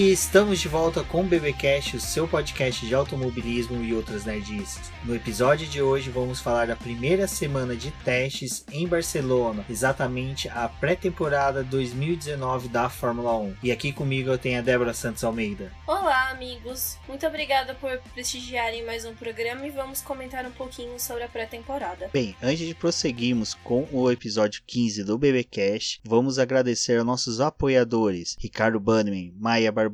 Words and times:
E 0.00 0.12
estamos 0.12 0.58
de 0.58 0.66
volta 0.66 1.04
com 1.04 1.20
o 1.20 1.24
BBcast, 1.24 1.94
o 1.94 2.00
seu 2.00 2.26
podcast 2.26 2.86
de 2.86 2.94
automobilismo 2.94 3.84
e 3.84 3.92
outras 3.92 4.24
nerdices. 4.24 4.90
No 5.04 5.14
episódio 5.14 5.66
de 5.66 5.82
hoje 5.82 6.08
vamos 6.08 6.40
falar 6.40 6.68
da 6.68 6.74
primeira 6.74 7.28
semana 7.28 7.76
de 7.76 7.90
testes 7.90 8.64
em 8.72 8.88
Barcelona, 8.88 9.62
exatamente 9.68 10.48
a 10.48 10.70
pré-temporada 10.70 11.62
2019 11.62 12.68
da 12.68 12.88
Fórmula 12.88 13.36
1. 13.36 13.56
E 13.62 13.70
aqui 13.70 13.92
comigo 13.92 14.30
eu 14.30 14.38
tenho 14.38 14.58
a 14.58 14.62
Débora 14.62 14.94
Santos 14.94 15.22
Almeida. 15.22 15.70
Olá, 15.86 16.30
amigos. 16.30 16.96
Muito 17.06 17.26
obrigada 17.26 17.74
por 17.74 17.98
prestigiarem 18.14 18.86
mais 18.86 19.04
um 19.04 19.14
programa 19.14 19.66
e 19.66 19.70
vamos 19.70 20.00
comentar 20.00 20.46
um 20.46 20.50
pouquinho 20.50 20.98
sobre 20.98 21.24
a 21.24 21.28
pré-temporada. 21.28 22.08
Bem, 22.10 22.34
antes 22.42 22.66
de 22.66 22.74
prosseguirmos 22.74 23.52
com 23.52 23.86
o 23.92 24.10
episódio 24.10 24.62
15 24.66 25.04
do 25.04 25.18
BBcast, 25.18 26.00
vamos 26.02 26.38
agradecer 26.38 26.96
aos 26.96 27.06
nossos 27.06 27.38
apoiadores, 27.38 28.34
Ricardo 28.40 28.80
Bannerman, 28.80 29.34
Maia 29.38 29.70
Barbosa, 29.70 29.89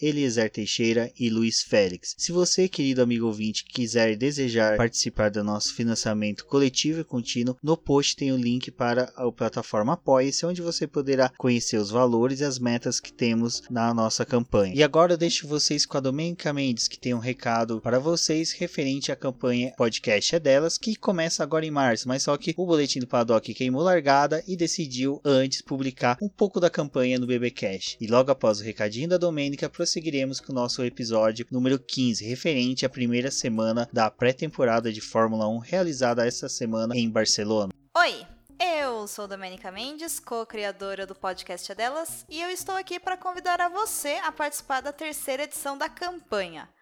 Eliezer 0.00 0.50
Teixeira 0.50 1.12
e 1.18 1.30
Luiz 1.30 1.62
Félix. 1.62 2.14
Se 2.18 2.32
você, 2.32 2.68
querido 2.68 3.02
amigo 3.02 3.26
ouvinte, 3.26 3.64
quiser 3.64 4.16
desejar 4.16 4.76
participar 4.76 5.30
do 5.30 5.44
nosso 5.44 5.74
financiamento 5.74 6.44
coletivo 6.44 7.00
e 7.00 7.04
contínuo, 7.04 7.56
no 7.62 7.76
post 7.76 8.16
tem 8.16 8.32
o 8.32 8.36
link 8.36 8.70
para 8.70 9.12
a 9.16 9.30
plataforma 9.30 9.92
Apoia-se, 9.92 10.44
onde 10.44 10.62
você 10.62 10.86
poderá 10.86 11.30
conhecer 11.36 11.78
os 11.78 11.90
valores 11.90 12.40
e 12.40 12.44
as 12.44 12.58
metas 12.58 13.00
que 13.00 13.12
temos 13.12 13.62
na 13.70 13.92
nossa 13.94 14.24
campanha. 14.24 14.74
E 14.74 14.82
agora 14.82 15.14
eu 15.14 15.16
deixo 15.16 15.48
vocês 15.48 15.86
com 15.86 15.96
a 15.96 16.00
Domênica 16.00 16.52
Mendes, 16.52 16.88
que 16.88 16.98
tem 16.98 17.14
um 17.14 17.18
recado 17.18 17.80
para 17.80 17.98
vocês 17.98 18.52
referente 18.52 19.10
à 19.10 19.16
campanha 19.16 19.72
Podcast 19.76 20.34
é 20.34 20.40
Delas, 20.40 20.78
que 20.78 20.96
começa 20.96 21.42
agora 21.42 21.66
em 21.66 21.70
março, 21.70 22.08
mas 22.08 22.22
só 22.22 22.36
que 22.36 22.54
o 22.56 22.66
Boletim 22.66 23.00
do 23.00 23.06
Paddock 23.06 23.52
queimou 23.54 23.82
largada 23.82 24.42
e 24.46 24.56
decidiu 24.56 25.20
antes 25.24 25.62
publicar 25.62 26.18
um 26.20 26.28
pouco 26.28 26.60
da 26.60 26.70
campanha 26.70 27.18
no 27.18 27.26
BBcast. 27.26 27.96
E 28.00 28.06
logo 28.06 28.30
após 28.30 28.60
o 28.60 28.64
recadinho 28.64 29.08
da 29.08 29.18
Domênica, 29.36 29.68
prosseguiremos 29.68 30.40
com 30.40 30.50
o 30.50 30.54
nosso 30.54 30.82
episódio 30.82 31.46
número 31.50 31.78
15, 31.78 32.24
referente 32.24 32.86
à 32.86 32.88
primeira 32.88 33.30
semana 33.30 33.86
da 33.92 34.10
pré-temporada 34.10 34.90
de 34.90 35.02
Fórmula 35.02 35.46
1 35.46 35.58
realizada 35.58 36.26
esta 36.26 36.48
semana 36.48 36.96
em 36.96 37.10
Barcelona. 37.10 37.70
Oi! 37.94 38.26
Eu 38.58 39.06
sou 39.06 39.28
Domênica 39.28 39.70
Mendes, 39.70 40.18
co-criadora 40.18 41.06
do 41.06 41.14
podcast 41.14 41.74
Delas, 41.74 42.24
e 42.30 42.40
eu 42.40 42.48
estou 42.48 42.74
aqui 42.76 42.98
para 42.98 43.18
convidar 43.18 43.60
a 43.60 43.68
você 43.68 44.14
a 44.24 44.32
participar 44.32 44.80
da 44.80 44.90
terceira 44.90 45.42
edição 45.42 45.76
da 45.76 45.90
campanha. 45.90 46.66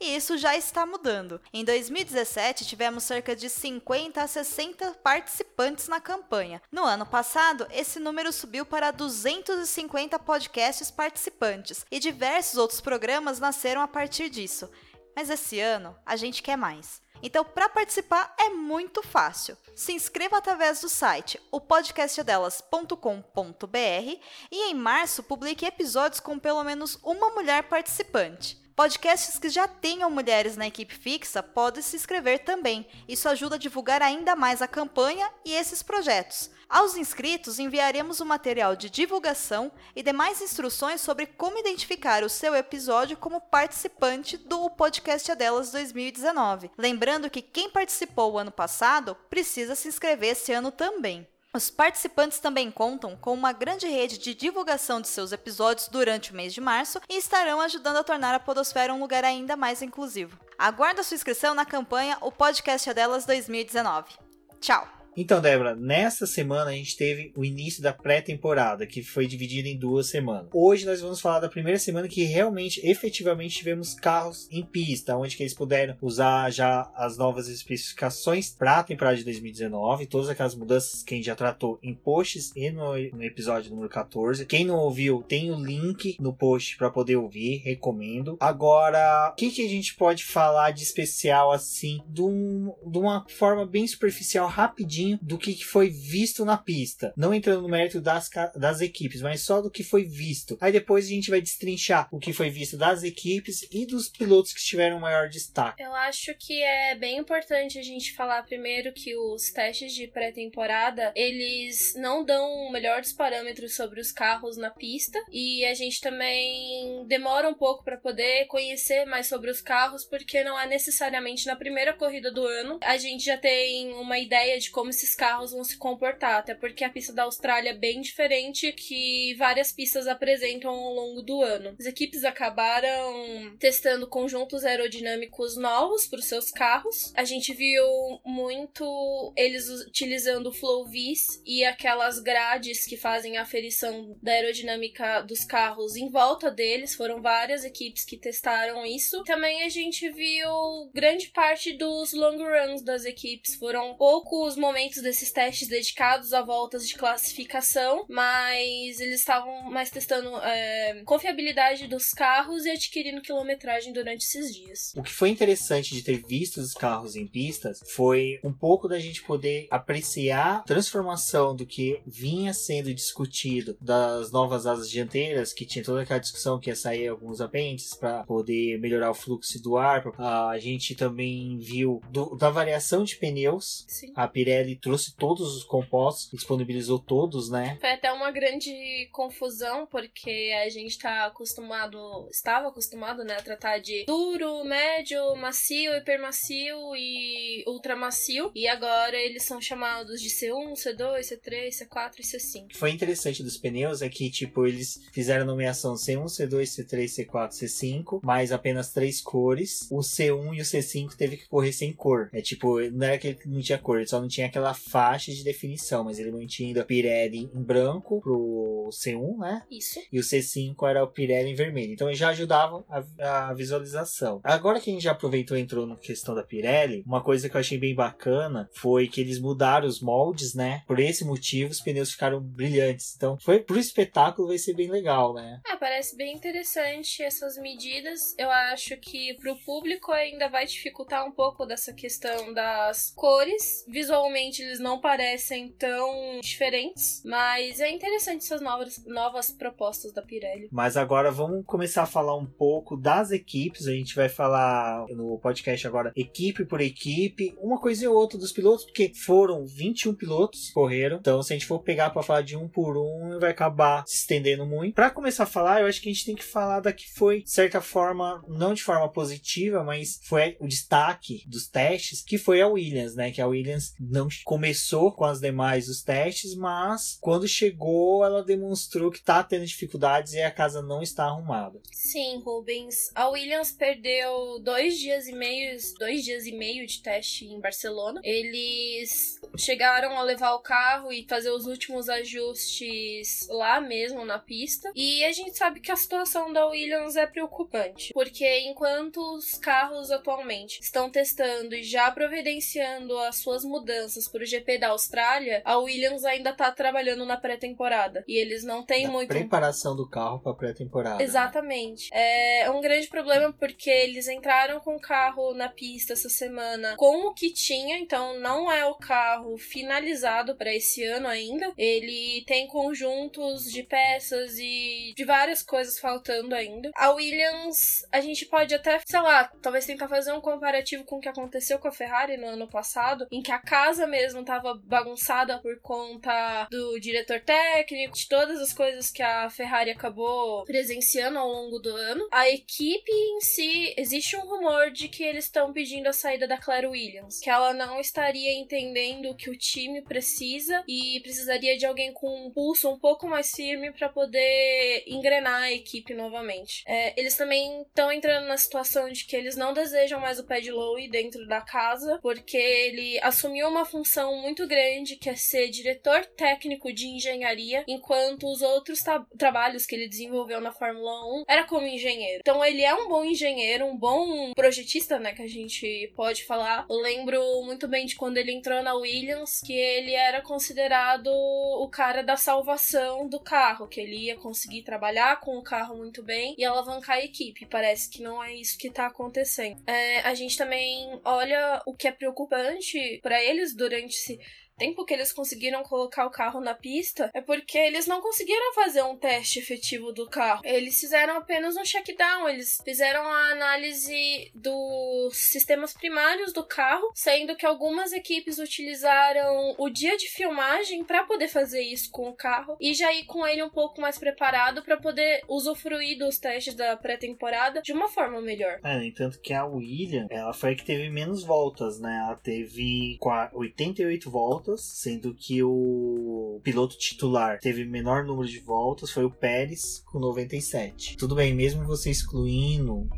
e 0.00 0.16
isso 0.16 0.38
já 0.38 0.56
está 0.56 0.86
mudando. 0.86 1.40
Em 1.52 1.64
2017, 1.64 2.66
tivemos 2.66 3.04
cerca 3.04 3.34
de 3.34 3.48
50 3.48 4.22
a 4.22 4.26
60 4.26 4.94
participantes 5.02 5.88
na 5.88 6.00
campanha. 6.00 6.62
No 6.70 6.84
ano 6.84 7.06
passado, 7.06 7.66
esse 7.70 7.98
número 7.98 8.32
subiu 8.32 8.64
para 8.64 8.90
250 8.90 10.18
podcasts 10.18 10.90
participantes 10.90 11.84
e 11.90 11.98
diversos 11.98 12.58
outros 12.58 12.80
programas 12.80 13.40
nasceram 13.40 13.80
a 13.80 13.88
partir 13.88 14.28
disso. 14.28 14.70
Mas 15.16 15.30
esse 15.30 15.58
ano, 15.58 15.96
a 16.06 16.16
gente 16.16 16.42
quer 16.42 16.56
mais. 16.56 17.00
Então, 17.22 17.44
para 17.44 17.68
participar 17.68 18.34
é 18.38 18.50
muito 18.50 19.02
fácil. 19.02 19.56
Se 19.74 19.92
inscreva 19.92 20.38
através 20.38 20.80
do 20.80 20.88
site 20.88 21.40
opodcastdelas.com.br 21.50 24.20
e 24.50 24.70
em 24.70 24.74
março 24.74 25.22
publique 25.22 25.66
episódios 25.66 26.20
com 26.20 26.38
pelo 26.38 26.62
menos 26.62 26.98
uma 27.02 27.30
mulher 27.30 27.64
participante. 27.64 28.67
Podcasts 28.78 29.40
que 29.40 29.48
já 29.48 29.66
tenham 29.66 30.08
mulheres 30.08 30.56
na 30.56 30.68
equipe 30.68 30.94
fixa 30.94 31.42
podem 31.42 31.82
se 31.82 31.96
inscrever 31.96 32.44
também. 32.44 32.86
Isso 33.08 33.28
ajuda 33.28 33.56
a 33.56 33.58
divulgar 33.58 34.00
ainda 34.02 34.36
mais 34.36 34.62
a 34.62 34.68
campanha 34.68 35.28
e 35.44 35.52
esses 35.52 35.82
projetos. 35.82 36.48
Aos 36.68 36.96
inscritos, 36.96 37.58
enviaremos 37.58 38.20
o 38.20 38.22
um 38.22 38.28
material 38.28 38.76
de 38.76 38.88
divulgação 38.88 39.72
e 39.96 40.02
demais 40.04 40.40
instruções 40.40 41.00
sobre 41.00 41.26
como 41.26 41.58
identificar 41.58 42.22
o 42.22 42.28
seu 42.28 42.54
episódio 42.54 43.16
como 43.16 43.40
participante 43.40 44.36
do 44.36 44.70
Podcast 44.70 45.32
Adelas 45.32 45.72
2019. 45.72 46.70
Lembrando 46.78 47.28
que 47.28 47.42
quem 47.42 47.68
participou 47.68 48.34
o 48.34 48.38
ano 48.38 48.52
passado 48.52 49.16
precisa 49.28 49.74
se 49.74 49.88
inscrever 49.88 50.34
esse 50.34 50.52
ano 50.52 50.70
também. 50.70 51.26
Os 51.54 51.70
participantes 51.70 52.38
também 52.38 52.70
contam 52.70 53.16
com 53.16 53.32
uma 53.32 53.52
grande 53.52 53.86
rede 53.86 54.18
de 54.18 54.34
divulgação 54.34 55.00
de 55.00 55.08
seus 55.08 55.32
episódios 55.32 55.88
durante 55.88 56.30
o 56.30 56.34
mês 56.34 56.52
de 56.52 56.60
março 56.60 57.00
e 57.08 57.16
estarão 57.16 57.60
ajudando 57.60 57.96
a 57.96 58.04
tornar 58.04 58.34
a 58.34 58.40
Podosfera 58.40 58.92
um 58.92 59.00
lugar 59.00 59.24
ainda 59.24 59.56
mais 59.56 59.80
inclusivo. 59.80 60.38
Aguarda 60.58 61.02
sua 61.02 61.14
inscrição 61.14 61.54
na 61.54 61.64
campanha 61.64 62.18
O 62.20 62.30
Podcast 62.30 62.88
é 62.90 62.94
Delas 62.94 63.24
2019. 63.24 64.18
Tchau! 64.60 64.97
Então, 65.20 65.40
Débora, 65.40 65.74
nessa 65.74 66.28
semana 66.28 66.70
a 66.70 66.74
gente 66.74 66.96
teve 66.96 67.32
o 67.34 67.44
início 67.44 67.82
da 67.82 67.92
pré-temporada, 67.92 68.86
que 68.86 69.02
foi 69.02 69.26
dividida 69.26 69.68
em 69.68 69.76
duas 69.76 70.06
semanas. 70.06 70.46
Hoje 70.54 70.86
nós 70.86 71.00
vamos 71.00 71.20
falar 71.20 71.40
da 71.40 71.48
primeira 71.48 71.76
semana 71.76 72.06
que 72.06 72.22
realmente, 72.22 72.80
efetivamente, 72.88 73.56
tivemos 73.56 73.94
carros 73.94 74.46
em 74.48 74.62
pista, 74.64 75.16
onde 75.16 75.36
que 75.36 75.42
eles 75.42 75.54
puderam 75.54 75.96
usar 76.00 76.52
já 76.52 76.88
as 76.94 77.18
novas 77.18 77.48
especificações 77.48 78.50
para 78.50 78.78
a 78.78 78.84
temporada 78.84 79.16
de 79.16 79.24
2019, 79.24 80.06
todas 80.06 80.28
aquelas 80.28 80.54
mudanças 80.54 81.02
que 81.02 81.14
a 81.14 81.16
gente 81.16 81.26
já 81.26 81.34
tratou 81.34 81.80
em 81.82 81.94
posts 81.94 82.52
e 82.54 82.70
no, 82.70 82.96
episódio 83.20 83.70
número 83.72 83.88
14. 83.88 84.46
Quem 84.46 84.64
não 84.64 84.76
ouviu, 84.76 85.24
tem 85.26 85.50
o 85.50 85.56
link 85.56 86.16
no 86.20 86.32
post 86.32 86.76
para 86.76 86.90
poder 86.90 87.16
ouvir, 87.16 87.56
recomendo. 87.64 88.36
Agora, 88.38 89.30
o 89.32 89.34
que, 89.34 89.50
que 89.50 89.66
a 89.66 89.68
gente 89.68 89.96
pode 89.96 90.24
falar 90.24 90.70
de 90.70 90.84
especial 90.84 91.50
assim, 91.50 91.98
de, 92.06 92.22
um, 92.22 92.72
de 92.86 92.98
uma 92.98 93.26
forma 93.28 93.66
bem 93.66 93.84
superficial, 93.84 94.46
rapidinho? 94.46 95.07
Pouquinho 95.16 95.18
do 95.22 95.38
que 95.38 95.64
foi 95.64 95.88
visto 95.88 96.44
na 96.44 96.56
pista. 96.56 97.12
Não 97.16 97.32
entrando 97.32 97.62
no 97.62 97.68
mérito 97.68 98.00
das, 98.00 98.28
das 98.56 98.80
equipes, 98.80 99.22
mas 99.22 99.40
só 99.40 99.62
do 99.62 99.70
que 99.70 99.82
foi 99.82 100.04
visto. 100.04 100.58
Aí 100.60 100.72
depois 100.72 101.06
a 101.06 101.08
gente 101.08 101.30
vai 101.30 101.40
destrinchar 101.40 102.08
o 102.10 102.18
que 102.18 102.32
foi 102.32 102.50
visto 102.50 102.76
das 102.76 103.02
equipes 103.02 103.66
e 103.70 103.86
dos 103.86 104.08
pilotos 104.08 104.52
que 104.52 104.62
tiveram 104.62 105.00
maior 105.00 105.28
destaque. 105.28 105.82
Eu 105.82 105.94
acho 105.94 106.34
que 106.34 106.62
é 106.62 106.94
bem 106.94 107.18
importante 107.18 107.78
a 107.78 107.82
gente 107.82 108.14
falar 108.14 108.42
primeiro 108.42 108.92
que 108.92 109.16
os 109.16 109.50
testes 109.50 109.94
de 109.94 110.08
pré-temporada, 110.08 111.12
eles 111.14 111.94
não 111.96 112.24
dão 112.24 112.70
melhores 112.70 113.12
parâmetros 113.12 113.74
sobre 113.74 114.00
os 114.00 114.12
carros 114.12 114.56
na 114.56 114.70
pista 114.70 115.18
e 115.30 115.64
a 115.64 115.74
gente 115.74 116.00
também 116.00 117.06
demora 117.06 117.48
um 117.48 117.54
pouco 117.54 117.84
para 117.84 117.96
poder 117.96 118.46
conhecer 118.46 119.04
mais 119.06 119.26
sobre 119.26 119.50
os 119.50 119.60
carros 119.60 120.04
porque 120.04 120.42
não 120.42 120.58
é 120.58 120.66
necessariamente 120.66 121.46
na 121.46 121.56
primeira 121.56 121.92
corrida 121.92 122.32
do 122.32 122.44
ano. 122.44 122.78
A 122.82 122.96
gente 122.96 123.24
já 123.24 123.36
tem 123.36 123.92
uma 123.92 124.18
ideia 124.18 124.58
de 124.58 124.70
como 124.70 124.92
esses 124.98 125.14
carros 125.14 125.52
vão 125.52 125.62
se 125.62 125.76
comportar, 125.76 126.40
até 126.40 126.54
porque 126.54 126.84
a 126.84 126.90
pista 126.90 127.12
da 127.12 127.22
Austrália 127.22 127.70
é 127.70 127.74
bem 127.74 128.00
diferente 128.00 128.72
que 128.72 129.34
várias 129.36 129.72
pistas 129.72 130.06
apresentam 130.06 130.70
ao 130.70 130.92
longo 130.92 131.22
do 131.22 131.42
ano. 131.42 131.76
As 131.78 131.86
equipes 131.86 132.24
acabaram 132.24 133.56
testando 133.58 134.08
conjuntos 134.08 134.64
aerodinâmicos 134.64 135.56
novos 135.56 136.06
para 136.06 136.18
os 136.18 136.24
seus 136.24 136.50
carros. 136.50 137.12
A 137.14 137.24
gente 137.24 137.54
viu 137.54 137.84
muito 138.24 139.32
eles 139.36 139.68
utilizando 139.86 140.48
o 140.48 140.52
Flow 140.52 140.86
Vis 140.86 141.40
e 141.46 141.64
aquelas 141.64 142.18
grades 142.18 142.84
que 142.84 142.96
fazem 142.96 143.36
a 143.36 143.42
aferição 143.42 144.16
da 144.20 144.32
aerodinâmica 144.32 145.20
dos 145.22 145.44
carros 145.44 145.96
em 145.96 146.08
volta 146.10 146.50
deles. 146.50 146.94
Foram 146.94 147.22
várias 147.22 147.64
equipes 147.64 148.04
que 148.04 148.16
testaram 148.16 148.84
isso. 148.84 149.22
Também 149.24 149.62
a 149.62 149.68
gente 149.68 150.10
viu 150.10 150.50
grande 150.92 151.28
parte 151.28 151.72
dos 151.72 152.12
long 152.12 152.36
runs 152.36 152.82
das 152.82 153.04
equipes. 153.04 153.54
Foram 153.54 153.94
poucos 153.96 154.56
momentos 154.56 154.87
desses 154.96 155.30
testes 155.30 155.68
dedicados 155.68 156.32
a 156.32 156.42
voltas 156.42 156.86
de 156.86 156.94
classificação, 156.94 158.04
mas 158.08 159.00
eles 159.00 159.20
estavam 159.20 159.70
mais 159.70 159.90
testando 159.90 160.36
é, 160.38 161.02
confiabilidade 161.04 161.86
dos 161.86 162.10
carros 162.10 162.64
e 162.64 162.70
adquirindo 162.70 163.22
quilometragem 163.22 163.92
durante 163.92 164.22
esses 164.22 164.54
dias. 164.54 164.92
O 164.96 165.02
que 165.02 165.12
foi 165.12 165.30
interessante 165.30 165.94
de 165.94 166.02
ter 166.02 166.24
visto 166.26 166.58
os 166.58 166.72
carros 166.72 167.16
em 167.16 167.26
pistas 167.26 167.80
foi 167.94 168.38
um 168.42 168.52
pouco 168.52 168.88
da 168.88 168.98
gente 168.98 169.22
poder 169.22 169.66
apreciar 169.70 170.58
a 170.58 170.60
transformação 170.60 171.54
do 171.54 171.66
que 171.66 172.00
vinha 172.06 172.52
sendo 172.52 172.92
discutido 172.94 173.76
das 173.80 174.30
novas 174.30 174.66
asas 174.66 174.90
dianteiras, 174.90 175.52
que 175.52 175.66
tinha 175.66 175.84
toda 175.84 176.02
aquela 176.02 176.20
discussão 176.20 176.58
que 176.58 176.70
ia 176.70 176.76
sair 176.76 177.08
alguns 177.08 177.40
apêndices 177.40 177.94
para 177.94 178.24
poder 178.24 178.78
melhorar 178.78 179.10
o 179.10 179.14
fluxo 179.14 179.60
do 179.62 179.76
ar. 179.76 180.04
A 180.18 180.58
gente 180.58 180.94
também 180.94 181.58
viu 181.58 182.00
do, 182.10 182.36
da 182.36 182.50
variação 182.50 183.04
de 183.04 183.16
pneus. 183.16 183.84
Sim. 183.88 184.12
A 184.14 184.26
Pirelli 184.28 184.67
Pirelli 184.68 184.76
trouxe 184.76 185.14
todos 185.14 185.56
os 185.56 185.64
compostos, 185.64 186.30
disponibilizou 186.30 186.98
todos, 186.98 187.50
né? 187.50 187.78
Foi 187.80 187.90
até 187.90 188.12
uma 188.12 188.30
grande 188.30 189.08
confusão, 189.12 189.86
porque 189.86 190.52
a 190.64 190.68
gente 190.68 190.98
tá 190.98 191.26
acostumado, 191.26 191.98
estava 192.30 192.68
acostumado, 192.68 193.24
né, 193.24 193.36
a 193.38 193.42
tratar 193.42 193.78
de 193.78 194.04
duro, 194.04 194.64
médio, 194.64 195.34
macio, 195.36 195.94
hipermacio 195.96 196.76
e 196.96 197.64
ultramacio. 197.66 198.50
E 198.54 198.66
agora 198.66 199.16
eles 199.16 199.44
são 199.44 199.60
chamados 199.60 200.20
de 200.20 200.28
C1, 200.28 200.72
C2, 200.72 201.20
C3, 201.20 201.68
C4 201.68 202.12
e 202.18 202.22
C5. 202.22 202.64
O 202.64 202.68
que 202.68 202.76
foi 202.76 202.90
interessante 202.90 203.42
dos 203.42 203.56
pneus 203.56 204.02
é 204.02 204.08
que, 204.08 204.30
tipo, 204.30 204.66
eles 204.66 205.00
fizeram 205.12 205.42
a 205.42 205.46
nomeação 205.46 205.94
C1, 205.94 206.24
C2, 206.24 206.62
C3, 206.62 207.04
C4, 207.04 207.50
C5, 207.50 208.20
mais 208.22 208.52
apenas 208.52 208.92
três 208.92 209.20
cores. 209.20 209.86
O 209.90 210.00
C1 210.00 210.56
e 210.56 210.60
o 210.60 210.64
C5 210.64 211.14
teve 211.14 211.36
que 211.36 211.48
correr 211.48 211.72
sem 211.72 211.92
cor. 211.92 212.28
É 212.32 212.40
tipo, 212.40 212.80
não 212.90 213.06
era 213.06 213.18
que 213.18 213.28
ele 213.28 213.38
não 213.46 213.60
tinha 213.60 213.78
cor, 213.78 213.98
ele 213.98 214.08
só 214.08 214.20
não 214.20 214.28
tinha 214.28 214.46
aquela 214.46 214.57
faixa 214.74 215.32
de 215.32 215.44
definição, 215.44 216.04
mas 216.04 216.18
ele 216.18 216.30
mantinha 216.30 216.68
ainda 216.68 216.84
Pirelli 216.84 217.50
em 217.54 217.62
branco 217.62 218.20
pro 218.20 218.88
C1, 218.92 219.38
né? 219.38 219.62
Isso. 219.70 220.00
E 220.12 220.18
o 220.18 220.22
C5 220.22 220.74
era 220.88 221.02
o 221.02 221.08
Pirelli 221.08 221.50
em 221.50 221.54
vermelho. 221.54 221.92
Então 221.92 222.12
já 222.14 222.30
ajudavam 222.30 222.84
a, 222.88 223.48
a 223.50 223.54
visualização. 223.54 224.40
Agora 224.42 224.80
que 224.80 224.90
a 224.90 224.92
gente 224.92 225.02
já 225.02 225.12
aproveitou 225.12 225.56
e 225.56 225.60
entrou 225.60 225.86
na 225.86 225.96
questão 225.96 226.34
da 226.34 226.42
Pirelli, 226.42 227.02
uma 227.06 227.22
coisa 227.22 227.48
que 227.48 227.56
eu 227.56 227.60
achei 227.60 227.78
bem 227.78 227.94
bacana 227.94 228.68
foi 228.72 229.08
que 229.08 229.20
eles 229.20 229.38
mudaram 229.38 229.86
os 229.86 230.00
moldes, 230.00 230.54
né? 230.54 230.82
Por 230.86 230.98
esse 230.98 231.24
motivo, 231.24 231.70
os 231.70 231.80
pneus 231.80 232.12
ficaram 232.12 232.40
brilhantes. 232.40 233.14
Então, 233.16 233.38
foi 233.40 233.60
pro 233.60 233.78
espetáculo 233.78 234.48
vai 234.48 234.58
ser 234.58 234.74
bem 234.74 234.90
legal, 234.90 235.34
né? 235.34 235.60
É, 235.66 235.76
parece 235.76 236.16
bem 236.16 236.34
interessante 236.34 237.22
essas 237.22 237.56
medidas. 237.58 238.34
Eu 238.38 238.50
acho 238.50 238.96
que 238.96 239.34
pro 239.34 239.56
público 239.64 240.12
ainda 240.12 240.48
vai 240.48 240.66
dificultar 240.66 241.26
um 241.26 241.32
pouco 241.32 241.66
dessa 241.66 241.92
questão 241.92 242.52
das 242.52 243.12
cores. 243.14 243.84
Visualmente 243.88 244.47
eles 244.62 244.80
não 244.80 245.00
parecem 245.00 245.68
tão 245.68 246.40
diferentes, 246.40 247.22
mas 247.24 247.80
é 247.80 247.90
interessante 247.90 248.44
essas 248.44 248.60
novas, 248.60 249.04
novas 249.06 249.50
propostas 249.50 250.12
da 250.12 250.22
Pirelli. 250.22 250.68
Mas 250.72 250.96
agora 250.96 251.30
vamos 251.30 251.64
começar 251.66 252.02
a 252.02 252.06
falar 252.06 252.36
um 252.36 252.46
pouco 252.46 252.96
das 252.96 253.30
equipes. 253.30 253.86
A 253.86 253.92
gente 253.92 254.14
vai 254.14 254.28
falar 254.28 255.06
no 255.08 255.38
podcast 255.38 255.86
agora 255.86 256.12
equipe 256.16 256.64
por 256.64 256.80
equipe, 256.80 257.54
uma 257.58 257.80
coisa 257.80 258.04
e 258.04 258.08
outra 258.08 258.38
dos 258.38 258.52
pilotos, 258.52 258.84
porque 258.84 259.12
foram 259.14 259.66
21 259.66 260.14
pilotos 260.14 260.68
que 260.68 260.72
correram. 260.72 261.18
Então, 261.18 261.42
se 261.42 261.52
a 261.52 261.56
gente 261.56 261.66
for 261.66 261.80
pegar 261.80 262.10
para 262.10 262.22
falar 262.22 262.42
de 262.42 262.56
um 262.56 262.68
por 262.68 262.96
um, 262.96 263.38
vai 263.38 263.50
acabar 263.50 264.04
se 264.06 264.16
estendendo 264.16 264.66
muito. 264.66 264.94
Para 264.94 265.10
começar 265.10 265.44
a 265.44 265.46
falar, 265.46 265.80
eu 265.80 265.86
acho 265.86 266.00
que 266.00 266.08
a 266.08 266.12
gente 266.12 266.24
tem 266.24 266.34
que 266.34 266.44
falar 266.44 266.80
da 266.80 266.92
que 266.92 267.10
foi, 267.12 267.42
de 267.42 267.50
certa 267.50 267.80
forma, 267.80 268.42
não 268.48 268.74
de 268.74 268.82
forma 268.82 269.08
positiva, 269.10 269.82
mas 269.82 270.20
foi 270.24 270.56
o 270.60 270.66
destaque 270.66 271.42
dos 271.46 271.68
testes, 271.68 272.22
que 272.22 272.38
foi 272.38 272.60
a 272.60 272.68
Williams, 272.68 273.14
né? 273.14 273.30
Que 273.30 273.40
a 273.40 273.46
Williams 273.46 273.94
não 273.98 274.28
começou 274.44 275.12
com 275.12 275.24
as 275.24 275.40
demais 275.40 275.88
os 275.88 276.02
testes, 276.02 276.54
mas 276.54 277.18
quando 277.20 277.48
chegou, 277.48 278.24
ela 278.24 278.42
demonstrou 278.42 279.10
que 279.10 279.22
tá 279.22 279.42
tendo 279.42 279.66
dificuldades 279.66 280.34
e 280.34 280.42
a 280.42 280.50
casa 280.50 280.82
não 280.82 281.02
está 281.02 281.24
arrumada. 281.24 281.80
Sim, 281.92 282.40
Rubens. 282.44 283.10
A 283.14 283.28
Williams 283.28 283.72
perdeu 283.72 284.58
dois 284.60 284.98
dias 284.98 285.26
e 285.26 285.32
meio, 285.32 285.76
dois 285.98 286.24
dias 286.24 286.46
e 286.46 286.52
meio 286.52 286.86
de 286.86 287.02
teste 287.02 287.46
em 287.46 287.60
Barcelona. 287.60 288.20
Eles 288.24 289.40
chegaram 289.56 290.18
a 290.18 290.22
levar 290.22 290.54
o 290.54 290.60
carro 290.60 291.12
e 291.12 291.26
fazer 291.28 291.50
os 291.50 291.66
últimos 291.66 292.08
ajustes 292.08 293.46
lá 293.48 293.80
mesmo 293.80 294.24
na 294.24 294.38
pista. 294.38 294.90
E 294.94 295.24
a 295.24 295.32
gente 295.32 295.56
sabe 295.56 295.80
que 295.80 295.90
a 295.90 295.96
situação 295.96 296.52
da 296.52 296.66
Williams 296.66 297.16
é 297.16 297.26
preocupante, 297.26 298.12
porque 298.12 298.60
enquanto 298.60 299.18
os 299.36 299.54
carros 299.54 300.10
atualmente 300.10 300.80
estão 300.80 301.10
testando 301.10 301.74
e 301.74 301.82
já 301.82 302.10
providenciando 302.10 303.16
as 303.18 303.36
suas 303.36 303.64
mudanças 303.64 304.27
para 304.28 304.42
o 304.42 304.46
GP 304.46 304.78
da 304.78 304.88
Austrália, 304.88 305.62
a 305.64 305.78
Williams 305.78 306.24
ainda 306.24 306.50
está 306.50 306.70
trabalhando 306.70 307.24
na 307.24 307.36
pré-temporada 307.36 308.24
e 308.26 308.38
eles 308.38 308.64
não 308.64 308.84
têm 308.84 309.04
Da 309.04 309.12
muito 309.12 309.28
preparação 309.28 309.96
do 309.96 310.08
carro 310.08 310.40
para 310.40 310.54
pré-temporada. 310.54 311.22
Exatamente. 311.22 312.08
É 312.12 312.70
um 312.70 312.80
grande 312.80 313.08
problema 313.08 313.52
porque 313.52 313.90
eles 313.90 314.28
entraram 314.28 314.80
com 314.80 314.96
o 314.96 315.00
carro 315.00 315.54
na 315.54 315.68
pista 315.68 316.12
essa 316.12 316.28
semana 316.28 316.96
com 316.96 317.26
o 317.26 317.34
que 317.34 317.52
tinha, 317.52 317.98
então 317.98 318.38
não 318.40 318.70
é 318.70 318.84
o 318.86 318.94
carro 318.94 319.56
finalizado 319.56 320.56
para 320.56 320.74
esse 320.74 321.04
ano 321.04 321.28
ainda. 321.28 321.72
Ele 321.76 322.44
tem 322.46 322.66
conjuntos 322.66 323.64
de 323.70 323.82
peças 323.82 324.58
e 324.58 325.12
de 325.16 325.24
várias 325.24 325.62
coisas 325.62 325.98
faltando 325.98 326.54
ainda. 326.54 326.90
A 326.94 327.10
Williams, 327.10 328.06
a 328.12 328.20
gente 328.20 328.46
pode 328.46 328.74
até, 328.74 329.00
sei 329.06 329.20
lá, 329.20 329.50
talvez 329.62 329.86
tentar 329.86 330.08
fazer 330.08 330.32
um 330.32 330.40
comparativo 330.40 331.04
com 331.04 331.16
o 331.16 331.20
que 331.20 331.28
aconteceu 331.28 331.78
com 331.78 331.88
a 331.88 331.92
Ferrari 331.92 332.36
no 332.36 332.46
ano 332.46 332.68
passado, 332.68 333.26
em 333.30 333.42
que 333.42 333.52
a 333.52 333.58
casa 333.58 334.06
mesmo 334.06 334.17
estava 334.24 334.74
bagunçada 334.74 335.58
por 335.58 335.80
conta 335.80 336.66
do 336.70 336.98
diretor 336.98 337.40
técnico, 337.40 338.14
de 338.14 338.28
todas 338.28 338.60
as 338.60 338.72
coisas 338.72 339.10
que 339.10 339.22
a 339.22 339.48
Ferrari 339.50 339.90
acabou 339.90 340.64
presenciando 340.64 341.38
ao 341.38 341.48
longo 341.48 341.78
do 341.78 341.94
ano. 341.94 342.28
A 342.30 342.48
equipe 342.48 343.12
em 343.12 343.40
si, 343.40 343.94
existe 343.96 344.36
um 344.36 344.46
rumor 344.46 344.90
de 344.90 345.08
que 345.08 345.22
eles 345.22 345.44
estão 345.44 345.72
pedindo 345.72 346.08
a 346.08 346.12
saída 346.12 346.46
da 346.46 346.58
Claire 346.58 346.86
Williams, 346.86 347.40
que 347.40 347.50
ela 347.50 347.72
não 347.72 348.00
estaria 348.00 348.52
entendendo 348.58 349.30
o 349.30 349.36
que 349.36 349.50
o 349.50 349.56
time 349.56 350.02
precisa 350.02 350.82
e 350.86 351.20
precisaria 351.20 351.76
de 351.76 351.86
alguém 351.86 352.12
com 352.12 352.46
um 352.46 352.50
pulso 352.50 352.90
um 352.90 352.98
pouco 352.98 353.26
mais 353.26 353.50
firme 353.50 353.92
para 353.92 354.08
poder 354.08 355.04
engrenar 355.06 355.62
a 355.62 355.72
equipe 355.72 356.14
novamente. 356.14 356.82
É, 356.86 357.18
eles 357.18 357.36
também 357.36 357.82
estão 357.82 358.10
entrando 358.10 358.46
na 358.46 358.56
situação 358.56 359.10
de 359.10 359.24
que 359.24 359.36
eles 359.36 359.56
não 359.56 359.72
desejam 359.72 360.20
mais 360.20 360.38
o 360.38 360.44
Pad 360.44 360.70
Lowe 360.70 361.08
dentro 361.08 361.46
da 361.46 361.60
casa, 361.60 362.18
porque 362.22 362.56
ele 362.56 363.18
assumiu 363.22 363.68
uma 363.68 363.84
função 363.84 364.07
muito 364.36 364.66
grande 364.66 365.16
que 365.16 365.28
é 365.28 365.34
ser 365.36 365.68
diretor 365.68 366.24
técnico 366.26 366.92
de 366.92 367.06
engenharia, 367.06 367.84
enquanto 367.86 368.46
os 368.50 368.62
outros 368.62 369.00
tra- 369.00 369.24
trabalhos 369.36 369.86
que 369.86 369.94
ele 369.94 370.08
desenvolveu 370.08 370.60
na 370.60 370.72
Fórmula 370.72 371.40
1 371.40 371.44
era 371.48 371.64
como 371.64 371.86
engenheiro. 371.86 372.40
Então 372.40 372.64
ele 372.64 372.82
é 372.82 372.94
um 372.94 373.08
bom 373.08 373.24
engenheiro, 373.24 373.86
um 373.86 373.96
bom 373.96 374.52
projetista, 374.54 375.18
né, 375.18 375.32
que 375.32 375.42
a 375.42 375.48
gente 375.48 376.12
pode 376.16 376.44
falar. 376.44 376.86
Eu 376.88 376.96
lembro 376.96 377.40
muito 377.64 377.86
bem 377.88 378.06
de 378.06 378.16
quando 378.16 378.38
ele 378.38 378.52
entrou 378.52 378.82
na 378.82 378.94
Williams, 378.94 379.60
que 379.64 379.72
ele 379.72 380.12
era 380.14 380.40
considerado 380.42 381.28
o 381.28 381.88
cara 381.90 382.22
da 382.22 382.36
salvação 382.36 383.28
do 383.28 383.40
carro, 383.40 383.88
que 383.88 384.00
ele 384.00 384.16
ia 384.26 384.36
conseguir 384.36 384.82
trabalhar 384.82 385.40
com 385.40 385.56
o 385.58 385.62
carro 385.62 385.96
muito 385.96 386.22
bem 386.22 386.54
e 386.56 386.64
alavancar 386.64 387.16
a 387.16 387.24
equipe. 387.24 387.66
Parece 387.66 388.10
que 388.10 388.22
não 388.22 388.42
é 388.42 388.54
isso 388.54 388.78
que 388.78 388.90
tá 388.90 389.06
acontecendo. 389.06 389.82
É, 389.86 390.20
a 390.20 390.34
gente 390.34 390.56
também 390.56 391.20
olha 391.24 391.82
o 391.86 391.94
que 391.94 392.08
é 392.08 392.12
preocupante 392.12 393.20
para 393.22 393.42
eles 393.42 393.74
durante 393.74 393.97
esse 394.06 394.38
tempo 394.78 395.04
que 395.04 395.12
eles 395.12 395.32
conseguiram 395.32 395.82
colocar 395.82 396.24
o 396.26 396.30
carro 396.30 396.60
na 396.60 396.74
pista 396.74 397.30
é 397.34 397.40
porque 397.40 397.76
eles 397.76 398.06
não 398.06 398.20
conseguiram 398.20 398.72
fazer 398.74 399.02
um 399.02 399.16
teste 399.16 399.58
efetivo 399.58 400.12
do 400.12 400.28
carro. 400.28 400.62
Eles 400.64 400.98
fizeram 401.00 401.36
apenas 401.36 401.76
um 401.76 401.82
check-down, 401.82 402.48
eles 402.48 402.78
fizeram 402.84 403.22
a 403.26 403.50
análise 403.52 404.50
dos 404.54 405.36
sistemas 405.36 405.92
primários 405.92 406.52
do 406.52 406.64
carro, 406.64 407.10
sendo 407.14 407.56
que 407.56 407.66
algumas 407.66 408.12
equipes 408.12 408.58
utilizaram 408.58 409.74
o 409.78 409.88
dia 409.90 410.16
de 410.16 410.28
filmagem 410.28 411.04
para 411.04 411.24
poder 411.24 411.48
fazer 411.48 411.82
isso 411.82 412.10
com 412.10 412.28
o 412.28 412.34
carro 412.36 412.76
e 412.80 412.94
já 412.94 413.12
ir 413.12 413.24
com 413.24 413.46
ele 413.46 413.62
um 413.62 413.70
pouco 413.70 414.00
mais 414.00 414.18
preparado 414.18 414.82
para 414.82 414.96
poder 414.96 415.42
usufruir 415.48 416.18
dos 416.18 416.38
testes 416.38 416.74
da 416.74 416.96
pré-temporada 416.96 417.82
de 417.82 417.92
uma 417.92 418.08
forma 418.08 418.40
melhor. 418.40 418.78
É, 418.84 418.96
no 418.96 419.04
entanto 419.04 419.40
que 419.40 419.52
a 419.52 419.64
William, 419.64 420.26
ela 420.30 420.52
foi 420.52 420.72
a 420.72 420.74
que 420.76 420.84
teve 420.84 421.10
menos 421.10 421.42
voltas, 421.42 421.98
né? 422.00 422.22
Ela 422.24 422.36
teve 422.36 423.16
qua- 423.20 423.50
88 423.52 424.30
voltas, 424.30 424.67
sendo 424.76 425.34
que 425.34 425.62
o 425.62 426.60
piloto 426.62 426.98
titular 426.98 427.58
teve 427.58 427.84
menor 427.84 428.24
número 428.24 428.48
de 428.48 428.58
voltas, 428.60 429.10
foi 429.10 429.24
o 429.24 429.30
Pérez, 429.30 430.02
com 430.06 430.18
97. 430.18 431.16
Tudo 431.16 431.34
bem, 431.34 431.54
mesmo 431.54 431.84
você 431.84 432.10
excluindo 432.10 433.08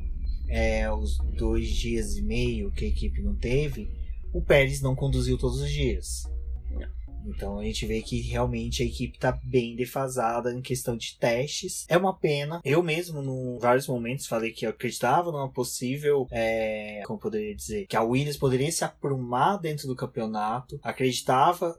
é, 0.48 0.90
os 0.92 1.18
dois 1.36 1.68
dias 1.68 2.16
e 2.16 2.22
meio 2.22 2.70
que 2.70 2.84
a 2.84 2.88
equipe 2.88 3.22
não 3.22 3.34
teve, 3.34 3.90
o 4.32 4.40
Pérez 4.40 4.80
não 4.80 4.94
conduziu 4.94 5.36
todos 5.36 5.60
os 5.60 5.70
dias. 5.70 6.29
Então 7.26 7.58
a 7.58 7.64
gente 7.64 7.86
vê 7.86 8.02
que 8.02 8.20
realmente 8.20 8.82
a 8.82 8.86
equipe 8.86 9.18
tá 9.18 9.38
bem 9.42 9.76
defasada 9.76 10.52
em 10.52 10.60
questão 10.60 10.96
de 10.96 11.16
testes. 11.18 11.84
É 11.88 11.96
uma 11.96 12.16
pena. 12.16 12.60
Eu 12.64 12.82
mesmo, 12.82 13.20
em 13.22 13.58
vários 13.58 13.86
momentos, 13.86 14.26
falei 14.26 14.52
que 14.52 14.66
eu 14.66 14.70
acreditava 14.70 15.30
numa 15.30 15.50
possível. 15.50 16.26
É, 16.30 17.02
como 17.06 17.18
poderia 17.18 17.54
dizer? 17.54 17.86
Que 17.86 17.96
a 17.96 18.02
Williams 18.02 18.36
poderia 18.36 18.70
se 18.70 18.84
aprumar 18.84 19.58
dentro 19.58 19.86
do 19.86 19.96
campeonato. 19.96 20.78
Acreditava, 20.82 21.76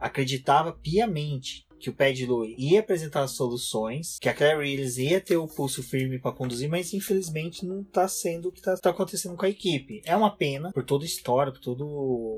acreditava 0.00 0.72
piamente 0.72 1.66
que 1.84 1.90
o 1.90 1.94
Pad 1.94 2.24
Louie 2.24 2.56
ia 2.58 2.80
apresentar 2.80 3.28
soluções, 3.28 4.18
que 4.18 4.28
a 4.28 4.32
Claire 4.32 4.56
Williams 4.56 4.96
ia 4.96 5.20
ter 5.20 5.36
o 5.36 5.46
pulso 5.46 5.82
firme 5.82 6.18
para 6.18 6.32
conduzir, 6.32 6.66
mas 6.66 6.94
infelizmente 6.94 7.66
não 7.66 7.84
tá 7.84 8.08
sendo 8.08 8.48
o 8.48 8.52
que 8.52 8.62
tá, 8.62 8.74
tá, 8.74 8.88
acontecendo 8.88 9.36
com 9.36 9.44
a 9.44 9.50
equipe. 9.50 10.00
É 10.06 10.16
uma 10.16 10.34
pena 10.34 10.72
por 10.72 10.82
toda 10.82 11.04
a 11.04 11.06
história, 11.06 11.52
por 11.52 11.60
toda 11.60 11.84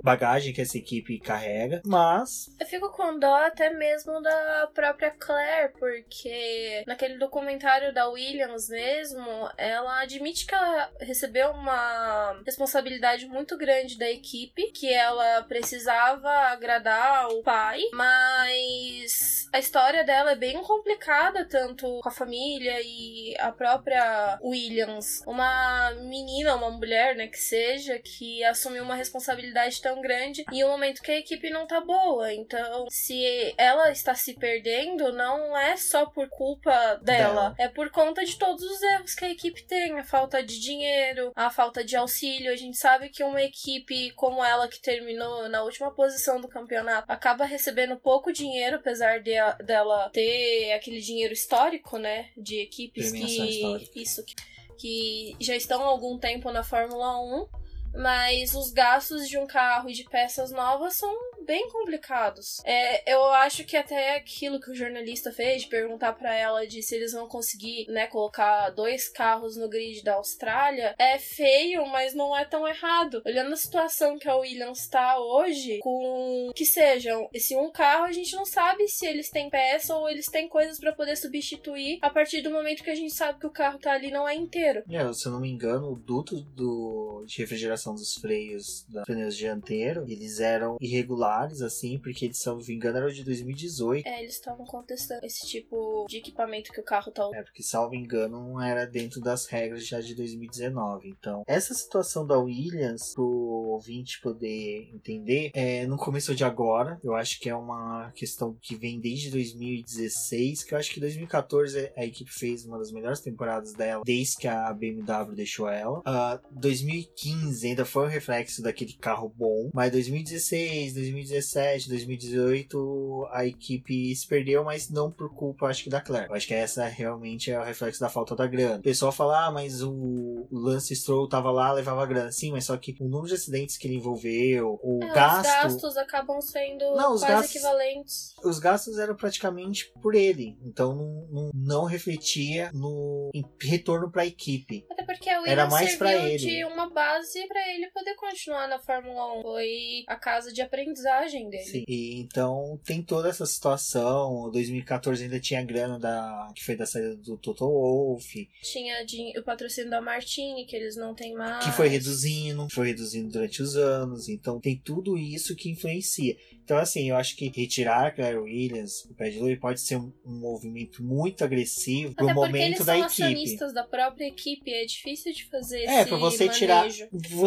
bagagem 0.02 0.52
que 0.52 0.60
essa 0.60 0.76
equipe 0.76 1.20
carrega, 1.20 1.80
mas. 1.86 2.50
Eu 2.58 2.66
fico 2.66 2.90
com 2.90 3.20
dó 3.20 3.36
até 3.36 3.70
mesmo 3.70 4.20
da 4.20 4.68
própria 4.74 5.12
Claire, 5.12 5.72
porque 5.78 6.82
naquele 6.84 7.16
documentário 7.16 7.94
da 7.94 8.08
Williams 8.08 8.68
mesmo, 8.68 9.22
ela 9.56 10.00
admite 10.00 10.44
que 10.44 10.54
ela 10.54 10.90
recebeu 11.00 11.50
uma 11.50 12.42
responsabilidade 12.44 13.26
muito 13.26 13.56
grande 13.56 13.96
da 13.96 14.10
equipe, 14.10 14.72
que 14.72 14.92
ela 14.92 15.42
precisava 15.42 16.28
agradar 16.28 17.28
o 17.28 17.42
pai, 17.44 17.80
mas 17.92 19.35
a 19.52 19.58
história 19.58 20.04
dela 20.04 20.32
é 20.32 20.36
bem 20.36 20.62
complicada, 20.62 21.44
tanto 21.44 22.00
com 22.02 22.08
a 22.08 22.12
família 22.12 22.80
e 22.82 23.34
a 23.38 23.52
própria 23.52 24.38
Williams. 24.42 25.22
Uma 25.26 25.92
menina, 26.02 26.54
uma 26.54 26.70
mulher, 26.70 27.16
né, 27.16 27.26
que 27.26 27.38
seja, 27.38 27.98
que 27.98 28.44
assumiu 28.44 28.82
uma 28.82 28.94
responsabilidade 28.94 29.80
tão 29.80 30.00
grande 30.00 30.44
em 30.52 30.64
um 30.64 30.68
momento 30.68 31.02
que 31.02 31.10
a 31.10 31.18
equipe 31.18 31.50
não 31.50 31.66
tá 31.66 31.80
boa. 31.80 32.32
Então, 32.32 32.86
se 32.90 33.54
ela 33.56 33.90
está 33.90 34.14
se 34.14 34.34
perdendo, 34.34 35.12
não 35.12 35.56
é 35.56 35.76
só 35.76 36.06
por 36.06 36.28
culpa 36.28 37.00
dela, 37.02 37.54
é 37.58 37.68
por 37.68 37.90
conta 37.90 38.24
de 38.24 38.38
todos 38.38 38.62
os 38.62 38.82
erros 38.82 39.14
que 39.14 39.24
a 39.24 39.30
equipe 39.30 39.62
tem, 39.64 39.98
a 39.98 40.04
falta 40.04 40.42
de 40.42 40.60
dinheiro, 40.60 41.32
a 41.34 41.50
falta 41.50 41.84
de 41.84 41.96
auxílio. 41.96 42.52
A 42.52 42.56
gente 42.56 42.76
sabe 42.76 43.08
que 43.08 43.24
uma 43.24 43.42
equipe 43.42 44.10
como 44.12 44.44
ela 44.44 44.68
que 44.68 44.80
terminou 44.80 45.48
na 45.48 45.62
última 45.62 45.90
posição 45.90 46.40
do 46.40 46.48
campeonato 46.48 47.10
acaba 47.10 47.44
recebendo 47.44 47.96
pouco 47.96 48.32
dinheiro, 48.32 48.76
apesar 48.76 49.20
de, 49.26 49.64
dela 49.64 50.08
ter 50.10 50.72
aquele 50.72 51.00
dinheiro 51.00 51.34
histórico, 51.34 51.98
né, 51.98 52.30
de 52.36 52.60
equipes 52.60 53.10
que 53.10 54.00
isso 54.00 54.24
que, 54.24 54.34
que 54.78 55.36
já 55.40 55.56
estão 55.56 55.82
há 55.82 55.86
algum 55.86 56.16
tempo 56.16 56.52
na 56.52 56.62
Fórmula 56.62 57.20
1 57.20 57.65
mas 57.94 58.54
os 58.54 58.70
gastos 58.70 59.28
de 59.28 59.38
um 59.38 59.46
carro 59.46 59.88
e 59.88 59.92
de 59.92 60.04
peças 60.04 60.50
novas 60.50 60.94
são 60.96 61.14
bem 61.46 61.68
complicados. 61.70 62.60
É, 62.64 63.12
eu 63.12 63.22
acho 63.26 63.64
que 63.64 63.76
até 63.76 64.16
aquilo 64.16 64.60
que 64.60 64.70
o 64.70 64.74
jornalista 64.74 65.30
fez, 65.30 65.62
de 65.62 65.68
perguntar 65.68 66.12
para 66.14 66.34
ela 66.34 66.66
de 66.66 66.82
se 66.82 66.94
eles 66.96 67.12
vão 67.12 67.28
conseguir, 67.28 67.86
né, 67.88 68.06
colocar 68.08 68.70
dois 68.70 69.08
carros 69.08 69.56
no 69.56 69.68
grid 69.68 70.02
da 70.02 70.14
Austrália, 70.14 70.94
é 70.98 71.18
feio, 71.18 71.86
mas 71.86 72.14
não 72.14 72.36
é 72.36 72.44
tão 72.44 72.66
errado. 72.66 73.22
Olhando 73.24 73.52
a 73.52 73.56
situação 73.56 74.18
que 74.18 74.28
a 74.28 74.36
Williams 74.36 74.80
está 74.80 75.18
hoje, 75.18 75.78
com 75.78 76.50
que 76.54 76.64
sejam 76.64 77.28
esse 77.32 77.56
um 77.56 77.70
carro, 77.70 78.04
a 78.04 78.12
gente 78.12 78.34
não 78.34 78.44
sabe 78.44 78.88
se 78.88 79.06
eles 79.06 79.30
têm 79.30 79.48
peça 79.48 79.94
ou 79.94 80.08
eles 80.08 80.26
têm 80.26 80.48
coisas 80.48 80.80
para 80.80 80.92
poder 80.92 81.16
substituir 81.16 81.98
a 82.02 82.10
partir 82.10 82.42
do 82.42 82.50
momento 82.50 82.82
que 82.82 82.90
a 82.90 82.94
gente 82.94 83.14
sabe 83.14 83.38
que 83.38 83.46
o 83.46 83.50
carro 83.50 83.78
tá 83.78 83.92
ali 83.92 84.10
não 84.10 84.28
é 84.28 84.34
inteiro. 84.34 84.82
É, 84.90 85.12
se 85.12 85.26
eu 85.26 85.32
não 85.32 85.40
me 85.40 85.50
engano, 85.50 85.92
o 85.92 85.96
duto 85.96 86.40
do, 86.40 87.24
de 87.26 87.38
refrigeração 87.38 87.85
dos 87.94 88.14
freios 88.14 88.84
da 88.88 89.02
pneus 89.02 89.36
dianteiro, 89.36 90.04
eles 90.08 90.40
eram 90.40 90.76
irregulares 90.80 91.62
assim, 91.62 91.98
porque 91.98 92.26
eles, 92.26 92.38
se 92.38 92.46
não 92.46 92.56
me 92.56 92.74
engano, 92.74 92.98
eram 92.98 93.08
de 93.08 93.24
2018. 93.24 94.06
É, 94.06 94.22
eles 94.22 94.34
estavam 94.34 94.64
contestando 94.64 95.24
esse 95.24 95.46
tipo 95.46 96.06
de 96.08 96.18
equipamento 96.18 96.72
que 96.72 96.80
o 96.80 96.84
carro 96.84 97.10
tá 97.10 97.28
É, 97.34 97.42
porque, 97.42 97.62
salvo 97.62 97.94
engano, 97.94 98.40
não 98.40 98.60
era 98.60 98.86
dentro 98.86 99.20
das 99.20 99.46
regras 99.46 99.86
já 99.86 100.00
de 100.00 100.14
2019. 100.14 101.08
Então, 101.08 101.42
essa 101.46 101.74
situação 101.74 102.26
da 102.26 102.38
Williams, 102.38 103.14
pro 103.14 103.24
ouvinte 103.24 104.20
poder 104.20 104.90
entender, 104.94 105.50
é, 105.54 105.86
não 105.86 105.96
começou 105.96 106.34
de 106.34 106.44
agora. 106.44 106.98
Eu 107.02 107.14
acho 107.14 107.40
que 107.40 107.48
é 107.48 107.54
uma 107.54 108.10
questão 108.12 108.56
que 108.60 108.76
vem 108.76 109.00
desde 109.00 109.30
2016, 109.30 110.64
que 110.64 110.74
eu 110.74 110.78
acho 110.78 110.92
que 110.92 111.00
2014 111.00 111.92
a 111.96 112.04
equipe 112.04 112.30
fez 112.30 112.64
uma 112.64 112.78
das 112.78 112.92
melhores 112.92 113.20
temporadas 113.20 113.72
dela, 113.72 114.02
desde 114.04 114.36
que 114.36 114.48
a 114.48 114.72
BMW 114.72 115.34
deixou 115.34 115.68
ela. 115.68 116.00
Uh, 116.00 116.40
2015 116.52 117.65
ainda 117.66 117.84
foi 117.84 118.06
um 118.06 118.10
reflexo 118.10 118.62
daquele 118.62 118.94
carro 118.94 119.32
bom, 119.34 119.70
mas 119.72 119.92
2016, 119.92 120.94
2017 120.94 121.26
2017, 121.36 121.88
2018, 121.88 123.28
a 123.30 123.46
equipe 123.46 124.14
se 124.14 124.26
perdeu, 124.26 124.64
mas 124.64 124.90
não 124.90 125.10
por 125.10 125.32
culpa, 125.34 125.66
acho 125.66 125.84
que, 125.84 125.90
da 125.90 126.00
Claire. 126.00 126.28
Eu 126.28 126.34
acho 126.34 126.46
que 126.46 126.54
essa 126.54 126.86
realmente 126.86 127.50
é 127.50 127.58
o 127.58 127.64
reflexo 127.64 128.00
da 128.00 128.08
falta 128.08 128.34
da 128.34 128.46
grana. 128.46 128.78
O 128.78 128.82
pessoal 128.82 129.12
fala, 129.12 129.46
ah, 129.46 129.50
mas 129.50 129.82
o 129.82 130.46
Lance 130.50 130.94
Stroll 130.94 131.28
tava 131.28 131.50
lá, 131.50 131.72
levava 131.72 132.06
grana. 132.06 132.32
Sim, 132.32 132.52
mas 132.52 132.64
só 132.64 132.76
que 132.76 132.96
o 133.00 133.04
número 133.08 133.28
de 133.28 133.34
acidentes 133.34 133.76
que 133.76 133.86
ele 133.86 133.96
envolveu, 133.96 134.78
o 134.82 135.00
é, 135.02 135.14
gasto... 135.14 135.46
Os 135.46 135.62
gastos 135.62 135.96
acabam 135.96 136.40
sendo 136.40 136.94
não, 136.94 137.14
os 137.14 137.20
quase 137.20 137.34
gastos, 137.34 137.54
equivalentes. 137.56 138.34
Os 138.44 138.58
gastos 138.58 138.98
eram 138.98 139.16
praticamente 139.16 139.92
por 140.02 140.14
ele, 140.14 140.56
então 140.62 140.94
não, 140.94 141.28
não, 141.30 141.50
não 141.54 141.84
refletia 141.84 142.70
no 142.72 143.30
retorno 143.60 144.10
para 144.10 144.22
a 144.22 144.26
equipe. 144.26 144.86
Até 144.90 145.04
porque 145.04 145.28
Williams 145.28 145.48
Era 145.48 145.68
mais 145.68 145.92
serviu 145.92 146.18
ele. 146.20 146.38
de 146.38 146.64
uma 146.64 146.90
base 146.90 147.46
para 147.56 147.74
ele 147.74 147.90
poder 147.90 148.14
continuar 148.16 148.68
na 148.68 148.78
Fórmula 148.78 149.38
1. 149.38 149.42
Foi 149.42 150.04
a 150.06 150.16
casa 150.16 150.52
de 150.52 150.60
aprendizagem 150.60 151.48
dele. 151.48 151.64
Sim, 151.64 151.84
e 151.88 152.20
então 152.20 152.78
tem 152.84 153.02
toda 153.02 153.30
essa 153.30 153.46
situação. 153.46 154.50
2014 154.50 155.24
ainda 155.24 155.40
tinha 155.40 155.60
a 155.60 155.64
grana 155.64 155.98
da 155.98 156.52
que 156.54 156.62
foi 156.62 156.76
da 156.76 156.84
saída 156.84 157.16
do 157.16 157.38
Toto 157.38 157.66
Wolff. 157.66 158.46
Tinha 158.62 158.94
o 159.38 159.42
patrocínio 159.42 159.88
da 159.88 160.02
Martini, 160.02 160.66
que 160.66 160.76
eles 160.76 160.96
não 160.96 161.14
têm 161.14 161.32
mais. 161.32 161.64
Que 161.64 161.72
foi 161.72 161.88
reduzindo, 161.88 162.68
foi 162.70 162.88
reduzindo 162.88 163.30
durante 163.30 163.62
os 163.62 163.74
anos. 163.74 164.28
Então 164.28 164.60
tem 164.60 164.76
tudo 164.76 165.16
isso 165.16 165.56
que 165.56 165.70
influencia. 165.70 166.36
Então, 166.66 166.78
assim, 166.78 167.08
eu 167.08 167.14
acho 167.14 167.36
que 167.36 167.48
retirar 167.48 168.08
a 168.08 168.10
Claire 168.10 168.38
Williams, 168.38 169.04
o 169.04 169.14
Pad 169.14 169.38
Louie, 169.38 169.56
pode 169.56 169.80
ser 169.80 169.98
um, 169.98 170.12
um, 170.26 170.40
movimento 170.40 171.00
muito 171.00 171.44
agressivo 171.44 172.12
pro 172.12 172.34
momento 172.34 172.82
da 172.82 172.98
equipe. 172.98 173.14
São 173.14 173.26
acionistas 173.26 173.72
da 173.72 173.84
própria 173.84 174.26
equipe, 174.26 174.72
é 174.72 174.84
difícil 174.84 175.32
de 175.32 175.44
fazer 175.44 175.84
É, 175.84 176.04
para 176.04 176.16
você 176.16 176.46
manejo. 176.46 176.58
tirar, 176.58 176.88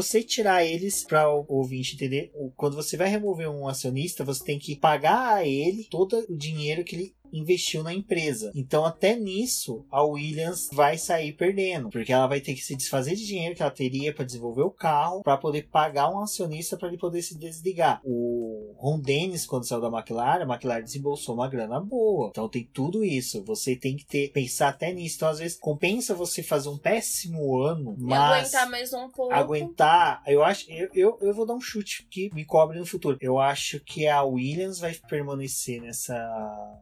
você 0.02 0.24
tirar 0.24 0.66
eles 0.66 1.04
para 1.04 1.30
o 1.30 1.46
ouvinte 1.48 1.96
entender, 1.96 2.32
quando 2.56 2.76
você 2.76 2.96
vai 2.96 3.10
remover 3.10 3.50
um 3.50 3.68
acionista, 3.68 4.24
você 4.24 4.44
tem 4.44 4.58
que 4.58 4.76
pagar 4.76 5.36
a 5.36 5.46
ele 5.46 5.88
todo 5.90 6.26
o 6.30 6.38
dinheiro 6.38 6.84
que 6.84 6.96
ele 6.96 7.16
investiu 7.32 7.84
na 7.84 7.94
empresa. 7.94 8.52
Então, 8.56 8.86
até 8.86 9.16
nisso, 9.16 9.86
a 9.92 10.04
Williams 10.04 10.70
vai 10.72 10.98
sair 10.98 11.34
perdendo, 11.34 11.90
porque 11.90 12.12
ela 12.12 12.28
vai 12.28 12.42
ter 12.42 12.54
que 12.54 12.62
se 12.62 12.76
desfazer 12.76 13.16
de 13.16 13.26
dinheiro 13.26 13.56
que 13.56 13.62
ela 13.62 13.72
teria 13.72 14.14
para 14.14 14.26
desenvolver 14.26 14.64
o 14.64 14.72
carro, 14.72 15.22
para 15.22 15.38
poder 15.38 15.68
pagar 15.72 16.10
um 16.10 16.20
acionista 16.20 16.78
para 16.78 16.88
ele 16.88 16.98
poder 16.98 17.22
se 17.22 17.38
desligar. 17.38 18.02
O 18.04 18.74
Ron 18.78 19.00
Dennis, 19.00 19.46
quando 19.46 19.68
saiu 19.68 19.82
da 19.82 19.88
McLaren, 19.88 20.44
a 20.44 20.48
McLaren 20.48 20.84
desembolsou 20.84 21.36
uma 21.36 21.48
grana 21.48 21.80
boa. 21.80 22.30
Então, 22.32 22.50
tem 22.50 22.70
tudo 22.74 23.04
isso. 23.04 23.44
Você 23.44 23.76
tem 23.76 23.96
que 23.96 24.06
ter 24.06 24.32
pensar 24.32 24.70
até 24.70 24.94
nisso. 24.94 25.18
Então, 25.18 25.30
às 25.30 25.40
vezes, 25.40 25.58
compensa 25.58 26.14
você 26.14 26.42
fazer 26.42 26.70
um 26.70 26.78
péssimo 26.78 27.60
ano, 27.60 27.96
mas 27.98 28.54
aguentar 28.54 28.70
mais 28.70 28.94
um 28.94 29.10
pouco. 29.10 29.34
Aguentar, 29.34 30.24
eu 30.28 30.44
acho, 30.44 30.70
eu, 30.72 30.90
eu, 30.94 31.18
eu 31.22 31.34
vou 31.34 31.46
dar 31.46 31.54
um 31.54 31.62
chute 31.62 32.08
que 32.10 32.34
me 32.34 32.46
cobre 32.46 32.80
no 32.80 32.86
futuro. 32.86 33.18
Eu 33.22 33.40
acho 33.40 33.80
que 33.80 34.08
a 34.08 34.24
Williams 34.24 34.80
vai 34.80 34.94
permanecer 35.08 35.82
nessa 35.82 36.18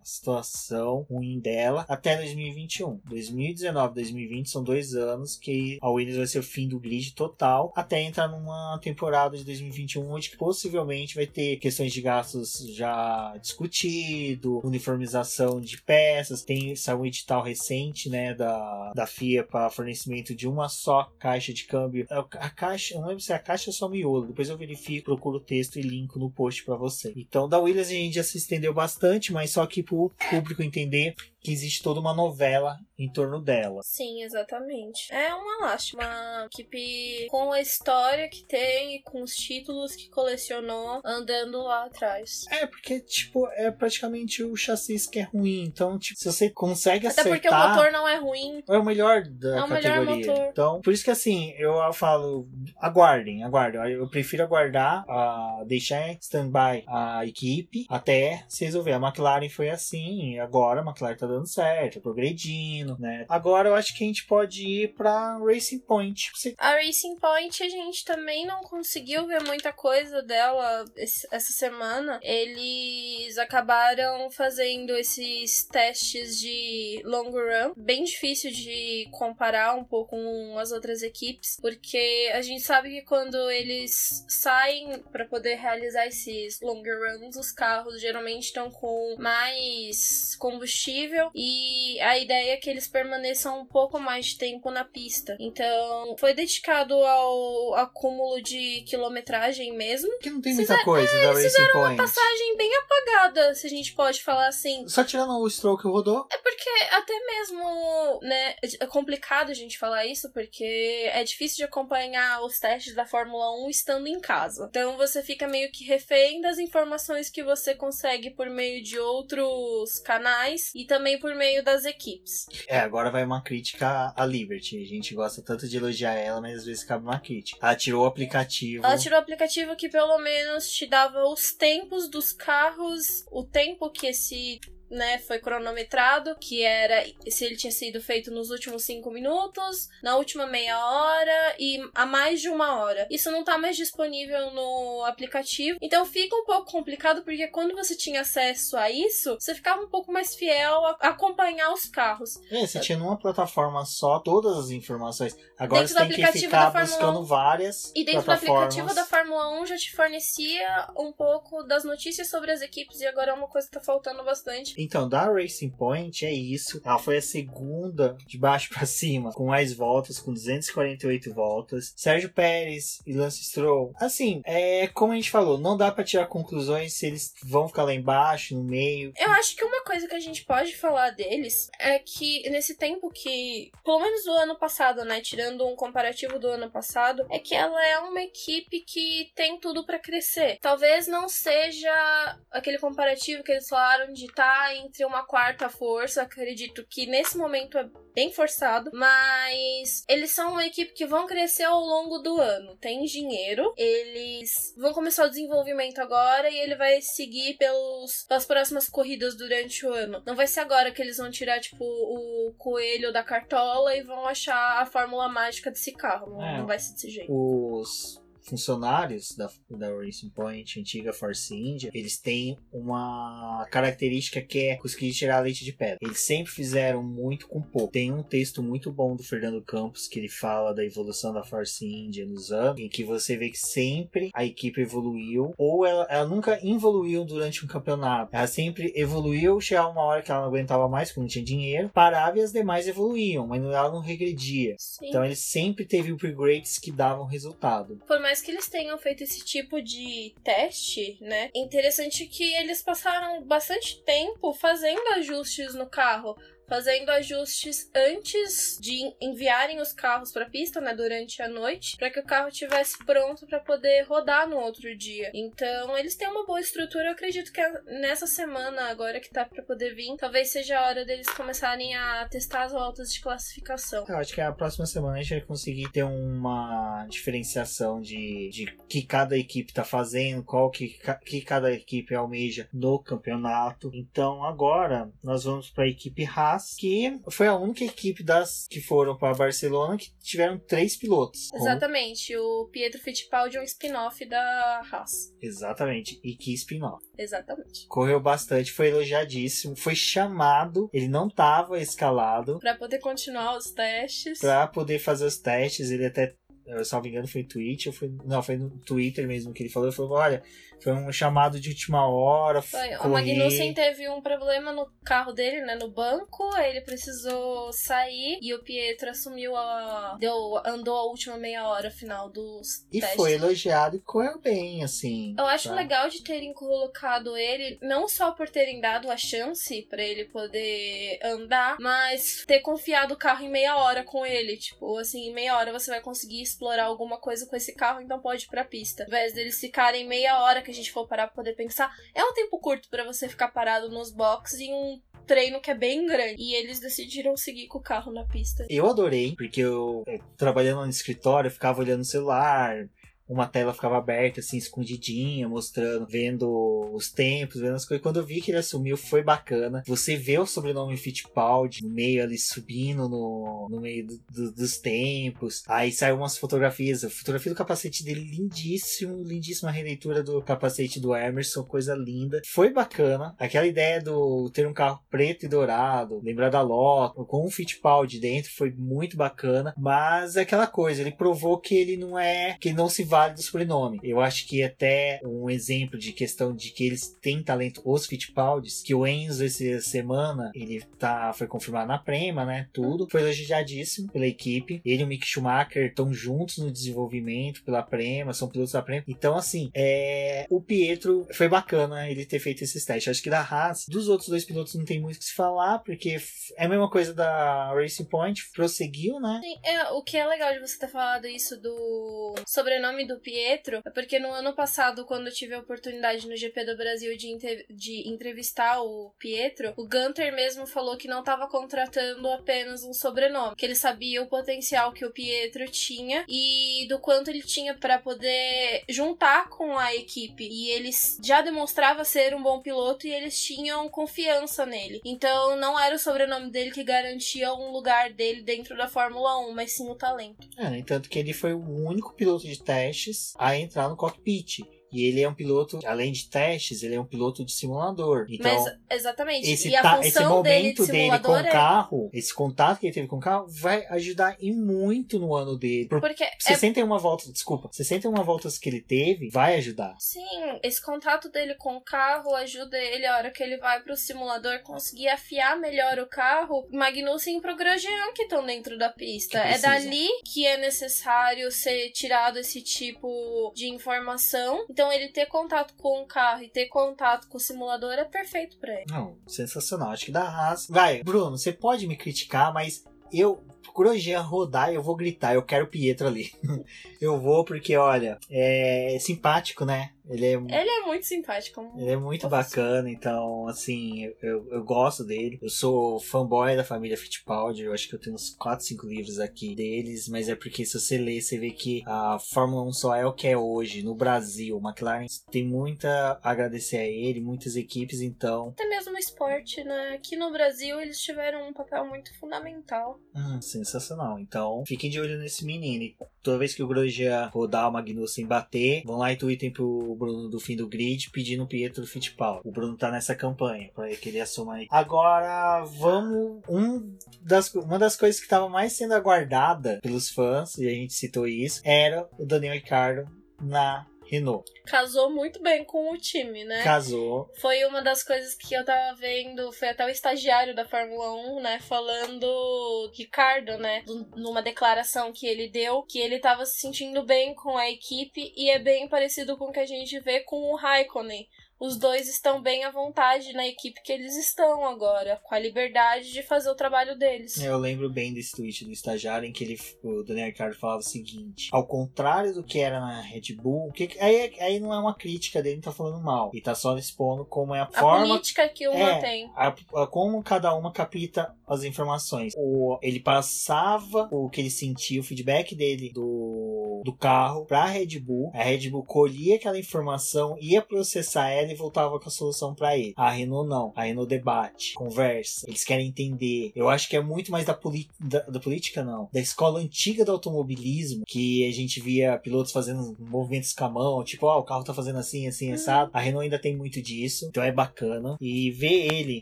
situação 0.04 0.37
situação 0.44 1.06
ruim 1.10 1.39
dela 1.39 1.86
até 1.88 2.15
2021. 2.17 3.00
2019, 3.06 3.96
2020 3.96 4.50
são 4.50 4.63
dois 4.63 4.94
anos 4.96 5.36
que 5.36 5.77
a 5.82 5.89
Williams 5.89 6.17
vai 6.17 6.27
ser 6.27 6.39
o 6.39 6.44
fim 6.44 6.67
do 6.67 6.79
grid 6.79 7.13
total 7.13 7.72
até 7.75 8.01
entrar 8.01 8.27
numa 8.27 8.79
temporada 8.82 9.38
de 9.38 9.44
2021 9.44 10.10
onde 10.10 10.36
possivelmente 10.38 11.15
vai 11.15 11.25
ter 11.25 11.58
questões 11.58 11.94
de 11.94 12.01
gastos 12.01 12.65
já 12.74 13.36
discutido, 13.41 14.62
uniformização 14.63 15.60
de 15.60 15.82
peças, 15.82 16.44
tem 16.44 16.75
saiu 16.75 17.00
um 17.00 17.06
edital 17.06 17.41
recente, 17.41 18.10
né, 18.10 18.34
da, 18.34 18.91
da 18.94 19.08
FIA 19.08 19.44
para 19.44 19.70
fornecimento 19.70 20.36
de 20.36 20.48
uma 20.48 20.70
só 20.70 21.12
caixa 21.20 21.53
de 21.53 21.65
câmbio. 21.65 22.06
É, 22.10 22.17
a 22.17 22.50
caixa, 22.50 22.96
não 22.96 23.08
lembro 23.08 23.22
se 23.22 23.32
é 23.32 23.36
a 23.36 23.39
caixa 23.39 23.70
ou 23.70 23.74
só 23.74 23.88
miolo, 23.88 24.27
depois 24.27 24.50
eu 24.50 24.58
verifico, 24.58 25.06
procuro 25.06 25.38
o 25.38 25.41
texto 25.41 25.77
e 25.77 25.82
linko 25.82 26.20
no 26.20 26.29
post 26.29 26.63
para 26.63 26.75
você. 26.75 27.13
Então, 27.15 27.48
da 27.48 27.60
Williams 27.60 27.88
a 27.88 27.91
gente 27.91 28.15
já 28.15 28.24
se 28.24 28.38
estendeu 28.38 28.74
bastante, 28.74 29.32
mas 29.32 29.51
só 29.51 29.65
que 29.65 29.84
pro 29.84 30.12
público 30.30 30.64
entender 30.64 31.16
que 31.48 31.54
existe 31.54 31.82
toda 31.82 32.01
uma 32.01 32.13
novela 32.13 32.77
em 33.00 33.10
torno 33.10 33.42
dela. 33.42 33.80
Sim, 33.82 34.22
exatamente. 34.22 35.08
É 35.13 35.34
uma 35.34 35.68
lástima. 35.68 36.04
Uma 36.04 36.46
equipe 36.48 37.27
com 37.30 37.54
a 37.54 37.62
história 37.62 38.27
que 38.30 38.44
tem 38.44 38.98
e 38.98 39.01
com 39.01 39.24
os 39.24 39.32
títulos 39.32 39.96
que 39.96 40.10
colecionou 40.10 41.00
andando 41.06 41.63
lá 41.63 41.86
atrás. 41.86 42.44
É, 42.51 42.66
porque, 42.68 43.00
tipo, 43.00 43.48
é 43.51 43.72
praticamente 43.72 44.44
o 44.44 44.58
chassi 44.58 44.98
que 45.10 45.20
é 45.20 45.24
ruim. 45.24 45.63
Então, 45.63 45.98
tipo, 45.98 46.20
se 46.20 46.25
você 46.25 46.50
consegue 46.50 47.08
Até 47.08 47.22
acertar... 47.22 47.38
Até 47.38 47.50
porque 47.50 47.56
o 47.56 47.70
motor 47.70 47.92
não 47.94 48.06
é 48.06 48.18
ruim. 48.18 48.62
É 48.68 48.77
o 48.77 48.84
melhor 48.84 49.24
da 49.24 49.60
é 49.60 49.63
o 49.63 49.68
categoria. 49.70 50.00
Melhor 50.01 50.18
motor. 50.18 50.48
Então, 50.51 50.82
por 50.82 50.92
isso 50.92 51.04
que, 51.06 51.12
assim, 51.12 51.51
eu 51.58 51.94
falo, 51.94 52.50
aguardem, 52.77 53.44
aguardem. 53.44 53.94
Eu 53.94 54.10
prefiro 54.10 54.44
aguardar, 54.44 55.06
uh, 55.08 55.66
deixar 55.66 56.10
em 56.10 56.18
stand-by 56.20 56.84
a 56.88 57.25
equipe 57.25 57.86
até 57.88 58.44
se 58.50 58.66
resolver. 58.66 58.92
A 58.92 58.98
McLaren 58.98 59.48
foi 59.48 59.70
assim, 59.70 60.39
agora 60.39 60.82
a 60.82 60.84
McLaren 60.84 61.16
tá 61.16 61.27
dando 61.27 61.37
dando 61.38 61.48
certo, 61.48 62.01
progredindo, 62.01 62.98
né? 63.00 63.25
Agora 63.29 63.70
eu 63.70 63.75
acho 63.75 63.96
que 63.96 64.03
a 64.03 64.08
gente 64.08 64.25
pode 64.25 64.65
ir 64.65 64.94
pra 64.96 65.38
Racing 65.38 65.79
Point. 65.79 66.32
Você... 66.34 66.56
A 66.58 66.74
Racing 66.74 67.15
Point 67.17 67.63
a 67.63 67.70
gente 67.70 68.03
também 68.03 68.46
não 68.46 68.62
conseguiu 68.62 69.25
ver 69.27 69.44
muita 69.44 69.72
coisa 69.72 70.22
dela 70.22 70.86
essa 70.98 71.53
semana. 71.53 72.20
Eles 72.22 73.38
acabaram 73.38 74.29
fazendo 74.32 74.96
esses 74.96 75.65
testes 75.65 76.39
de 76.39 77.01
long 77.06 77.29
run, 77.29 77.74
bem 77.75 78.03
difícil 78.03 78.51
de 78.51 79.08
comparar 79.12 79.75
um 79.75 79.84
pouco 79.84 80.08
com 80.08 80.58
as 80.58 80.72
outras 80.72 81.01
equipes, 81.03 81.58
porque 81.62 82.32
a 82.34 82.41
gente 82.41 82.62
sabe 82.62 82.89
que 82.89 83.01
quando 83.03 83.36
eles 83.51 84.25
saem 84.27 85.00
para 85.12 85.25
poder 85.25 85.56
realizar 85.56 86.08
esses 86.08 86.60
longer 86.62 86.98
runs, 87.20 87.36
os 87.36 87.51
carros 87.51 88.00
geralmente 88.00 88.46
estão 88.46 88.72
com 88.72 89.15
mais 89.20 90.36
combustível 90.38 91.17
e 91.34 92.00
a 92.02 92.18
ideia 92.18 92.54
é 92.54 92.58
que 92.58 92.70
eles 92.70 92.88
permaneçam 92.88 93.62
um 93.62 93.66
pouco 93.66 94.00
mais 94.00 94.28
de 94.28 94.38
tempo 94.38 94.70
na 94.72 94.84
pista. 94.84 95.36
Então, 95.40 96.16
foi 96.20 96.34
dedicado 96.34 96.94
ao 96.94 97.76
acúmulo 97.76 98.42
de 98.42 98.82
quilometragem 98.88 99.76
mesmo. 99.76 100.18
Que 100.20 100.30
não 100.30 100.42
tem 100.42 100.54
muita 100.54 100.84
coisa 100.84 101.12
é, 101.12 101.22
da 101.22 101.34
Racing 101.34 101.72
Point. 101.72 101.94
uma 101.94 101.96
passagem 101.96 102.58
bem 102.58 102.72
apagada, 102.76 103.56
se 103.56 103.68
a 103.68 103.70
gente 103.70 103.94
pode 103.94 104.24
falar 104.24 104.48
assim. 104.48 104.88
Só 104.88 105.04
tirando 105.04 105.38
o 105.38 105.48
stroke 105.48 105.78
que 105.82 105.88
rodou. 105.88 106.28
É 106.32 106.38
porque 106.38 106.70
até 106.92 107.14
mesmo, 107.26 108.20
né, 108.22 108.56
é 108.80 108.86
complicado 108.88 109.52
a 109.52 109.54
gente 109.54 109.78
falar 109.78 110.06
isso 110.06 110.32
porque 110.32 111.10
é 111.14 111.24
difícil 111.24 111.58
de 111.58 111.64
acompanhar 111.64 112.44
os 112.44 112.60
testes 112.60 112.96
da 112.96 113.06
Fórmula 113.06 113.66
1 113.66 113.70
estando 113.70 114.08
em 114.08 114.20
casa. 114.20 114.68
Então 114.70 114.98
você 114.98 115.22
fica 115.22 115.48
meio 115.48 115.72
que 115.72 115.84
refém 115.84 116.42
das 116.42 116.58
informações 116.58 117.30
que 117.30 117.44
você 117.44 117.76
consegue 117.76 118.32
por 118.32 118.50
meio 118.50 118.84
de 118.84 119.00
outros 119.00 120.00
canais 120.00 120.72
e 120.74 120.86
também 120.86 121.07
por 121.16 121.36
meio 121.36 121.64
das 121.64 121.86
equipes. 121.86 122.48
É, 122.68 122.80
agora 122.80 123.12
vai 123.12 123.24
uma 123.24 123.42
crítica 123.42 124.14
à 124.16 124.26
Liberty. 124.26 124.82
A 124.82 124.86
gente 124.86 125.14
gosta 125.14 125.42
tanto 125.42 125.68
de 125.68 125.78
elogiar 125.78 126.16
ela, 126.16 126.42
mas 126.42 126.58
às 126.58 126.66
vezes 126.66 126.84
cabe 126.84 127.06
uma 127.06 127.20
crítica. 127.20 127.60
Ela 127.62 127.76
tirou 127.76 128.04
o 128.04 128.08
aplicativo. 128.08 128.84
Ela 128.84 128.98
tirou 128.98 129.18
o 129.18 129.22
aplicativo 129.22 129.76
que 129.76 129.90
pelo 129.90 130.18
menos 130.18 130.72
te 130.72 130.88
dava 130.88 131.24
os 131.30 131.54
tempos 131.54 132.10
dos 132.10 132.34
carros, 132.34 133.26
o 133.32 133.44
tempo 133.44 133.92
que 133.92 134.08
esse 134.08 134.60
né, 134.90 135.18
foi 135.20 135.40
cronometrado, 135.40 136.36
que 136.40 136.64
era 136.64 137.06
se 137.28 137.46
ele 137.46 137.56
tinha 137.56 137.72
sido 137.72 138.02
feito 138.02 138.32
nos 138.32 138.50
últimos 138.50 138.84
cinco 138.84 139.12
minutos, 139.12 139.90
na 140.02 140.16
última 140.16 140.48
meia 140.48 140.78
hora 140.80 141.56
e 141.60 141.80
a 141.94 142.06
mais 142.06 142.42
de 142.42 142.50
uma 142.50 142.82
hora. 142.82 143.08
Isso 143.10 143.32
não 143.32 143.44
tá 143.44 143.58
mais 143.58 143.76
disponível 143.76 144.52
no 144.52 145.04
aplicativo, 145.06 145.78
então 145.82 146.06
fica 146.06 146.36
um 146.36 146.46
pouco 146.46 146.72
complicado 146.72 147.24
porque 147.24 147.48
quando 147.48 147.76
você 147.76 147.96
tinha 147.96 148.22
acesso 148.22 148.78
a 148.78 148.90
isso, 148.90 149.36
você 149.40 149.54
ficava 149.54 149.82
um 149.82 149.90
pouco 149.90 150.12
mais 150.12 150.36
fiel 150.36 150.86
a 150.86 150.96
acompanhar 151.00 151.74
os 151.74 151.86
carros. 151.86 152.39
É, 152.50 152.66
você 152.66 152.80
tinha 152.80 152.98
numa 152.98 153.18
plataforma 153.18 153.86
só 153.86 154.20
todas 154.20 154.58
as 154.58 154.70
informações. 154.70 155.36
Agora 155.58 155.82
dentro 155.82 155.98
você 155.98 156.06
tem 156.08 156.32
que 156.32 156.39
ficar 156.39 156.72
buscando 156.72 157.24
várias 157.25 157.92
E 157.96 158.04
dentro 158.06 158.24
do 158.24 158.32
aplicativo 158.32 158.94
da 158.94 159.06
Fórmula 159.06 159.62
1 159.62 159.66
já 159.68 159.77
te 159.77 159.96
fornecia 159.96 160.88
um 160.98 161.12
pouco 161.12 161.63
das 161.63 161.84
notícias 161.84 162.30
sobre 162.30 162.51
as 162.51 162.62
equipes 162.62 163.01
e 163.01 163.06
agora 163.06 163.32
é 163.32 163.34
uma 163.34 163.48
coisa 163.48 163.68
que 163.68 163.74
tá 163.74 163.82
faltando 163.82 164.24
bastante 164.24 164.48
então, 164.77 165.08
da 165.08 165.25
Racing 165.25 165.70
Point 165.70 166.25
é 166.25 166.32
isso. 166.32 166.82
Ela 166.84 166.98
foi 166.98 167.18
a 167.18 167.22
segunda 167.22 168.16
de 168.25 168.38
baixo 168.38 168.70
para 168.74 168.86
cima, 168.86 169.32
com 169.32 169.48
mais 169.48 169.74
voltas, 169.74 170.20
com 170.20 170.34
248 170.34 171.34
voltas. 171.34 171.94
Sérgio 171.96 172.30
Pérez 172.30 173.01
e 173.06 173.13
Lance 173.13 173.44
Stroll. 173.44 173.94
Assim, 174.00 174.42
é 174.46 174.88
como 174.88 175.12
a 175.13 175.16
gente 175.16 175.32
falou, 175.32 175.58
não 175.58 175.75
dá 175.75 175.92
para 175.92 176.04
tirar 176.04 176.27
conclusões 176.27 176.94
se 176.94 177.06
eles 177.06 177.34
vão 177.44 177.68
ficar 177.68 177.84
lá 177.84 177.94
embaixo, 177.94 178.56
no 178.56 178.63
meio. 178.63 179.12
Eu 179.18 179.32
acho 179.32 179.56
que 179.56 179.63
uma 179.63 179.84
coisa 179.84 180.08
que 180.08 180.16
a 180.16 180.20
gente 180.20 180.46
pode 180.46 180.75
falar 180.75 180.87
deles 181.15 181.70
é 181.79 182.00
que 182.00 182.50
nesse 182.50 182.75
tempo 182.75 183.10
que, 183.10 183.72
pelo 183.84 184.00
menos 184.00 184.24
do 184.24 184.32
ano 184.32 184.58
passado, 184.58 185.03
né, 185.03 185.22
tirando 185.22 185.65
um 185.67 185.75
comparativo 185.75 186.39
do 186.39 186.48
ano 186.48 186.70
passado, 186.70 187.25
é 187.29 187.39
que 187.39 187.56
ela 187.56 187.86
é 187.86 188.00
uma 188.00 188.22
equipe 188.22 188.82
que 188.82 189.32
tem 189.36 189.60
tudo 189.60 189.86
para 189.86 190.00
crescer. 190.00 190.58
Talvez 190.62 191.08
não 191.08 191.27
seja 191.27 192.38
aquele 192.51 192.77
comparativo 192.79 193.44
que 193.44 193.51
eles 193.51 193.67
falaram 193.67 194.12
de 194.13 194.25
estar 194.25 194.67
tá 194.67 194.75
entre 194.75 195.06
uma 195.06 195.24
quarta 195.24 195.70
força. 195.70 196.22
Acredito 196.22 196.86
que 196.89 197.06
nesse 197.06 197.38
momento 197.38 197.77
é 197.77 197.89
bem 198.13 198.32
forçado, 198.32 198.89
mas 198.94 200.03
eles 200.10 200.32
são 200.32 200.53
uma 200.53 200.65
equipe 200.65 200.91
que 200.94 201.06
vão 201.06 201.27
crescer 201.27 201.63
ao 201.63 201.79
longo 201.79 202.17
do 202.17 202.41
ano. 202.41 202.75
Tem 202.77 203.03
dinheiro, 203.06 203.74
eles 203.77 204.74
vão 204.75 204.91
começar 204.91 205.25
o 205.25 205.29
desenvolvimento 205.29 206.00
agora 206.00 206.50
e 206.50 206.58
ele 206.58 206.75
vai 206.75 207.00
seguir 207.01 207.58
pelos, 207.58 208.25
pelas 208.27 208.46
próximas 208.46 208.89
corridas 208.89 209.36
durante 209.36 209.86
o 209.86 209.93
ano. 209.93 210.23
Não 210.26 210.36
vai 210.36 210.47
ser 210.47 210.62
agora 210.62 210.77
que 210.92 211.02
eles 211.02 211.18
vão 211.18 211.30
tirar, 211.30 211.60
tipo, 211.60 211.84
o 211.84 212.54
coelho 212.58 213.12
da 213.12 213.24
cartola 213.24 213.96
e 213.96 214.04
vão 214.04 214.28
achar 214.28 214.82
a 214.82 214.86
fórmula 214.86 215.28
mágica 215.28 215.72
desse 215.72 215.92
carro. 215.92 216.32
Não, 216.32 216.44
é, 216.44 216.58
não 216.58 216.66
vai 216.66 216.80
ser 216.80 216.94
desse 216.94 217.10
jeito. 217.10 217.32
Os 217.32 218.22
funcionários 218.48 219.36
da, 219.36 219.50
da 219.70 219.90
Racing 219.90 220.30
Point, 220.30 220.80
antiga 220.80 221.14
Force 221.14 221.54
India, 221.54 221.92
eles 221.94 222.18
têm 222.18 222.58
uma 222.72 223.68
característica 223.72 224.42
que 224.42 224.70
é 224.70 224.76
conseguir 224.78 225.12
tirar 225.12 225.40
leite 225.42 225.66
de 225.66 225.74
pedra. 225.74 225.98
Eles 226.02 226.26
sempre 226.26 226.52
fizeram 226.52 227.04
muito 227.04 227.48
com 227.48 227.62
pouco. 227.62 227.92
Tem 227.92 228.12
um 228.12 228.24
texto 228.24 228.64
muito 228.64 228.92
bom 228.92 229.16
do 229.16 229.24
Fernando 229.24 229.62
Campos 229.62 230.08
que 230.08 230.20
ele 230.20 230.30
fala 230.30 230.74
da 230.74 230.84
evolução 230.84 231.34
da 231.34 231.44
Force 231.44 231.86
India 231.86 232.26
nos 232.26 232.52
anos, 232.52 232.80
em 232.80 232.90
que 232.90 233.04
você 233.04 233.36
vê 233.38 233.50
que 233.50 233.58
sempre 233.58 234.30
a 234.34 234.46
equipe 234.46 234.82
evoluiu, 234.82 235.54
ou 235.58 235.86
ela, 235.86 236.08
ela 236.10 236.26
nunca 236.26 236.60
evoluiu 236.66 237.26
durante 237.26 237.64
um 237.64 237.68
campeonato. 237.68 238.30
Ela 238.34 238.48
sempre 238.48 238.92
evoluiu, 238.96 239.60
chegava 239.60 239.90
uma 239.90 240.04
hora 240.04 240.22
que 240.22 240.32
ela 240.32 240.42
não 240.42 240.48
aguentava 240.48 240.88
mais, 240.88 241.10
porque 241.10 241.22
não 241.22 241.28
tinha 241.28 241.44
dinheiro, 241.44 241.90
parava 241.90 242.38
e 242.38 242.42
as 242.42 242.52
demais 242.52 242.88
evoluíam, 242.88 243.48
mas 243.48 243.62
ela 243.64 243.92
não 243.92 244.00
regredia. 244.00 244.76
Sim. 244.78 245.08
Então 245.10 245.24
ele 245.24 245.36
sempre 245.36 245.86
teve 245.86 246.12
upgrades 246.12 246.78
que 246.78 246.92
davam 246.92 247.26
resultado. 247.26 248.00
Por 248.08 248.20
mais 248.22 248.37
mais 248.38 248.41
que 248.41 248.52
eles 248.52 248.67
tenham 248.67 248.97
feito 248.97 249.23
esse 249.23 249.43
tipo 249.43 249.82
de 249.82 250.34
teste, 250.43 251.17
né? 251.21 251.50
Interessante 251.56 252.28
que 252.28 252.54
eles 252.56 252.84
passaram 252.84 253.43
bastante 253.43 254.02
tempo 254.04 254.54
fazendo 254.54 255.08
ajustes 255.15 255.73
no 255.73 255.89
carro 255.89 256.38
fazendo 256.67 257.10
ajustes 257.10 257.89
antes 257.95 258.77
de 258.80 259.13
enviarem 259.21 259.80
os 259.80 259.93
carros 259.93 260.32
para 260.32 260.45
a 260.45 260.49
pista, 260.49 260.82
né, 260.82 260.93
durante 260.93 261.41
a 261.41 261.47
noite, 261.47 261.95
para 261.97 262.10
que 262.10 262.19
o 262.19 262.25
carro 262.25 262.49
estivesse 262.49 262.97
pronto 263.06 263.47
para 263.47 263.60
poder 263.60 264.03
rodar 264.03 264.47
no 264.49 264.58
outro 264.58 264.95
dia. 264.95 265.32
Então, 265.34 265.97
eles 265.97 266.15
têm 266.15 266.27
uma 266.27 266.45
boa 266.45 266.60
estrutura. 266.60 267.06
Eu 267.06 267.12
acredito 267.12 267.51
que 267.51 267.62
nessa 267.86 268.27
semana 268.27 268.89
agora 268.89 269.19
que 269.19 269.30
tá 269.30 269.45
para 269.45 269.63
poder 269.63 269.95
vir, 269.95 270.15
talvez 270.17 270.49
seja 270.49 270.77
a 270.77 270.88
hora 270.88 271.06
deles 271.06 271.27
começarem 271.30 271.95
a 271.95 272.27
testar 272.30 272.63
as 272.63 272.73
voltas 272.73 273.12
de 273.13 273.21
classificação. 273.21 274.06
Eu 274.08 274.17
acho 274.17 274.34
que 274.34 274.41
a 274.41 274.51
próxima 274.51 274.86
semana 274.86 275.17
a 275.17 275.21
gente 275.21 275.39
vai 275.39 275.41
conseguir 275.41 275.89
ter 275.91 276.03
uma 276.03 277.06
diferenciação 277.10 278.01
de, 278.01 278.49
de 278.49 278.65
que 278.89 279.03
cada 279.03 279.38
equipe 279.38 279.73
tá 279.73 279.84
fazendo, 279.84 280.43
qual 280.43 280.69
que, 280.69 280.99
que 281.25 281.41
cada 281.41 281.71
equipe 281.71 282.13
almeja 282.13 282.67
no 282.73 282.99
campeonato. 282.99 283.89
Então, 283.93 284.43
agora 284.43 285.10
nós 285.23 285.45
vamos 285.45 285.69
para 285.69 285.86
a 285.86 285.89
equipe 285.89 286.25
Haas 286.25 286.57
Haas, 286.58 286.76
que 286.76 287.20
foi 287.30 287.48
a 287.48 287.56
única 287.56 287.84
equipe 287.84 288.24
das 288.24 288.67
que 288.67 288.82
foram 288.82 289.17
para 289.17 289.36
Barcelona 289.36 289.98
que 289.98 290.12
tiveram 290.20 290.58
três 290.58 290.98
pilotos. 290.98 291.50
Exatamente. 291.54 292.36
O 292.36 292.67
Pietro 292.72 293.00
Fittipaldi 293.00 293.58
é 293.58 293.62
um 293.62 293.63
spin-off 293.63 294.26
da 294.26 294.82
Haas. 294.91 295.34
Exatamente. 295.41 296.20
E 296.24 296.36
que 296.36 296.54
spin-off. 296.54 297.06
Exatamente. 297.17 297.88
Correu 297.88 298.20
bastante, 298.20 298.72
foi 298.72 298.89
elogiadíssimo, 298.89 299.76
foi 299.76 299.96
chamado, 299.96 300.89
ele 300.91 301.08
não 301.08 301.28
estava 301.28 301.80
escalado. 301.80 302.60
Para 302.60 302.76
poder 302.76 303.00
continuar 303.00 303.58
os 303.58 303.72
testes. 303.72 304.39
Para 304.39 304.67
poder 304.67 305.00
fazer 305.00 305.26
os 305.26 305.38
testes, 305.38 305.91
ele 305.91 306.06
até 306.06 306.36
eu, 306.67 306.84
se 306.84 306.93
não 306.93 307.02
me 307.02 307.10
engano, 307.10 307.28
foi 307.28 307.43
no 307.43 307.48
Twitch, 307.48 307.88
foi, 307.93 308.12
não, 308.26 308.43
foi 308.43 308.58
no 308.58 308.70
Twitter 308.80 309.26
mesmo 309.26 309.54
que 309.54 309.63
ele 309.63 309.70
falou. 309.70 309.88
Ele 309.88 309.96
falou: 309.96 310.17
olha, 310.17 310.43
foi 310.80 310.94
um 310.94 311.12
chamado 311.12 311.60
de 311.60 311.70
última 311.70 312.08
hora. 312.08 312.62
Foi. 312.62 312.96
O 312.98 313.10
Magnussen 313.10 313.74
teve 313.74 314.08
um 314.10 314.22
problema 314.22 314.72
no 314.72 314.90
carro 315.04 315.34
dele, 315.34 315.62
né? 315.62 315.76
No 315.76 315.90
banco. 315.90 316.44
Ele 316.58 316.82
precisou 316.82 317.72
sair 317.74 318.38
e 318.42 318.54
o 318.54 318.63
Pietro 318.63 319.10
assumiu 319.10 319.56
a. 319.56 320.16
Deu, 320.20 320.62
andou 320.66 320.96
a 320.96 321.04
última 321.06 321.38
meia 321.38 321.68
hora 321.68 321.90
final 321.90 322.30
dos. 322.30 322.86
E 322.92 323.00
testes. 323.00 323.16
foi 323.18 323.34
elogiado 323.34 323.96
e 323.98 324.00
correu 324.00 324.40
bem, 324.40 324.84
assim. 324.84 325.36
Eu 325.38 325.46
acho 325.46 325.70
tá? 325.70 325.76
legal 325.76 326.10
de 326.10 326.24
terem 326.24 326.54
colocado 326.54 327.36
ele, 327.36 327.78
não 327.82 328.08
só 328.08 328.32
por 328.32 328.50
terem 328.50 328.80
dado 328.80 329.10
a 329.10 329.18
chance 329.18 329.82
para 329.90 330.04
ele 330.04 330.26
poder 330.26 331.20
andar, 331.24 331.78
mas 331.80 332.44
ter 332.46 332.60
confiado 332.60 333.13
o 333.13 333.18
carro 333.18 333.44
em 333.44 333.50
meia 333.50 333.78
hora 333.78 334.04
com 334.04 334.26
ele. 334.26 334.58
Tipo, 334.58 334.98
assim, 334.98 335.30
em 335.30 335.34
meia 335.34 335.58
hora 335.58 335.72
você 335.72 335.90
vai 335.90 336.02
conseguir 336.02 336.42
explorar 336.42 336.86
alguma 336.86 337.20
coisa 337.20 337.46
com 337.46 337.56
esse 337.56 337.74
carro, 337.74 338.02
então 338.02 338.20
pode 338.20 338.46
ir 338.46 338.50
pra 338.50 338.63
pista. 338.63 339.04
Ao 339.04 339.08
invés 339.08 339.34
deles 339.34 339.60
ficarem 339.60 340.08
meia 340.08 340.42
hora 340.42 340.62
que 340.67 340.71
a 340.71 340.73
gente 340.73 340.91
for 340.91 341.08
parar 341.08 341.27
pra 341.27 341.36
poder 341.36 341.53
pensar, 341.53 341.89
é 342.13 342.21
um 342.23 342.34
tempo 342.34 342.60
curto 342.60 342.89
para 342.89 343.06
você 343.06 343.30
ficar 343.30 343.47
parado 343.47 343.89
nos 343.89 344.12
boxes 344.12 344.60
em 344.60 344.73
um 344.73 345.01
treino 345.25 345.62
que 345.62 345.71
é 345.71 345.75
bem 345.75 346.06
grande. 346.06 346.36
E 346.38 346.53
eles 346.53 346.80
decidiram 346.80 347.38
seguir 347.38 347.67
com 347.67 347.77
o 347.77 347.82
carro 347.82 348.12
na 348.12 348.25
pista. 348.25 348.65
Eu 348.69 348.86
adorei, 348.89 349.34
porque 349.38 349.62
eu, 349.62 350.03
trabalhando 350.36 350.84
no 350.84 350.89
escritório, 350.89 351.49
ficava 351.49 351.82
olhando 351.82 352.01
o 352.01 352.06
celular, 352.06 352.88
uma 353.28 353.48
tela 353.48 353.74
ficava 353.74 353.98
aberta, 353.98 354.40
assim, 354.40 354.58
escondidinha, 354.58 355.48
mostrando, 355.48 356.08
vendo 356.08 356.48
os 356.94 357.12
tempos, 357.12 357.62
vendo 357.62 357.76
as 357.76 357.86
coisas. 357.86 358.02
Quando 358.02 358.20
eu 358.20 358.26
vi 358.26 358.42
que 358.42 358.52
ele 358.52 358.58
assumiu, 358.58 358.98
foi 358.98 359.22
bacana. 359.24 359.84
Você 359.86 360.16
vê 360.16 360.38
o 360.40 360.46
sobrenome 360.46 360.98
Fittipaldi 360.98 361.84
no 361.84 361.90
meio 361.90 362.24
ali 362.24 362.38
subindo 362.38 363.10
no, 363.10 363.68
no 363.70 363.82
meio 363.82 364.08
do, 364.08 364.20
do, 364.30 364.52
dos 364.52 364.78
tempos. 364.78 365.63
Aí 365.68 365.92
saiu 365.92 366.16
umas 366.18 366.38
fotografias. 366.38 367.04
A 367.04 367.10
fotografia 367.10 367.52
do 367.52 367.58
capacete 367.58 368.04
dele, 368.04 368.22
lindíssimo, 368.22 369.24
lindíssima 369.24 369.72
releitura 369.72 370.24
do 370.24 370.42
capacete 370.42 371.00
do 371.00 371.16
Emerson, 371.16 371.63
coisa 371.63 371.96
linda. 371.96 372.42
Foi 372.46 372.72
bacana. 372.72 373.36
Aquela 373.40 373.68
ideia 373.68 374.02
do 374.02 374.50
ter 374.52 374.68
um 374.68 374.74
carro 374.74 375.02
preto 375.10 375.46
e 375.46 375.50
dourado, 375.50 376.22
lembrar 376.24 376.50
da 376.50 376.62
Lotus, 376.62 377.26
com 377.28 377.46
um 377.46 377.52
Fittipaldi 377.52 378.20
dentro, 378.20 378.52
foi 378.56 378.72
muito 378.72 379.18
bacana. 379.18 379.74
Mas 379.78 380.36
é 380.36 380.42
aquela 380.42 380.68
coisa, 380.68 381.02
ele 381.02 381.12
provou 381.12 381.60
que 381.60 381.76
ele 381.76 381.98
não 381.98 382.18
é, 382.18 382.58
que 382.60 382.70
ele 382.70 382.78
não 382.78 382.90
se 382.90 383.04
vale 383.17 383.34
do 383.34 383.41
sobrenome. 383.41 383.99
Eu 384.03 384.21
acho 384.21 384.47
que 384.47 384.62
até 384.62 385.19
um 385.23 385.49
exemplo 385.49 385.97
de 385.97 386.13
questão 386.13 386.56
de 386.56 386.69
que 386.69 386.86
eles 386.86 387.17
têm 387.19 387.41
talento, 387.41 387.82
os 387.84 388.06
Fittipaldis, 388.06 388.84
que 388.84 388.93
o 388.93 389.08
Enzo 389.08 389.43
essa 389.43 389.82
semana, 389.82 390.51
ele 390.53 390.82
tá, 390.99 391.34
foi 391.34 391.47
confirmado 391.47 391.88
na 391.88 391.97
Prema, 391.97 392.45
né, 392.45 392.67
tudo, 392.71 393.08
foi 393.10 393.21
elogiadíssimo 393.21 394.12
pela 394.12 394.27
equipe. 394.27 394.82
Ele 394.86 395.01
e 395.01 395.03
o 395.03 395.08
Mick 395.08 395.25
Schumacher 395.25 395.88
estão 395.88 396.13
juntos 396.13 396.58
no 396.58 396.71
desenvolvimento 396.71 397.63
pela 397.63 397.82
Prema, 397.82 398.34
são 398.34 398.47
pilotos 398.47 398.73
da 398.73 398.82
Prema. 398.82 399.03
Então, 399.08 399.36
assim, 399.36 399.71
é, 399.73 400.45
o 400.49 400.62
Pietro 400.62 401.27
foi 401.34 401.47
bacana 401.47 402.10
ele 402.10 402.25
ter 402.25 402.39
feito 402.39 402.63
esses 402.63 402.86
testes. 402.86 403.10
Acho 403.10 403.23
que 403.23 403.30
da 403.30 403.41
Haas, 403.41 403.86
dos 403.88 404.08
outros 404.08 404.30
dois 404.30 404.45
pilotos 404.45 404.75
não 404.75 404.86
tem 404.86 405.01
muito 405.01 405.15
o 405.15 405.19
que 405.19 405.25
se 405.25 405.34
falar, 405.34 405.80
porque 405.80 406.17
é 406.56 406.65
a 406.65 406.69
mesma 406.69 406.89
coisa 406.89 407.13
da 407.13 407.73
Racing 407.73 408.06
Point, 408.06 408.49
prosseguiu, 408.53 409.19
né? 409.19 409.41
Sim, 409.43 409.60
é, 409.63 409.91
o 409.91 410.03
que 410.03 410.17
é 410.17 410.25
legal 410.25 410.53
de 410.53 410.60
você 410.60 410.77
ter 410.77 410.88
falado 410.88 411.25
isso 411.25 411.60
do 411.60 412.36
sobrenome 412.45 413.07
do 413.08 413.20
Pietro 413.20 413.82
é 413.86 413.89
porque 413.89 414.20
no 414.20 414.32
ano 414.32 414.54
passado, 414.54 415.06
quando 415.06 415.28
eu 415.28 415.34
tive 415.34 415.54
a 415.54 415.60
oportunidade 415.60 416.28
no 416.28 416.36
GP 416.36 416.65
do 416.65 416.78
Brasil 416.78 417.15
de, 417.17 417.65
de 417.70 418.08
entrevistar 418.08 418.82
o 418.82 419.12
Pietro, 419.17 419.74
o 419.78 419.88
Gunter 419.88 420.34
mesmo 420.34 420.67
falou 420.67 420.98
que 420.98 421.08
não 421.08 421.22
estava 421.22 421.48
contratando 421.48 422.30
apenas 422.30 422.84
um 422.84 422.93
sobrenome, 422.93 423.56
que 423.56 423.65
ele 423.65 423.76
sabia 423.76 424.22
o 424.22 424.28
potencial 424.28 424.91
que 424.91 425.06
o 425.06 425.12
Pietro 425.12 425.65
tinha 425.70 426.26
e 426.28 426.86
do 426.88 427.00
quanto 427.00 427.30
ele 427.30 427.41
tinha 427.41 427.74
para 427.74 428.00
poder 428.00 428.84
juntar 428.89 429.50
com 429.50 429.78
a 429.78 429.96
equipe. 429.96 430.48
E 430.48 430.70
ele 430.70 430.89
já 431.24 431.41
demonstrava 431.41 432.04
ser 432.04 432.36
um 432.36 432.43
bom 432.43 432.62
piloto 432.62 433.08
e 433.08 433.13
eles 433.13 433.41
tinham 433.41 433.88
confiança 433.89 434.65
nele. 434.65 435.02
Então 435.06 435.56
não 435.56 435.80
era 435.80 435.96
o 435.96 436.00
sobrenome 436.00 436.50
dele 436.50 436.72
que 436.72 436.84
garantia 436.84 437.54
um 437.54 437.72
lugar 437.72 438.12
dele 438.12 438.41
dentro 438.41 438.76
da 438.78 438.88
Fórmula 438.88 439.39
1, 439.48 439.54
mas 439.54 439.72
sim 439.72 439.89
o 439.89 439.96
talento. 439.96 440.48
É, 440.58 440.70
no 440.70 440.76
entanto 440.76 441.10
que 441.10 441.20
ele 441.20 441.34
foi 441.34 441.54
o 441.54 441.86
único 441.86 442.13
piloto 442.13 442.46
de 442.46 442.62
testes 442.98 443.34
a 443.38 443.56
entrar 443.56 443.90
no 443.90 443.96
cockpit. 443.96 444.66
E 444.91 445.06
ele 445.06 445.21
é 445.21 445.30
um 445.30 445.34
piloto, 445.34 445.80
além 445.86 446.12
de 446.12 446.30
testes, 446.30 446.84
ele 446.84 446.95
é 446.95 447.00
um 447.00 447.06
piloto 447.06 447.43
de 447.43 447.52
simulador. 447.52 448.26
Então, 448.30 448.63
Mas, 448.63 448.73
exatamente. 448.89 449.50
Esse, 449.50 449.69
e 449.69 449.76
a 449.76 449.82
ta, 449.82 450.00
esse 450.02 450.19
momento 450.23 450.43
dele, 450.43 450.73
de 450.73 450.88
dele 450.91 451.19
com 451.19 451.32
o 451.32 451.38
é... 451.38 451.50
carro, 451.50 452.10
esse 452.13 452.34
contato 452.34 452.80
que 452.80 452.88
ele 452.88 452.93
teve 452.93 453.08
com 453.08 453.17
o 453.17 453.21
carro, 453.21 453.47
vai 453.47 453.86
ajudar 453.88 454.36
e 454.39 454.52
muito 454.52 455.19
no 455.19 455.36
ano 455.36 455.58
dele. 455.58 455.88
Por 455.88 456.00
Porque 456.00 456.26
61 456.39 456.95
é... 456.95 457.00
voltas, 457.00 457.32
desculpa, 457.32 457.69
61 457.71 458.13
voltas 458.23 458.58
que 458.58 458.69
ele 458.69 458.82
teve, 458.82 459.30
vai 459.30 459.56
ajudar. 459.56 459.95
Sim, 460.00 460.60
esse 460.63 460.82
contato 460.82 461.30
dele 461.30 461.56
com 461.56 461.76
o 461.76 461.82
carro 461.82 462.34
ajuda 462.36 462.78
ele, 462.78 463.06
a 463.06 463.17
hora 463.17 463.32
que 463.32 463.43
ele 463.43 463.58
vai 463.58 463.82
pro 463.82 463.95
simulador, 463.95 464.62
conseguir 464.63 465.10
afiar 465.10 465.60
melhor 465.60 466.00
o 466.00 466.08
carro. 466.08 466.67
Magnussen 466.71 467.38
e 467.38 467.41
pro 467.41 467.56
Grosjean 467.56 468.13
que 468.13 468.23
estão 468.23 468.45
dentro 468.45 468.78
da 468.78 468.89
pista. 468.89 469.39
É 469.39 469.58
dali 469.58 470.08
que 470.26 470.45
é 470.45 470.58
necessário 470.58 471.52
ser 471.52 471.91
tirado 471.91 472.39
esse 472.39 472.62
tipo 472.62 473.52
de 473.56 473.67
informação. 473.67 474.65
Então 474.78 474.94
ele 474.94 475.08
ter 475.08 475.26
contato 475.26 475.74
com 475.74 476.04
o 476.04 476.06
carro 476.06 476.44
e 476.44 476.50
ter 476.50 476.68
contato 476.68 477.28
com 477.30 477.38
o 477.38 477.42
simulador 477.42 477.94
é 477.94 478.04
perfeito 478.04 478.60
para 478.60 478.76
ele. 478.76 478.86
Não, 478.88 479.18
sensacional. 479.26 479.90
Acho 479.90 480.06
que 480.06 480.12
da 480.12 480.22
Haas. 480.22 480.68
Vai, 480.70 481.02
Bruno, 481.02 481.36
você 481.36 481.52
pode 481.52 481.88
me 481.88 481.98
criticar, 481.98 482.54
mas 482.54 482.86
eu 483.12 483.44
Grosjean 483.76 484.22
rodar, 484.22 484.74
eu 484.74 484.82
vou 484.82 484.96
gritar, 484.96 485.36
eu 485.36 485.43
quero 485.43 485.65
o 485.65 485.70
Pietro 485.70 486.08
ali. 486.08 486.32
eu 487.00 487.20
vou 487.20 487.43
porque, 487.46 487.76
olha, 487.78 488.17
é 488.30 488.98
simpático, 489.00 489.65
né? 489.65 489.91
Ele 490.10 490.26
é, 490.26 490.34
ele 490.34 490.70
é 490.70 490.82
muito 490.86 491.06
simpático. 491.06 491.70
Ele 491.78 491.91
é 491.91 491.98
muito 491.98 492.30
bacana, 492.30 492.89
então, 492.89 493.48
assim, 493.48 494.06
eu, 494.22 494.48
eu 494.50 494.63
gosto 494.63 495.04
dele. 495.04 495.38
Eu 495.41 495.50
sou 495.50 496.00
fanboy 496.00 496.56
da 496.56 496.63
família 496.63 496.98
Fittipaldi, 496.98 497.63
eu 497.63 497.74
acho 497.74 497.89
que 497.89 497.96
eu 497.96 498.00
tenho 498.00 498.15
uns 498.15 498.30
4, 498.30 498.65
5 498.65 498.88
livros 498.88 499.20
aqui 499.20 499.54
deles, 499.54 500.08
mas 500.08 500.30
é 500.30 500.36
porque 500.36 500.65
se 500.65 500.80
você 500.80 500.98
ler, 500.98 501.22
você 501.22 501.38
vê 501.38 501.52
que 501.52 501.84
a 501.86 502.17
Fórmula 502.20 502.63
1 502.63 502.72
só 502.74 502.96
é 502.96 503.06
o 503.06 503.13
que 503.13 503.28
é 503.28 503.38
hoje, 503.38 503.84
no 503.84 503.96
Brasil. 503.96 504.58
O 504.58 504.65
McLaren 504.65 505.06
tem 505.30 505.46
muita 505.46 506.20
a 506.24 506.32
agradecer 506.32 506.78
a 506.78 506.86
ele, 506.86 507.20
muitas 507.20 507.56
equipes, 507.56 508.02
então... 508.02 508.50
Até 508.50 508.65
mesmo 508.65 508.93
no 508.93 508.98
esporte, 508.98 509.63
né? 509.63 509.93
Aqui 509.96 510.15
no 510.15 510.32
Brasil 510.32 510.80
eles 510.80 511.00
tiveram 511.00 511.50
um 511.50 511.54
papel 511.54 511.86
muito 511.86 512.17
fundamental. 512.17 513.00
Hum, 513.13 513.41
sensacional. 513.58 514.20
Então, 514.20 514.63
fiquem 514.65 514.89
de 514.89 515.00
olho 515.00 515.17
nesse 515.17 515.46
menino. 515.46 515.93
Toda 516.22 516.38
vez 516.38 516.54
que 516.54 516.63
o 516.63 516.67
Grosjean 516.67 517.28
rodar 517.28 517.70
o 517.70 517.74
Magnussen 517.74 518.26
bater, 518.26 518.84
vão 518.86 518.98
lá 518.98 519.12
e 519.12 519.17
tweetem 519.17 519.52
pro 519.52 519.96
Bruno 519.98 520.30
do 520.30 520.39
fim 520.39 520.56
do 520.56 520.67
grid 520.67 521.10
pedindo 521.12 521.43
o 521.43 521.48
Pietro 521.48 521.86
Fittipaldi. 521.86 522.41
O 522.43 522.52
Bruno 522.52 522.78
tá 522.78 522.91
nessa 522.91 523.15
campanha 523.15 523.70
para 523.74 523.88
que 523.96 524.10
ele 524.10 524.20
assuma 524.20 524.56
aí. 524.56 524.67
Agora, 524.70 525.63
vamos. 525.65 526.41
Um 526.50 526.96
das, 527.22 527.54
uma 527.54 527.80
das 527.80 527.96
coisas 527.96 528.20
que 528.20 528.26
estava 528.26 528.50
mais 528.50 528.74
sendo 528.74 528.93
aguardada 528.93 529.80
pelos 529.82 530.10
fãs, 530.10 530.58
e 530.58 530.67
a 530.67 530.72
gente 530.72 530.93
citou 530.93 531.28
isso, 531.28 531.62
era 531.63 532.08
o 532.17 532.26
Daniel 532.26 532.54
Ricciardo 532.54 533.10
na 533.41 533.86
Renault. 534.10 534.50
Casou 534.65 535.10
muito 535.10 535.41
bem 535.41 535.63
com 535.63 535.91
o 535.91 535.98
time, 535.98 536.43
né? 536.43 536.63
Casou. 536.63 537.32
Foi 537.39 537.63
uma 537.65 537.82
das 537.82 538.04
coisas 538.04 538.36
que 538.36 538.54
eu 538.54 538.63
tava 538.65 538.96
vendo, 538.96 539.52
foi 539.54 539.70
até 539.70 539.86
o 539.86 539.89
estagiário 539.89 540.56
da 540.56 540.65
Fórmula 540.65 541.13
1, 541.13 541.39
né, 541.41 541.60
falando 541.60 542.91
Ricardo, 542.93 543.58
né, 543.58 543.84
numa 544.15 544.41
declaração 544.41 545.12
que 545.12 545.28
ele 545.28 545.50
deu, 545.50 545.84
que 545.84 546.00
ele 546.00 546.20
tava 546.20 546.46
se 546.46 546.60
sentindo 546.60 547.04
bem 547.04 547.34
com 547.34 547.58
a 547.58 547.70
equipe 547.70 548.34
e 548.36 548.50
é 548.50 548.60
bem 548.60 548.88
parecido 548.88 549.38
com 549.38 549.46
o 549.46 549.52
que 549.52 549.60
a 549.60 549.65
gente 549.65 550.00
vê 550.00 550.22
com 550.22 550.52
o 550.52 550.56
Raikkonen 550.56 551.28
os 551.60 551.78
dois 551.78 552.08
estão 552.08 552.41
bem 552.41 552.63
à 552.63 552.72
vontade 552.72 553.34
na 553.34 553.48
equipe 553.48 553.82
que 553.82 553.91
eles 553.91 554.15
estão 554.15 554.65
agora, 554.65 555.20
com 555.24 555.34
a 555.34 555.39
liberdade 555.39 556.12
de 556.12 556.22
fazer 556.22 556.50
o 556.50 556.56
trabalho 556.56 556.98
deles. 556.98 557.38
Eu 557.41 557.58
lembro 557.58 557.89
bem 557.89 558.13
desse 558.13 558.36
tweet 558.36 558.65
do 558.65 558.72
estagiário 558.72 559.28
em 559.28 559.32
que 559.32 559.43
ele, 559.43 559.60
o 559.84 560.04
Daniel 560.04 560.28
Ricciardo 560.28 560.58
falava 560.58 560.80
o 560.80 560.84
seguinte: 560.84 561.50
ao 561.52 561.65
contrário 561.65 562.34
do 562.34 562.43
que 562.43 562.60
era 562.60 562.80
na 562.80 563.02
Red 563.02 563.34
Bull, 563.36 563.72
que, 563.72 563.89
aí, 564.00 564.34
aí 564.39 564.60
não 564.60 564.74
é 564.74 564.80
uma 564.80 564.96
crítica 564.96 565.41
dele, 565.41 565.56
não 565.56 565.63
tá 565.63 565.72
falando 565.72 566.04
mal, 566.04 566.32
e 566.34 566.41
tá 566.41 566.54
só 566.54 566.78
expondo 566.78 567.26
como 567.26 567.56
é 567.56 567.60
a, 567.60 567.63
a 567.63 567.72
forma. 567.72 568.06
A 568.06 568.08
política 568.08 568.50
que 568.50 568.67
uma 568.67 568.89
é, 568.89 569.02
tem. 569.02 569.32
A, 569.36 569.48
a, 569.48 569.88
como 569.88 570.24
cada 570.24 570.54
uma 570.56 570.72
capta 570.72 571.36
as 571.48 571.63
informações. 571.63 572.34
O, 572.38 572.78
ele 572.82 573.00
passava 573.00 574.10
o 574.12 574.30
que 574.30 574.41
ele 574.41 574.50
sentia, 574.50 575.00
o 575.00 575.04
feedback 575.04 575.56
dele 575.56 575.91
do, 575.93 576.82
do 576.84 576.93
carro 576.93 577.46
pra 577.46 577.65
Red 577.65 578.00
Bull, 578.00 578.32
a 578.34 578.43
Red 578.43 578.70
Bull 578.70 578.84
colhia 578.84 579.38
aquela 579.38 579.58
informação, 579.58 580.38
ia 580.39 580.62
processar 580.62 581.30
ela 581.30 581.47
e 581.52 581.56
voltava 581.56 582.00
com 582.00 582.08
a 582.08 582.12
solução 582.12 582.54
para 582.54 582.78
ele. 582.78 582.94
A 582.96 583.10
Renault 583.12 583.50
não. 583.50 583.74
A 583.76 583.84
Renault 583.84 584.10
debate, 584.10 584.74
conversa. 584.74 585.46
Eles 585.48 585.64
querem 585.64 585.88
entender. 585.88 586.52
Eu 586.56 586.70
acho 586.70 586.90
que 586.90 586.96
é 586.96 587.02
muito 587.02 587.32
mais 587.32 587.46
da, 587.46 587.58
da, 588.00 588.20
da 588.22 588.40
política, 588.40 588.84
não. 588.84 589.10
Da 589.12 589.20
escola 589.20 589.60
antiga 589.60 590.06
do 590.06 590.12
automobilismo, 590.12 591.04
que 591.08 591.48
a 591.48 591.52
gente 591.52 591.80
via 591.80 592.18
pilotos 592.18 592.52
fazendo 592.52 592.96
movimentos 593.00 593.54
com 593.54 593.66
a 593.66 593.70
mão, 593.70 594.04
tipo, 594.04 594.26
ó, 594.26 594.38
oh, 594.38 594.40
o 594.40 594.44
carro 594.44 594.64
tá 594.64 594.74
fazendo 594.74 595.00
assim, 595.00 595.28
assim, 595.28 595.52
assado. 595.52 595.92
A 595.94 596.00
Renault 596.00 596.24
ainda 596.24 596.40
tem 596.40 596.56
muito 596.56 596.82
disso, 596.82 597.28
então 597.28 597.44
é 597.44 597.52
bacana. 597.52 598.18
E 598.20 598.52
ver 598.52 598.94
ele 598.94 599.22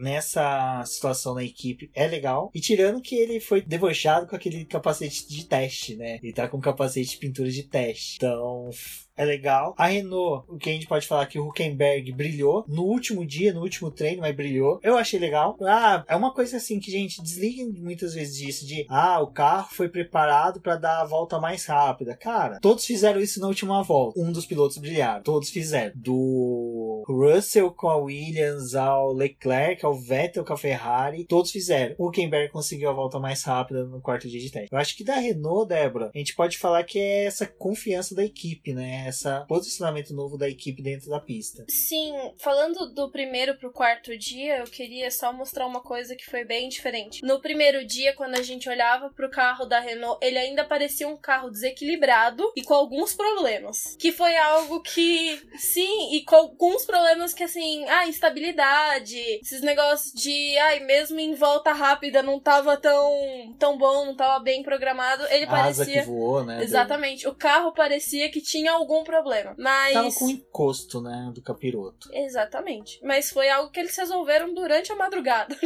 nessa 0.00 0.82
situação 0.84 1.34
na 1.34 1.44
equipe 1.44 1.90
é 1.94 2.06
legal. 2.06 2.50
E 2.54 2.60
tirando 2.60 3.00
que 3.00 3.14
ele 3.14 3.40
foi 3.40 3.62
debochado 3.62 4.26
com 4.26 4.36
aquele 4.36 4.64
capacete 4.64 5.28
de 5.28 5.44
teste, 5.44 5.96
né? 5.96 6.18
Ele 6.22 6.32
tá 6.32 6.48
com 6.48 6.60
capacete 6.60 7.10
de 7.10 7.16
pintura 7.16 7.50
de 7.50 7.62
teste. 7.62 8.16
Então, 8.16 8.70
é 9.16 9.24
legal. 9.24 9.74
A 9.76 9.86
Renault, 9.86 10.44
o 10.48 10.56
que 10.56 10.70
a 10.70 10.72
gente 10.72 10.86
pode 10.86 11.06
falar 11.06 11.26
que 11.26 11.38
o 11.38 11.48
Huckenberg 11.48 12.12
brilhou 12.12 12.64
no 12.68 12.84
último 12.84 13.24
dia, 13.26 13.52
no 13.52 13.60
último 13.60 13.90
treino, 13.90 14.22
mas 14.22 14.34
brilhou. 14.34 14.80
Eu 14.82 14.96
achei 14.96 15.18
legal. 15.18 15.56
Ah, 15.62 16.04
é 16.08 16.16
uma 16.16 16.32
coisa 16.32 16.56
assim 16.56 16.80
que 16.80 16.94
a 16.94 16.98
gente 16.98 17.22
desliga 17.22 17.64
muitas 17.78 18.14
vezes 18.14 18.36
disso 18.36 18.66
de 18.66 18.86
ah, 18.88 19.20
o 19.20 19.28
carro 19.28 19.68
foi 19.72 19.88
preparado 19.88 20.60
para 20.60 20.76
dar 20.76 21.00
a 21.00 21.04
volta 21.04 21.38
mais 21.38 21.66
rápida. 21.66 22.16
Cara, 22.16 22.58
todos 22.60 22.84
fizeram 22.84 23.20
isso 23.20 23.40
na 23.40 23.48
última 23.48 23.82
volta. 23.82 24.18
Um 24.18 24.32
dos 24.32 24.46
pilotos 24.46 24.78
brilharam, 24.78 25.22
todos 25.22 25.50
fizeram. 25.50 25.92
Do 25.94 27.04
Russell 27.06 27.70
com 27.70 27.88
a 27.88 27.96
Williams, 27.96 28.74
ao 28.74 29.12
Leclerc, 29.12 29.84
ao 29.84 29.94
Vettel 29.94 30.44
com 30.44 30.52
a 30.52 30.58
Ferrari, 30.58 31.24
todos 31.24 31.50
fizeram. 31.50 31.94
O 31.98 32.08
Huckenberg 32.08 32.50
conseguiu 32.50 32.90
a 32.90 32.94
volta 32.94 33.18
mais 33.18 33.42
rápida 33.42 33.84
no 33.84 34.00
quarto 34.00 34.28
dia 34.28 34.40
de 34.40 34.50
teste. 34.50 34.68
Eu 34.72 34.78
acho 34.78 34.96
que 34.96 35.04
da 35.04 35.16
Renault, 35.16 35.68
Débora, 35.68 36.10
a 36.14 36.18
gente 36.18 36.34
pode 36.34 36.58
falar 36.58 36.82
que 36.84 36.98
é 36.98 37.24
essa 37.24 37.46
confiança 37.46 38.14
da 38.14 38.24
equipe, 38.24 38.72
né? 38.72 39.02
Essa 39.12 39.44
posicionamento 39.46 40.14
novo 40.14 40.38
da 40.38 40.48
equipe 40.48 40.80
dentro 40.82 41.10
da 41.10 41.20
pista. 41.20 41.66
Sim, 41.68 42.14
falando 42.38 42.86
do 42.94 43.10
primeiro 43.10 43.54
pro 43.58 43.70
quarto 43.70 44.16
dia, 44.16 44.58
eu 44.58 44.64
queria 44.64 45.10
só 45.10 45.32
mostrar 45.34 45.66
uma 45.66 45.82
coisa 45.82 46.16
que 46.16 46.24
foi 46.24 46.46
bem 46.46 46.70
diferente. 46.70 47.22
No 47.22 47.38
primeiro 47.38 47.84
dia, 47.86 48.14
quando 48.14 48.36
a 48.36 48.42
gente 48.42 48.70
olhava 48.70 49.10
pro 49.10 49.30
carro 49.30 49.66
da 49.66 49.80
Renault, 49.80 50.18
ele 50.24 50.38
ainda 50.38 50.64
parecia 50.64 51.06
um 51.06 51.16
carro 51.16 51.50
desequilibrado 51.50 52.50
e 52.56 52.62
com 52.62 52.72
alguns 52.72 53.12
problemas. 53.14 53.96
Que 53.98 54.12
foi 54.12 54.34
algo 54.34 54.80
que, 54.80 55.38
sim, 55.58 56.14
e 56.16 56.24
com 56.24 56.36
alguns 56.36 56.86
problemas 56.86 57.34
que 57.34 57.44
assim, 57.44 57.84
ah, 57.90 58.06
instabilidade, 58.08 59.18
esses 59.42 59.60
negócios 59.60 60.12
de, 60.14 60.56
ai, 60.58 60.80
mesmo 60.80 61.20
em 61.20 61.34
volta 61.34 61.72
rápida 61.72 62.22
não 62.22 62.40
tava 62.40 62.78
tão, 62.78 63.54
tão 63.58 63.76
bom, 63.76 64.06
não 64.06 64.16
tava 64.16 64.42
bem 64.42 64.62
programado. 64.62 65.22
Ele 65.26 65.44
A 65.44 65.48
parecia. 65.48 65.82
asa 65.82 65.92
que 65.92 66.00
voou, 66.02 66.42
né? 66.44 66.62
Exatamente. 66.62 67.28
O 67.28 67.34
carro 67.34 67.72
parecia 67.72 68.30
que 68.30 68.40
tinha 68.40 68.72
algum 68.72 68.91
problema. 69.04 69.54
Mas. 69.58 69.94
Tava 69.94 70.12
com 70.12 70.28
encosto, 70.28 71.00
né? 71.00 71.30
Do 71.34 71.42
capiroto. 71.42 72.08
Exatamente. 72.12 73.00
Mas 73.02 73.30
foi 73.30 73.48
algo 73.48 73.70
que 73.70 73.80
eles 73.80 73.96
resolveram 73.96 74.52
durante 74.54 74.92
a 74.92 74.96
madrugada. 74.96 75.56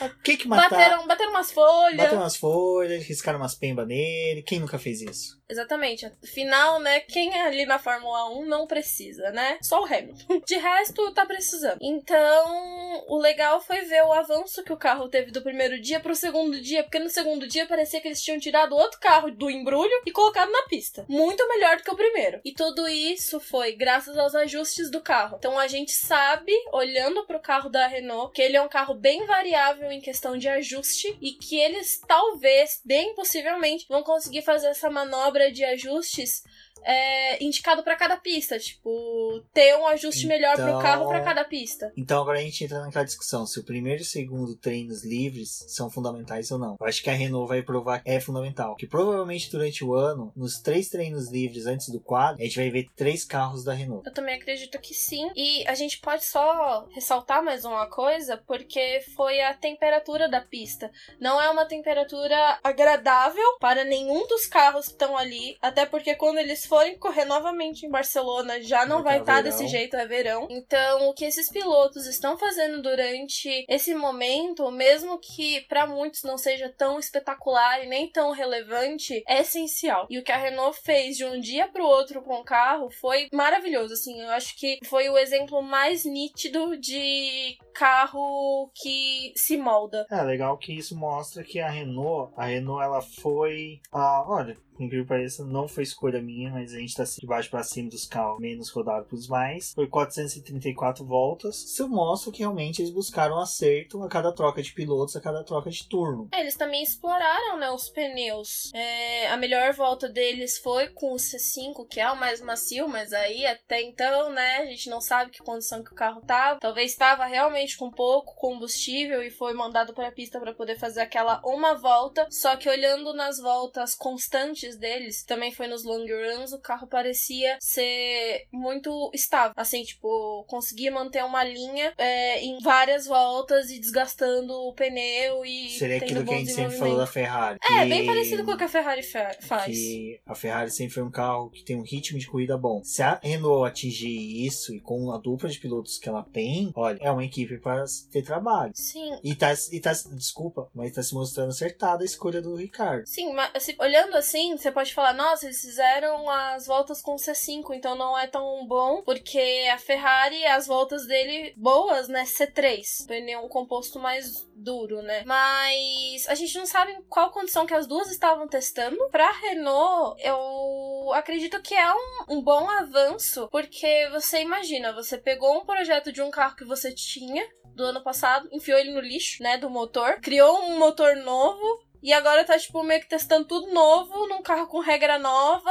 O 0.00 0.22
que 0.22 0.36
que? 0.36 0.48
Bateram, 0.48 1.06
bateram 1.06 1.30
umas 1.30 1.50
folhas. 1.50 1.96
Bateram 1.96 2.22
umas 2.22 2.36
folhas, 2.36 3.04
riscaram 3.04 3.38
umas 3.38 3.54
pembas 3.54 3.86
nele. 3.86 4.42
Quem 4.42 4.60
nunca 4.60 4.78
fez 4.78 5.02
isso? 5.02 5.37
Exatamente. 5.48 6.06
Afinal, 6.22 6.78
né, 6.78 7.00
quem 7.00 7.34
é 7.34 7.42
ali 7.42 7.64
na 7.64 7.78
Fórmula 7.78 8.30
1 8.30 8.44
não 8.44 8.66
precisa, 8.66 9.30
né? 9.30 9.58
Só 9.62 9.82
o 9.82 9.84
Hamilton. 9.84 10.40
De 10.46 10.56
resto, 10.56 11.12
tá 11.12 11.24
precisando. 11.24 11.78
Então, 11.80 13.04
o 13.08 13.18
legal 13.18 13.60
foi 13.60 13.82
ver 13.82 14.02
o 14.04 14.12
avanço 14.12 14.62
que 14.62 14.72
o 14.72 14.76
carro 14.76 15.08
teve 15.08 15.30
do 15.30 15.42
primeiro 15.42 15.80
dia 15.80 16.00
pro 16.00 16.14
segundo 16.14 16.60
dia, 16.60 16.82
porque 16.82 16.98
no 16.98 17.08
segundo 17.08 17.46
dia 17.46 17.66
parecia 17.66 18.00
que 18.00 18.08
eles 18.08 18.22
tinham 18.22 18.38
tirado 18.38 18.76
outro 18.76 19.00
carro 19.00 19.30
do 19.30 19.50
embrulho 19.50 20.02
e 20.04 20.12
colocado 20.12 20.50
na 20.50 20.62
pista. 20.64 21.06
Muito 21.08 21.46
melhor 21.48 21.76
do 21.76 21.82
que 21.82 21.90
o 21.90 21.96
primeiro. 21.96 22.40
E 22.44 22.52
tudo 22.52 22.86
isso 22.88 23.40
foi 23.40 23.72
graças 23.72 24.18
aos 24.18 24.34
ajustes 24.34 24.90
do 24.90 25.00
carro. 25.00 25.36
Então, 25.38 25.58
a 25.58 25.66
gente 25.66 25.92
sabe, 25.92 26.52
olhando 26.72 27.24
pro 27.26 27.40
carro 27.40 27.70
da 27.70 27.86
Renault, 27.86 28.32
que 28.34 28.42
ele 28.42 28.56
é 28.56 28.62
um 28.62 28.68
carro 28.68 28.94
bem 28.94 29.24
variável 29.24 29.90
em 29.90 30.00
questão 30.00 30.36
de 30.36 30.48
ajuste 30.48 31.16
e 31.20 31.32
que 31.32 31.58
eles 31.58 32.00
talvez, 32.06 32.80
bem 32.84 33.14
possivelmente, 33.14 33.86
vão 33.88 34.02
conseguir 34.02 34.42
fazer 34.42 34.68
essa 34.68 34.90
manobra 34.90 35.37
de 35.50 35.64
ajustes 35.64 36.44
é, 36.84 37.42
indicado 37.42 37.82
para 37.82 37.96
cada 37.96 38.16
pista, 38.16 38.58
tipo, 38.58 39.42
ter 39.52 39.76
um 39.76 39.86
ajuste 39.86 40.26
melhor 40.26 40.54
pro 40.56 40.64
Então- 40.68 40.80
carro 40.80 41.08
para 41.08 41.20
cada 41.22 41.44
pista. 41.44 41.92
Então 41.96 42.20
agora 42.20 42.38
a 42.38 42.42
gente 42.42 42.64
entra 42.64 42.80
naquela 42.80 43.04
discussão 43.04 43.46
se 43.46 43.58
o 43.60 43.64
primeiro 43.64 44.00
e 44.00 44.02
o 44.02 44.06
segundo 44.06 44.56
treinos 44.56 45.04
livres 45.04 45.64
são 45.68 45.90
fundamentais 45.90 46.50
ou 46.50 46.58
não. 46.58 46.76
Eu 46.80 46.86
acho 46.86 47.02
que 47.02 47.10
a 47.10 47.12
Renault 47.14 47.48
vai 47.48 47.62
provar 47.62 48.02
que 48.02 48.10
é 48.10 48.20
fundamental. 48.20 48.76
Que 48.76 48.86
provavelmente 48.86 49.50
durante 49.50 49.84
o 49.84 49.94
ano, 49.94 50.32
nos 50.36 50.60
três 50.60 50.88
treinos 50.88 51.30
livres 51.30 51.66
antes 51.66 51.88
do 51.88 52.00
quadro, 52.00 52.40
a 52.40 52.44
gente 52.44 52.56
vai 52.56 52.70
ver 52.70 52.88
três 52.96 53.24
carros 53.24 53.64
da 53.64 53.72
Renault. 53.72 54.06
Eu 54.06 54.12
também 54.14 54.34
acredito 54.36 54.78
que 54.80 54.94
sim. 54.94 55.28
E 55.36 55.66
a 55.66 55.74
gente 55.74 55.98
pode 55.98 56.24
só 56.24 56.86
ressaltar 56.94 57.42
mais 57.42 57.64
uma 57.64 57.86
coisa, 57.86 58.36
porque 58.46 59.00
foi 59.16 59.40
a 59.40 59.54
temperatura 59.54 60.28
da 60.28 60.40
pista. 60.40 60.90
Não 61.20 61.40
é 61.40 61.50
uma 61.50 61.64
temperatura 61.66 62.58
agradável 62.62 63.58
para 63.60 63.84
nenhum 63.84 64.26
dos 64.26 64.46
carros 64.46 64.86
que 64.86 64.92
estão 64.92 65.16
ali, 65.16 65.56
até 65.60 65.84
porque 65.86 66.14
quando 66.14 66.38
eles 66.38 66.64
forem 66.68 66.98
correr 66.98 67.24
novamente 67.24 67.86
em 67.86 67.90
Barcelona, 67.90 68.60
já 68.60 68.84
não 68.84 69.02
Vai 69.02 69.16
tá 69.16 69.20
estar 69.20 69.42
verão. 69.42 69.58
desse 69.58 69.66
jeito, 69.68 69.96
é 69.96 70.06
verão. 70.06 70.46
Então, 70.50 71.08
o 71.08 71.14
que 71.14 71.24
esses 71.24 71.50
pilotos 71.50 72.06
estão 72.06 72.36
fazendo 72.36 72.82
durante 72.82 73.64
esse 73.68 73.94
momento, 73.94 74.70
mesmo 74.70 75.18
que 75.18 75.62
para 75.62 75.86
muitos 75.86 76.22
não 76.22 76.36
seja 76.36 76.68
tão 76.76 76.98
espetacular 76.98 77.82
e 77.82 77.88
nem 77.88 78.10
tão 78.10 78.32
relevante, 78.32 79.22
é 79.26 79.40
essencial. 79.40 80.06
E 80.10 80.18
o 80.18 80.22
que 80.22 80.32
a 80.32 80.36
Renault 80.36 80.78
fez 80.82 81.16
de 81.16 81.24
um 81.24 81.40
dia 81.40 81.68
pro 81.68 81.84
outro 81.86 82.22
com 82.22 82.34
o 82.34 82.44
carro 82.44 82.90
foi 82.90 83.28
maravilhoso, 83.32 83.94
assim, 83.94 84.20
eu 84.20 84.30
acho 84.30 84.56
que 84.56 84.78
foi 84.84 85.08
o 85.08 85.16
exemplo 85.16 85.62
mais 85.62 86.04
nítido 86.04 86.76
de 86.76 87.56
carro 87.78 88.70
que 88.74 89.32
se 89.36 89.56
molda. 89.56 90.04
É 90.10 90.20
legal 90.22 90.58
que 90.58 90.72
isso 90.72 90.96
mostra 90.96 91.44
que 91.44 91.60
a 91.60 91.70
Renault, 91.70 92.32
a 92.36 92.46
Renault 92.46 92.82
ela 92.82 93.00
foi, 93.00 93.80
ah, 93.92 94.24
olha, 94.26 94.56
incrível 94.84 95.04
que 95.04 95.08
pareça, 95.08 95.44
não 95.44 95.68
foi 95.68 95.82
escolha 95.82 96.20
minha, 96.20 96.50
mas 96.50 96.74
a 96.74 96.78
gente 96.78 96.94
tá 96.94 97.04
de 97.04 97.26
baixo 97.26 97.50
pra 97.50 97.62
cima 97.62 97.90
dos 97.90 98.06
carros 98.06 98.40
menos 98.40 98.70
rodados 98.70 99.08
pros 99.08 99.28
mais. 99.28 99.72
Foi 99.72 99.86
434 99.86 101.04
voltas. 101.04 101.64
Isso 101.64 101.88
mostra 101.88 102.32
que 102.32 102.40
realmente 102.40 102.82
eles 102.82 102.92
buscaram 102.92 103.38
acerto 103.38 104.02
a 104.02 104.08
cada 104.08 104.32
troca 104.32 104.62
de 104.62 104.72
pilotos, 104.72 105.16
a 105.16 105.20
cada 105.20 105.44
troca 105.44 105.70
de 105.70 105.86
turno. 105.88 106.28
É, 106.32 106.40
Eles 106.40 106.56
também 106.56 106.82
exploraram, 106.82 107.58
né, 107.58 107.70
os 107.70 107.88
pneus. 107.88 108.70
É, 108.74 109.28
a 109.28 109.36
melhor 109.36 109.72
volta 109.72 110.08
deles 110.08 110.58
foi 110.58 110.88
com 110.88 111.12
o 111.12 111.16
C5, 111.16 111.86
que 111.88 112.00
é 112.00 112.10
o 112.10 112.18
mais 112.18 112.40
macio, 112.40 112.88
mas 112.88 113.12
aí 113.12 113.46
até 113.46 113.82
então, 113.82 114.30
né, 114.30 114.58
a 114.58 114.66
gente 114.66 114.88
não 114.88 115.00
sabe 115.00 115.30
que 115.30 115.42
condição 115.42 115.82
que 115.82 115.92
o 115.92 115.96
carro 115.96 116.20
tava. 116.22 116.60
Talvez 116.60 116.90
estava 116.92 117.26
realmente 117.26 117.67
com 117.76 117.90
pouco 117.90 118.34
combustível 118.36 119.22
e 119.22 119.30
foi 119.30 119.52
mandado 119.52 119.92
para 119.92 120.08
a 120.08 120.12
pista 120.12 120.38
para 120.40 120.54
poder 120.54 120.78
fazer 120.78 121.00
aquela 121.00 121.40
uma 121.44 121.74
volta. 121.74 122.26
Só 122.30 122.56
que 122.56 122.68
olhando 122.68 123.12
nas 123.14 123.38
voltas 123.38 123.94
constantes 123.94 124.76
deles, 124.76 125.24
também 125.24 125.52
foi 125.52 125.66
nos 125.66 125.84
long 125.84 126.04
runs, 126.06 126.52
o 126.52 126.60
carro 126.60 126.86
parecia 126.86 127.56
ser 127.60 128.46
muito 128.52 129.10
estável. 129.14 129.52
Assim, 129.56 129.82
tipo, 129.82 130.44
conseguia 130.48 130.90
manter 130.90 131.24
uma 131.24 131.44
linha 131.44 131.92
é, 131.98 132.40
em 132.42 132.58
várias 132.60 133.06
voltas 133.06 133.70
e 133.70 133.78
desgastando 133.78 134.52
o 134.52 134.72
pneu 134.74 135.44
e 135.44 135.70
Seria 135.70 135.96
aquilo 135.98 136.24
que 136.24 136.34
a 136.34 136.38
gente 136.38 136.52
sempre 136.52 136.76
falou 136.76 136.96
da. 136.98 137.06
Ferrari. 137.06 137.58
É, 137.62 137.82
que- 137.82 137.88
bem 137.88 138.06
parecido 138.06 138.44
com 138.44 138.52
o 138.52 138.56
que 138.56 138.64
a 138.64 138.68
Ferrari 138.68 139.02
fa- 139.02 139.34
faz. 139.40 139.66
que 139.76 140.20
a 140.26 140.34
Ferrari 140.34 140.70
sempre 140.70 140.94
foi 140.94 141.02
um 141.02 141.10
carro 141.10 141.50
que 141.50 141.64
tem 141.64 141.76
um 141.76 141.82
ritmo 141.82 142.18
de 142.18 142.26
corrida 142.26 142.56
bom. 142.56 142.82
Se 142.84 143.02
a 143.02 143.18
Renault 143.22 143.66
atingir 143.68 144.44
isso 144.46 144.74
e 144.74 144.80
com 144.80 145.10
a 145.12 145.18
dupla 145.18 145.48
de 145.48 145.58
pilotos 145.58 145.98
que 145.98 146.08
ela 146.08 146.22
tem, 146.22 146.70
olha, 146.74 146.98
é 147.00 147.10
uma 147.10 147.24
equipe 147.24 147.57
para 147.58 147.84
ter 148.10 148.22
trabalho. 148.22 148.72
Sim, 148.74 149.18
E 149.22 149.34
tá, 149.34 149.52
e 149.72 149.80
tá, 149.80 149.92
desculpa, 150.12 150.68
mas 150.74 150.94
tá 150.94 151.02
se 151.02 151.14
mostrando 151.14 151.50
acertada 151.50 152.02
a 152.02 152.06
escolha 152.06 152.40
do 152.40 152.54
Ricardo. 152.54 153.06
Sim, 153.06 153.32
mas 153.32 153.50
assim, 153.54 153.74
olhando 153.78 154.16
assim, 154.16 154.56
você 154.56 154.70
pode 154.70 154.94
falar, 154.94 155.12
nossa, 155.12 155.46
eles 155.46 155.60
fizeram 155.60 156.28
as 156.28 156.66
voltas 156.66 157.00
com 157.00 157.16
C5, 157.16 157.74
então 157.74 157.94
não 157.94 158.18
é 158.18 158.26
tão 158.26 158.66
bom, 158.66 159.02
porque 159.02 159.68
a 159.72 159.78
Ferrari, 159.78 160.44
as 160.46 160.66
voltas 160.66 161.06
dele 161.06 161.52
boas, 161.56 162.08
né, 162.08 162.24
C3, 162.24 163.06
pneu 163.06 163.44
um 163.44 163.48
composto 163.48 163.98
mais 163.98 164.47
duro, 164.58 165.02
né? 165.02 165.22
Mas 165.24 166.28
a 166.28 166.34
gente 166.34 166.56
não 166.58 166.66
sabe 166.66 166.96
qual 167.08 167.30
condição 167.30 167.66
que 167.66 167.74
as 167.74 167.86
duas 167.86 168.10
estavam 168.10 168.48
testando. 168.48 168.96
Pra 169.10 169.30
Renault, 169.30 170.20
eu 170.22 171.12
acredito 171.14 171.60
que 171.62 171.74
é 171.74 171.92
um, 171.92 172.36
um 172.36 172.42
bom 172.42 172.68
avanço, 172.68 173.48
porque 173.50 174.08
você 174.10 174.40
imagina, 174.42 174.92
você 174.92 175.16
pegou 175.16 175.56
um 175.56 175.64
projeto 175.64 176.12
de 176.12 176.20
um 176.20 176.30
carro 176.30 176.56
que 176.56 176.64
você 176.64 176.92
tinha 176.92 177.46
do 177.74 177.84
ano 177.84 178.02
passado, 178.02 178.48
enfiou 178.50 178.76
ele 178.76 178.92
no 178.92 179.00
lixo, 179.00 179.40
né, 179.40 179.56
do 179.56 179.70
motor, 179.70 180.20
criou 180.20 180.58
um 180.64 180.78
motor 180.80 181.14
novo, 181.14 181.62
e 182.02 182.12
agora 182.12 182.44
tá, 182.44 182.58
tipo, 182.58 182.82
meio 182.82 183.00
que 183.00 183.08
testando 183.08 183.46
tudo 183.46 183.72
novo, 183.72 184.26
num 184.28 184.42
carro 184.42 184.66
com 184.66 184.80
regra 184.80 185.18
nova. 185.18 185.70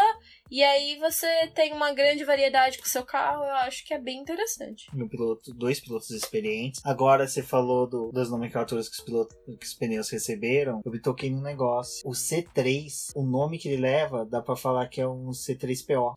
E 0.49 0.63
aí 0.63 0.97
você 0.97 1.27
tem 1.53 1.73
uma 1.73 1.93
grande 1.93 2.23
variedade 2.23 2.77
com 2.77 2.85
o 2.85 2.89
seu 2.89 3.03
carro, 3.03 3.43
eu 3.43 3.53
acho 3.55 3.85
que 3.85 3.93
é 3.93 3.99
bem 3.99 4.19
interessante. 4.19 4.87
Um 4.95 5.07
piloto, 5.07 5.53
dois 5.53 5.79
pilotos 5.81 6.09
experientes. 6.11 6.79
Agora 6.85 7.27
você 7.27 7.43
falou 7.43 7.85
do- 7.85 8.11
das 8.13 8.29
nomenclaturas 8.29 8.87
que 8.87 8.95
os, 8.97 9.03
pilotos, 9.03 9.35
que 9.59 9.65
os 9.65 9.73
pneus 9.73 10.09
receberam. 10.09 10.81
Eu 10.85 10.91
me 10.91 11.01
toquei 11.01 11.29
num 11.29 11.41
negócio. 11.41 12.07
O 12.07 12.11
C3, 12.13 13.11
o 13.13 13.23
nome 13.23 13.57
que 13.57 13.67
ele 13.67 13.81
leva, 13.81 14.25
dá 14.25 14.41
pra 14.41 14.55
falar 14.55 14.87
que 14.87 15.01
é 15.01 15.07
um 15.07 15.31
C3PO. 15.31 16.13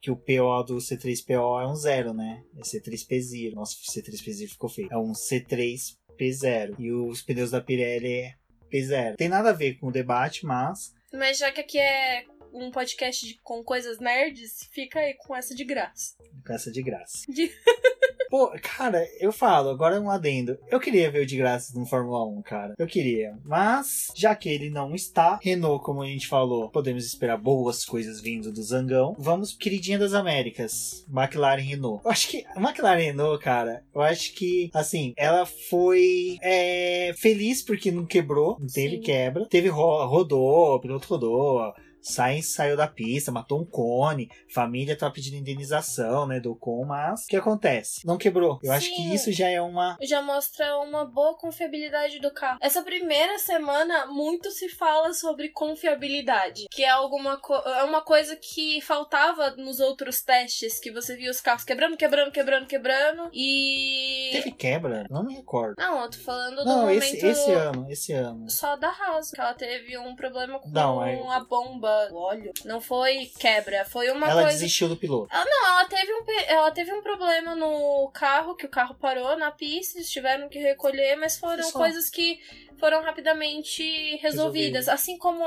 Que 0.00 0.10
o 0.10 0.16
PO 0.16 0.62
do 0.64 0.76
C3PO 0.76 1.62
é 1.62 1.66
um 1.66 1.74
zero, 1.74 2.14
né? 2.14 2.42
É 2.56 2.62
C3P0. 2.62 3.52
Nossa, 3.54 3.74
o 3.74 3.92
C3P0 3.92 4.48
ficou 4.48 4.70
feio. 4.70 4.88
É 4.90 4.96
um 4.96 5.12
C3P0. 5.12 6.74
E 6.78 6.90
os 6.92 7.22
pneus 7.22 7.50
da 7.50 7.60
Pirelli 7.60 8.12
é 8.12 8.34
P0. 8.68 9.16
Tem 9.16 9.28
nada 9.28 9.50
a 9.50 9.54
ver 9.54 9.74
com 9.74 9.88
o 9.88 9.92
debate, 9.92 10.44
mas 10.46 10.94
Mas 11.12 11.38
já 11.38 11.50
que 11.50 11.60
aqui 11.60 11.78
é 11.78 12.24
um 12.52 12.70
podcast 12.70 13.26
de- 13.26 13.38
com 13.42 13.62
coisas 13.62 13.98
nerds, 13.98 14.68
fica 14.72 15.00
aí 15.00 15.14
com 15.14 15.34
essa 15.34 15.54
de 15.54 15.64
graça. 15.64 16.14
com 16.46 16.52
essa 16.52 16.70
de 16.70 16.82
graça. 16.82 17.18
De- 17.28 17.50
Pô, 18.30 18.50
cara, 18.62 19.02
eu 19.20 19.32
falo, 19.32 19.70
agora 19.70 19.96
é 19.96 20.00
um 20.00 20.10
adendo. 20.10 20.58
Eu 20.70 20.78
queria 20.78 21.10
ver 21.10 21.22
o 21.22 21.26
de 21.26 21.34
graça 21.38 21.72
no 21.78 21.86
Fórmula 21.86 22.26
1, 22.26 22.42
cara. 22.42 22.74
Eu 22.78 22.86
queria. 22.86 23.38
Mas, 23.42 24.08
já 24.14 24.34
que 24.34 24.50
ele 24.50 24.68
não 24.68 24.94
está, 24.94 25.38
Renault, 25.42 25.82
como 25.82 26.02
a 26.02 26.06
gente 26.06 26.28
falou, 26.28 26.68
podemos 26.68 27.06
esperar 27.06 27.38
boas 27.38 27.86
coisas 27.86 28.20
vindo 28.20 28.52
do 28.52 28.62
Zangão. 28.62 29.16
Vamos, 29.18 29.54
queridinha 29.54 29.98
das 29.98 30.12
Américas, 30.12 31.06
McLaren 31.08 31.62
Renault. 31.62 32.04
Eu 32.04 32.10
acho 32.10 32.28
que 32.28 32.44
a 32.54 32.60
McLaren 32.60 33.00
Renault, 33.02 33.42
cara, 33.42 33.82
eu 33.94 34.02
acho 34.02 34.34
que, 34.34 34.70
assim, 34.74 35.14
ela 35.16 35.46
foi 35.46 36.36
é, 36.42 37.14
feliz 37.16 37.62
porque 37.62 37.90
não 37.90 38.04
quebrou, 38.04 38.58
não 38.60 38.66
teve 38.66 38.96
Sim. 38.96 39.02
quebra. 39.02 39.46
Teve 39.46 39.68
ro- 39.68 40.06
rodou, 40.06 40.74
o 40.74 40.80
piloto 40.80 41.08
rodou. 41.08 41.72
Sainz 42.00 42.52
saiu 42.54 42.76
da 42.76 42.86
pista, 42.86 43.32
matou 43.32 43.60
um 43.60 43.64
cone, 43.64 44.30
família 44.52 44.96
tá 44.96 45.10
pedindo 45.10 45.36
indenização, 45.36 46.26
né, 46.26 46.40
do 46.40 46.54
com, 46.54 46.84
mas 46.84 47.24
o 47.24 47.26
que 47.26 47.36
acontece? 47.36 48.06
Não 48.06 48.18
quebrou. 48.18 48.58
Eu 48.62 48.70
Sim. 48.70 48.76
acho 48.76 48.94
que 48.94 49.14
isso 49.14 49.32
já 49.32 49.48
é 49.48 49.60
uma 49.60 49.96
já 50.02 50.22
mostra 50.22 50.78
uma 50.78 51.04
boa 51.04 51.36
confiabilidade 51.36 52.20
do 52.20 52.32
carro. 52.32 52.58
Essa 52.60 52.82
primeira 52.82 53.38
semana 53.38 54.06
muito 54.06 54.50
se 54.50 54.68
fala 54.68 55.12
sobre 55.12 55.50
confiabilidade, 55.50 56.66
que 56.70 56.84
é 56.84 56.88
alguma 56.88 57.40
é 57.78 57.84
uma 57.84 58.00
coisa 58.00 58.36
que 58.36 58.80
faltava 58.80 59.50
nos 59.56 59.80
outros 59.80 60.22
testes, 60.22 60.78
que 60.78 60.90
você 60.90 61.16
via 61.16 61.30
os 61.30 61.40
carros 61.40 61.64
quebrando, 61.64 61.96
quebrando, 61.96 62.32
quebrando, 62.32 62.66
quebrando 62.66 63.30
e 63.32 64.30
teve 64.32 64.52
quebra? 64.52 65.06
Não 65.10 65.24
me 65.24 65.34
recordo. 65.34 65.74
Não, 65.78 66.02
eu 66.02 66.10
tô 66.10 66.18
falando 66.18 66.56
do 66.56 66.64
não, 66.64 66.80
momento 66.80 67.02
esse, 67.02 67.26
esse 67.26 67.52
ano, 67.52 67.86
esse 67.90 68.12
ano. 68.12 68.50
Só 68.50 68.76
da 68.76 68.88
Haas, 68.88 69.30
que 69.30 69.40
ela 69.40 69.54
teve 69.54 69.96
um 69.98 70.14
problema 70.14 70.58
com 70.58 70.68
não, 70.70 71.02
é... 71.02 71.20
a 71.30 71.40
bomba, 71.40 71.87
o 72.10 72.16
óleo. 72.16 72.52
Não 72.64 72.80
foi 72.80 73.30
quebra, 73.38 73.84
foi 73.84 74.10
uma 74.10 74.26
ela 74.26 74.34
coisa. 74.34 74.48
Ela 74.48 74.52
desistiu 74.52 74.88
do 74.88 74.96
piloto. 74.96 75.34
Ela, 75.34 75.44
não, 75.44 75.66
ela 75.66 75.84
teve, 75.86 76.12
um, 76.12 76.24
ela 76.46 76.70
teve 76.70 76.92
um 76.92 77.02
problema 77.02 77.54
no 77.54 78.10
carro, 78.12 78.54
que 78.54 78.66
o 78.66 78.70
carro 78.70 78.94
parou 78.94 79.36
na 79.36 79.50
pista, 79.50 79.98
eles 79.98 80.10
tiveram 80.10 80.48
que 80.48 80.58
recolher, 80.58 81.16
mas 81.16 81.38
foram 81.38 81.70
coisas 81.72 82.08
que 82.08 82.40
foram 82.78 83.02
rapidamente 83.02 83.82
resolvidas. 84.16 84.86
Resolvido. 84.86 84.88
Assim 84.88 85.18
como 85.18 85.44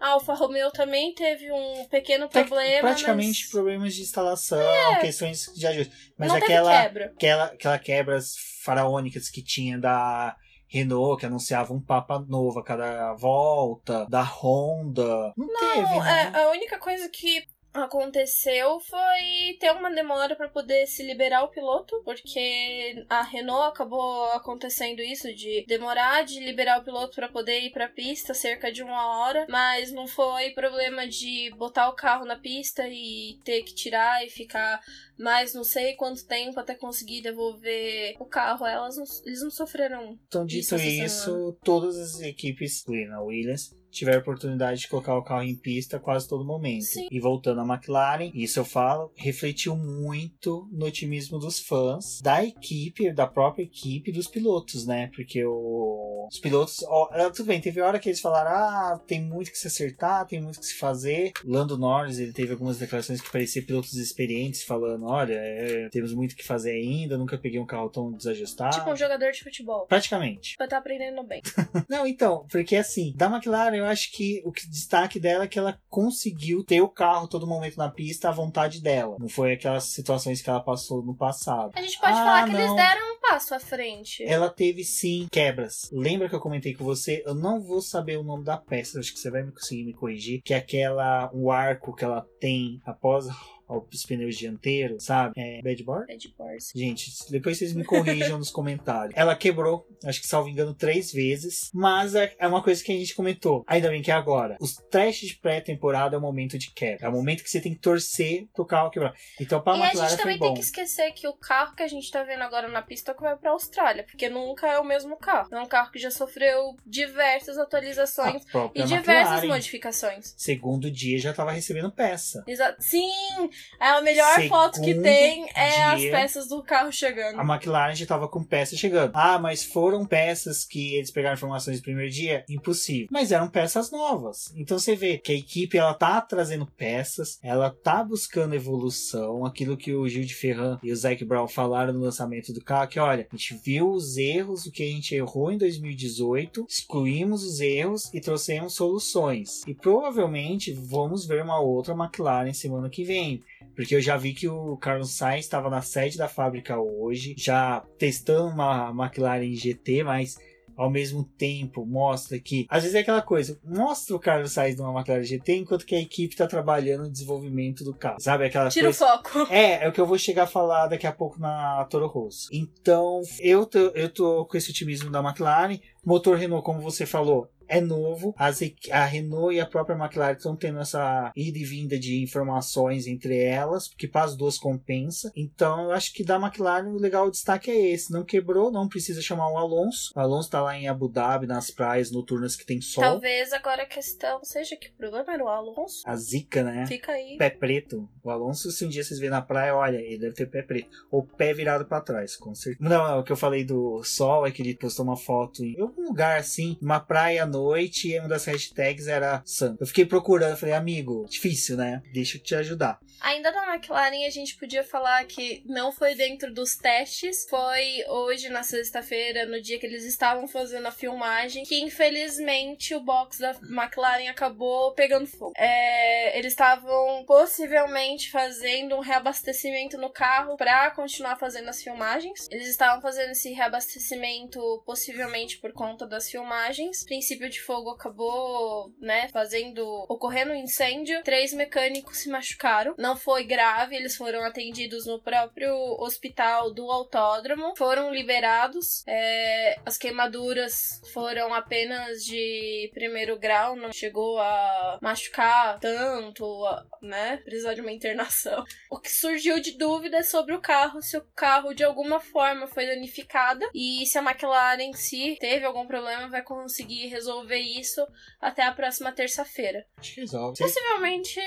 a 0.00 0.08
Alfa 0.08 0.34
Romeo 0.34 0.70
também 0.70 1.14
teve 1.14 1.52
um 1.52 1.84
pequeno 1.90 2.28
problema. 2.28 2.80
Praticamente 2.80 3.42
mas... 3.42 3.50
problemas 3.50 3.94
de 3.94 4.02
instalação, 4.02 4.60
é. 4.60 5.00
questões 5.00 5.52
de 5.54 5.66
ajuste. 5.66 5.92
Mas 6.16 6.28
Não 6.28 6.36
aquela, 6.36 6.82
quebra. 6.82 7.04
aquela, 7.06 7.44
aquela 7.44 7.78
quebras 7.78 8.34
faraônicas 8.62 9.28
que 9.28 9.42
tinha 9.42 9.78
da 9.78 10.34
Renault, 10.70 11.18
que 11.18 11.26
anunciava 11.26 11.74
um 11.74 11.80
Papa 11.80 12.24
novo 12.28 12.60
a 12.60 12.64
cada 12.64 13.12
volta, 13.14 14.06
da 14.08 14.22
Honda. 14.22 15.34
Não, 15.36 15.46
Não 15.46 15.60
teve, 15.74 16.00
né? 16.00 16.32
É, 16.32 16.44
a 16.44 16.50
única 16.50 16.78
coisa 16.78 17.08
que 17.08 17.44
aconteceu 17.72 18.80
foi 18.80 19.56
ter 19.58 19.70
uma 19.72 19.90
demora 19.90 20.34
para 20.34 20.48
poder 20.48 20.86
se 20.86 21.02
liberar 21.02 21.44
o 21.44 21.48
piloto, 21.48 22.00
porque 22.04 23.04
a 23.08 23.22
Renault 23.22 23.68
acabou 23.68 24.24
acontecendo 24.32 25.00
isso 25.00 25.32
de 25.34 25.64
demorar 25.66 26.24
de 26.24 26.40
liberar 26.40 26.80
o 26.80 26.84
piloto 26.84 27.14
para 27.14 27.28
poder 27.28 27.60
ir 27.60 27.70
para 27.70 27.86
a 27.86 27.90
pista 27.90 28.34
cerca 28.34 28.72
de 28.72 28.82
uma 28.82 29.20
hora, 29.20 29.46
mas 29.48 29.92
não 29.92 30.06
foi 30.06 30.50
problema 30.50 31.06
de 31.06 31.50
botar 31.56 31.88
o 31.88 31.94
carro 31.94 32.24
na 32.24 32.36
pista 32.36 32.86
e 32.88 33.38
ter 33.44 33.62
que 33.62 33.74
tirar 33.74 34.24
e 34.24 34.30
ficar 34.30 34.80
mais 35.18 35.54
não 35.54 35.62
sei 35.62 35.94
quanto 35.94 36.26
tempo 36.26 36.58
até 36.58 36.74
conseguir 36.74 37.20
devolver 37.20 38.16
o 38.18 38.24
carro. 38.24 38.66
Elas 38.66 38.96
não, 38.96 39.04
eles 39.24 39.42
não 39.42 39.50
sofreram. 39.50 40.18
Então, 40.26 40.44
dito 40.44 40.74
isso, 40.74 40.76
isso 40.76 41.58
todas 41.62 41.96
as 41.98 42.20
equipes, 42.20 42.82
incluindo 42.82 43.14
a 43.14 43.22
Williams, 43.22 43.74
tiver 43.90 44.16
a 44.16 44.18
oportunidade 44.18 44.80
de 44.80 44.88
colocar 44.88 45.16
o 45.16 45.22
carro 45.22 45.42
em 45.42 45.56
pista 45.56 45.98
quase 45.98 46.28
todo 46.28 46.44
momento. 46.44 46.84
Sim. 46.84 47.08
E 47.10 47.20
voltando 47.20 47.60
à 47.60 47.64
McLaren, 47.64 48.30
isso 48.34 48.58
eu 48.58 48.64
falo, 48.64 49.12
refletiu 49.16 49.76
muito 49.76 50.68
no 50.72 50.86
otimismo 50.86 51.38
dos 51.38 51.58
fãs, 51.58 52.20
da 52.22 52.44
equipe, 52.44 53.12
da 53.12 53.26
própria 53.26 53.62
equipe, 53.62 54.12
dos 54.12 54.26
pilotos, 54.26 54.86
né? 54.86 55.10
Porque 55.14 55.44
o... 55.44 56.28
os 56.30 56.38
pilotos, 56.38 56.82
ó, 56.86 57.08
é, 57.12 57.28
tudo 57.30 57.46
bem, 57.46 57.60
teve 57.60 57.80
hora 57.80 57.98
que 57.98 58.08
eles 58.08 58.20
falaram, 58.20 58.50
ah, 58.50 59.00
tem 59.06 59.20
muito 59.20 59.50
que 59.50 59.58
se 59.58 59.66
acertar, 59.66 60.26
tem 60.26 60.40
muito 60.40 60.60
que 60.60 60.66
se 60.66 60.74
fazer. 60.74 61.32
Lando 61.44 61.76
Norris, 61.76 62.18
ele 62.18 62.32
teve 62.32 62.52
algumas 62.52 62.78
declarações 62.78 63.20
que 63.20 63.30
pareciam 63.30 63.64
pilotos 63.64 63.94
experientes 63.94 64.62
falando, 64.62 65.06
olha, 65.06 65.34
é, 65.34 65.88
temos 65.90 66.14
muito 66.14 66.36
que 66.36 66.44
fazer 66.44 66.72
ainda, 66.72 67.18
nunca 67.18 67.38
peguei 67.38 67.60
um 67.60 67.66
carro 67.66 67.90
tão 67.90 68.12
desajustado. 68.12 68.76
Tipo 68.76 68.90
um 68.90 68.96
jogador 68.96 69.32
de 69.32 69.42
futebol. 69.42 69.86
Praticamente. 69.86 70.56
Pra 70.56 70.66
estar 70.66 70.76
tá 70.76 70.80
aprendendo 70.80 71.22
bem. 71.22 71.42
Não, 71.88 72.06
então, 72.06 72.46
porque 72.50 72.76
assim, 72.76 73.12
da 73.16 73.26
McLaren 73.26 73.79
eu 73.80 73.86
acho 73.86 74.12
que 74.12 74.42
o 74.44 74.52
destaque 74.52 75.18
dela 75.18 75.44
é 75.44 75.48
que 75.48 75.58
ela 75.58 75.78
conseguiu 75.88 76.64
ter 76.64 76.80
o 76.80 76.88
carro 76.88 77.28
todo 77.28 77.46
momento 77.46 77.76
na 77.76 77.90
pista 77.90 78.28
à 78.28 78.32
vontade 78.32 78.80
dela. 78.80 79.16
Não 79.18 79.28
foi 79.28 79.52
aquelas 79.52 79.84
situações 79.84 80.40
que 80.40 80.48
ela 80.48 80.60
passou 80.60 81.02
no 81.02 81.14
passado. 81.14 81.72
A 81.74 81.82
gente 81.82 81.98
pode 81.98 82.12
ah, 82.12 82.16
falar 82.16 82.44
que 82.44 82.52
não. 82.52 82.60
eles 82.60 82.76
deram 82.76 83.14
um 83.14 83.20
passo 83.20 83.54
à 83.54 83.60
frente. 83.60 84.22
Ela 84.24 84.48
teve 84.48 84.84
sim 84.84 85.26
quebras. 85.30 85.90
Lembra 85.92 86.28
que 86.28 86.34
eu 86.34 86.40
comentei 86.40 86.74
com 86.74 86.84
você? 86.84 87.22
Eu 87.26 87.34
não 87.34 87.60
vou 87.60 87.80
saber 87.80 88.18
o 88.18 88.24
nome 88.24 88.44
da 88.44 88.56
peça, 88.56 88.98
acho 88.98 89.12
que 89.12 89.18
você 89.18 89.30
vai 89.30 89.42
conseguir 89.44 89.84
me 89.84 89.94
corrigir. 89.94 90.40
Que 90.44 90.54
é 90.54 90.58
aquela, 90.58 91.30
o 91.32 91.50
arco 91.50 91.94
que 91.94 92.04
ela 92.04 92.26
tem 92.38 92.80
após 92.84 93.26
os 93.70 94.04
pneus 94.04 94.36
dianteiros, 94.36 95.04
sabe? 95.04 95.34
É 95.36 95.62
bad 95.62 95.82
board? 95.82 96.06
Bad 96.06 96.34
board. 96.36 96.64
Gente, 96.74 97.12
depois 97.30 97.58
vocês 97.58 97.72
me 97.72 97.84
corrijam 97.84 98.38
nos 98.38 98.50
comentários. 98.50 99.14
Ela 99.16 99.36
quebrou, 99.36 99.86
acho 100.04 100.20
que 100.20 100.26
salvo 100.26 100.48
engano, 100.48 100.74
três 100.74 101.12
vezes, 101.12 101.70
mas 101.72 102.14
é, 102.14 102.34
é 102.38 102.46
uma 102.46 102.62
coisa 102.62 102.82
que 102.82 102.92
a 102.92 102.96
gente 102.96 103.14
comentou. 103.14 103.64
Ainda 103.66 103.88
bem 103.88 104.02
que 104.02 104.10
é 104.10 104.14
agora. 104.14 104.56
Os 104.60 104.76
testes 104.76 105.30
de 105.30 105.36
pré-temporada 105.36 106.16
é 106.16 106.18
o 106.18 106.22
momento 106.22 106.58
de 106.58 106.70
quebra. 106.70 107.06
É 107.06 107.08
o 107.08 107.12
momento 107.12 107.42
que 107.42 107.50
você 107.50 107.60
tem 107.60 107.74
que 107.74 107.80
torcer 107.80 108.46
pro 108.54 108.64
carro 108.64 108.90
quebrar. 108.90 109.14
Então, 109.40 109.60
pra 109.60 109.76
e 109.76 109.80
McLaren 109.80 110.06
a 110.06 110.08
gente 110.08 110.18
também 110.18 110.38
tem 110.38 110.54
que 110.54 110.60
esquecer 110.60 111.12
que 111.12 111.26
o 111.28 111.32
carro 111.32 111.74
que 111.74 111.82
a 111.82 111.88
gente 111.88 112.10
tá 112.10 112.22
vendo 112.22 112.42
agora 112.42 112.68
na 112.68 112.82
pista 112.82 113.12
é 113.12 113.14
que 113.14 113.20
vai 113.20 113.36
pra 113.36 113.50
Austrália, 113.50 114.04
porque 114.04 114.28
nunca 114.28 114.66
é 114.66 114.78
o 114.78 114.84
mesmo 114.84 115.16
carro. 115.16 115.48
É 115.52 115.60
um 115.60 115.66
carro 115.66 115.90
que 115.90 115.98
já 115.98 116.10
sofreu 116.10 116.76
diversas 116.86 117.58
atualizações 117.58 118.42
e 118.74 118.82
diversas 118.82 119.04
McLaren, 119.06 119.48
modificações. 119.48 120.34
Segundo 120.36 120.90
dia 120.90 121.18
já 121.18 121.32
tava 121.32 121.52
recebendo 121.52 121.90
peça. 121.90 122.42
Exato. 122.46 122.82
Sim! 122.82 123.50
É 123.78 123.88
a 123.88 124.00
melhor 124.02 124.34
Segundo 124.34 124.48
foto 124.48 124.82
que 124.82 124.94
tem 124.94 125.48
é 125.54 125.82
as 125.84 126.02
peças 126.02 126.48
do 126.48 126.62
carro 126.62 126.92
chegando. 126.92 127.40
A 127.40 127.44
McLaren 127.44 127.94
já 127.94 128.06
tava 128.06 128.28
com 128.28 128.44
peças 128.44 128.78
chegando. 128.78 129.12
Ah, 129.14 129.38
mas 129.38 129.64
foram 129.64 130.04
peças 130.04 130.64
que 130.64 130.96
eles 130.96 131.10
pegaram 131.10 131.34
informações 131.34 131.78
no 131.78 131.82
primeiro 131.82 132.10
dia? 132.10 132.44
Impossível. 132.48 133.08
Mas 133.10 133.32
eram 133.32 133.48
peças 133.48 133.90
novas. 133.90 134.52
Então 134.54 134.78
você 134.78 134.94
vê 134.94 135.18
que 135.18 135.32
a 135.32 135.34
equipe 135.34 135.78
ela 135.78 135.94
tá 135.94 136.20
trazendo 136.20 136.66
peças, 136.66 137.38
ela 137.42 137.70
tá 137.70 138.04
buscando 138.04 138.54
evolução, 138.54 139.46
aquilo 139.46 139.76
que 139.76 139.94
o 139.94 140.06
Gil 140.08 140.24
de 140.24 140.34
Ferran 140.34 140.78
e 140.82 140.92
o 140.92 140.96
Zac 140.96 141.24
Brown 141.24 141.48
falaram 141.48 141.92
no 141.92 142.00
lançamento 142.00 142.52
do 142.52 142.62
carro, 142.62 142.88
que 142.88 143.00
olha, 143.00 143.26
a 143.32 143.36
gente 143.36 143.54
viu 143.64 143.90
os 143.90 144.16
erros, 144.16 144.66
o 144.66 144.70
que 144.70 144.82
a 144.82 144.86
gente 144.86 145.14
errou 145.14 145.50
em 145.50 145.58
2018, 145.58 146.66
excluímos 146.68 147.44
os 147.44 147.60
erros 147.60 148.12
e 148.12 148.20
trouxemos 148.20 148.74
soluções. 148.74 149.62
E 149.66 149.74
provavelmente 149.74 150.72
vamos 150.72 151.26
ver 151.26 151.42
uma 151.42 151.60
outra 151.60 151.94
McLaren 151.94 152.52
semana 152.52 152.90
que 152.90 153.04
vem. 153.04 153.42
Porque 153.74 153.94
eu 153.94 154.00
já 154.00 154.16
vi 154.16 154.34
que 154.34 154.48
o 154.48 154.76
Carlos 154.76 155.16
Sainz 155.16 155.44
estava 155.44 155.70
na 155.70 155.82
sede 155.82 156.18
da 156.18 156.28
fábrica 156.28 156.78
hoje, 156.78 157.34
já 157.36 157.84
testando 157.98 158.48
uma 158.48 158.90
McLaren 158.90 159.54
GT, 159.54 160.02
mas 160.02 160.36
ao 160.76 160.90
mesmo 160.90 161.24
tempo 161.24 161.84
mostra 161.84 162.38
que 162.38 162.66
às 162.68 162.82
vezes 162.82 162.96
é 162.96 163.00
aquela 163.00 163.20
coisa, 163.20 163.58
mostra 163.62 164.16
o 164.16 164.18
Carlos 164.18 164.52
Sainz 164.52 164.76
numa 164.76 164.98
McLaren 164.98 165.24
GT 165.24 165.56
enquanto 165.56 165.84
que 165.84 165.94
a 165.94 166.00
equipe 166.00 166.32
está 166.32 166.46
trabalhando 166.46 167.04
no 167.04 167.10
desenvolvimento 167.10 167.84
do 167.84 167.94
carro, 167.94 168.16
sabe 168.18 168.46
aquela 168.46 168.70
Tira 168.70 168.86
coisa... 168.86 169.04
o 169.04 169.08
foco. 169.08 169.46
É, 169.52 169.84
é 169.84 169.88
o 169.88 169.92
que 169.92 170.00
eu 170.00 170.06
vou 170.06 170.16
chegar 170.16 170.44
a 170.44 170.46
falar 170.46 170.86
daqui 170.86 171.06
a 171.06 171.12
pouco 171.12 171.38
na 171.38 171.84
Toro 171.90 172.06
Rosso. 172.06 172.48
Então, 172.52 173.20
eu 173.40 173.66
tô, 173.66 173.78
eu 173.78 174.08
tô 174.08 174.46
com 174.46 174.56
esse 174.56 174.70
otimismo 174.70 175.10
da 175.10 175.20
McLaren, 175.20 175.78
motor 176.04 176.36
Renault 176.36 176.64
como 176.64 176.80
você 176.80 177.04
falou, 177.04 177.48
é 177.70 177.80
novo. 177.80 178.34
As, 178.36 178.60
a 178.90 179.04
Renault 179.04 179.54
e 179.54 179.60
a 179.60 179.66
própria 179.66 179.96
McLaren 179.96 180.36
estão 180.36 180.56
tendo 180.56 180.80
essa 180.80 181.32
ida 181.36 181.58
e 181.58 181.64
vinda 181.64 181.98
de 181.98 182.22
informações 182.22 183.06
entre 183.06 183.38
elas, 183.38 183.88
porque 183.88 184.08
para 184.08 184.24
as 184.24 184.36
duas 184.36 184.58
compensa. 184.58 185.30
Então 185.36 185.84
eu 185.84 185.92
acho 185.92 186.12
que 186.12 186.24
da 186.24 186.36
McLaren 186.36 186.88
o 186.88 186.98
legal 186.98 187.26
o 187.26 187.30
destaque 187.30 187.70
é 187.70 187.92
esse. 187.92 188.12
Não 188.12 188.24
quebrou, 188.24 188.72
não 188.72 188.88
precisa 188.88 189.22
chamar 189.22 189.50
o 189.52 189.56
Alonso. 189.56 190.12
O 190.14 190.20
Alonso 190.20 190.48
está 190.48 190.60
lá 190.60 190.76
em 190.76 190.88
Abu 190.88 191.08
Dhabi, 191.08 191.46
nas 191.46 191.70
praias 191.70 192.10
noturnas 192.10 192.56
que 192.56 192.66
tem 192.66 192.80
sol. 192.80 193.04
Talvez 193.04 193.52
agora 193.52 193.84
a 193.84 193.86
questão 193.86 194.42
seja 194.42 194.76
que 194.76 194.88
o 194.88 194.94
problema 194.94 195.32
era 195.32 195.44
o 195.44 195.48
Alonso. 195.48 196.02
A 196.04 196.16
zica, 196.16 196.64
né? 196.64 196.86
Fica 196.86 197.12
aí. 197.12 197.36
Pé 197.38 197.50
preto. 197.50 198.08
O 198.22 198.30
Alonso, 198.30 198.70
se 198.72 198.84
um 198.84 198.88
dia 198.88 199.04
vocês 199.04 199.20
verem 199.20 199.30
na 199.30 199.42
praia, 199.42 199.76
olha, 199.76 199.98
ele 199.98 200.18
deve 200.18 200.34
ter 200.34 200.46
pé 200.46 200.62
preto. 200.62 200.88
Ou 201.10 201.22
pé 201.22 201.54
virado 201.54 201.84
para 201.84 202.00
trás, 202.00 202.36
com 202.36 202.54
certeza. 202.54 202.88
Não, 202.88 203.08
não, 203.08 203.20
o 203.20 203.24
que 203.24 203.30
eu 203.30 203.36
falei 203.36 203.64
do 203.64 204.02
sol 204.02 204.46
é 204.46 204.50
que 204.50 204.62
ele 204.62 204.74
postou 204.74 205.04
uma 205.04 205.16
foto 205.16 205.64
em 205.64 205.80
algum 205.80 206.02
lugar 206.02 206.38
assim, 206.38 206.76
uma 206.82 206.98
praia 206.98 207.44
à 207.44 207.46
noite, 207.60 208.08
e 208.08 208.18
uma 208.18 208.28
das 208.28 208.46
hashtags 208.46 209.06
era 209.06 209.42
Sun. 209.44 209.76
Eu 209.78 209.86
fiquei 209.86 210.06
procurando, 210.06 210.56
falei, 210.56 210.74
amigo, 210.74 211.26
difícil, 211.28 211.76
né? 211.76 212.02
Deixa 212.12 212.36
eu 212.36 212.42
te 212.42 212.54
ajudar. 212.54 212.98
Ainda 213.20 213.50
na 213.50 213.74
McLaren, 213.74 214.26
a 214.26 214.30
gente 214.30 214.56
podia 214.56 214.82
falar 214.82 215.24
que 215.24 215.62
não 215.66 215.92
foi 215.92 216.14
dentro 216.14 216.52
dos 216.52 216.76
testes, 216.76 217.46
foi 217.48 218.04
hoje, 218.08 218.48
na 218.48 218.62
sexta-feira, 218.62 219.46
no 219.46 219.60
dia 219.60 219.78
que 219.78 219.86
eles 219.86 220.04
estavam 220.04 220.48
fazendo 220.48 220.86
a 220.86 220.92
filmagem, 220.92 221.64
que 221.64 221.80
infelizmente 221.80 222.94
o 222.94 223.00
box 223.00 223.38
da 223.38 223.50
McLaren 223.62 224.28
acabou 224.28 224.92
pegando 224.92 225.26
fogo. 225.26 225.52
É, 225.56 226.38
eles 226.38 226.52
estavam 226.52 227.24
possivelmente 227.26 228.30
fazendo 228.30 228.96
um 228.96 229.00
reabastecimento 229.00 229.98
no 229.98 230.10
carro 230.10 230.56
para 230.56 230.90
continuar 230.90 231.36
fazendo 231.36 231.68
as 231.68 231.82
filmagens. 231.82 232.48
Eles 232.50 232.68
estavam 232.68 233.00
fazendo 233.00 233.32
esse 233.32 233.52
reabastecimento 233.52 234.82
possivelmente 234.84 235.58
por 235.58 235.72
conta 235.72 236.06
das 236.06 236.30
filmagens. 236.30 237.02
O 237.02 237.06
princípio 237.06 237.48
de 237.48 237.60
fogo 237.60 237.90
acabou, 237.90 238.92
né, 238.98 239.28
fazendo 239.28 240.06
ocorrendo 240.08 240.52
um 240.52 240.56
incêndio. 240.56 241.22
Três 241.22 241.52
mecânicos 241.52 242.18
se 242.18 242.28
machucaram. 242.28 242.94
Não 242.98 243.09
não 243.10 243.16
foi 243.16 243.42
grave, 243.42 243.96
eles 243.96 244.14
foram 244.14 244.44
atendidos 244.44 245.04
no 245.04 245.20
próprio 245.20 245.74
hospital 245.98 246.72
do 246.72 246.88
autódromo, 246.90 247.74
foram 247.76 248.14
liberados. 248.14 249.02
É, 249.06 249.80
as 249.84 249.98
queimaduras 249.98 251.00
foram 251.12 251.52
apenas 251.52 252.24
de 252.24 252.88
primeiro 252.94 253.36
grau, 253.36 253.74
não 253.74 253.92
chegou 253.92 254.38
a 254.38 254.98
machucar 255.02 255.80
tanto, 255.80 256.64
né? 257.02 257.38
Precisar 257.38 257.74
de 257.74 257.80
uma 257.80 257.90
internação. 257.90 258.64
O 258.88 259.00
que 259.00 259.10
surgiu 259.10 259.58
de 259.60 259.76
dúvida 259.76 260.18
é 260.18 260.22
sobre 260.22 260.54
o 260.54 260.60
carro, 260.60 261.02
se 261.02 261.16
o 261.16 261.26
carro 261.34 261.74
de 261.74 261.82
alguma 261.82 262.20
forma 262.20 262.68
foi 262.68 262.86
danificada 262.86 263.68
e 263.74 264.06
se 264.06 264.18
a 264.18 264.22
McLaren 264.22 264.82
em 264.82 264.92
si 264.92 265.36
teve 265.40 265.64
algum 265.64 265.86
problema, 265.86 266.28
vai 266.28 266.42
conseguir 266.42 267.08
resolver 267.08 267.58
isso 267.58 268.06
até 268.40 268.62
a 268.62 268.72
próxima 268.72 269.10
terça-feira. 269.10 269.84
Acho 269.96 270.14
que 270.14 270.20
resolve. 270.20 270.58
Possivelmente. 270.58 271.40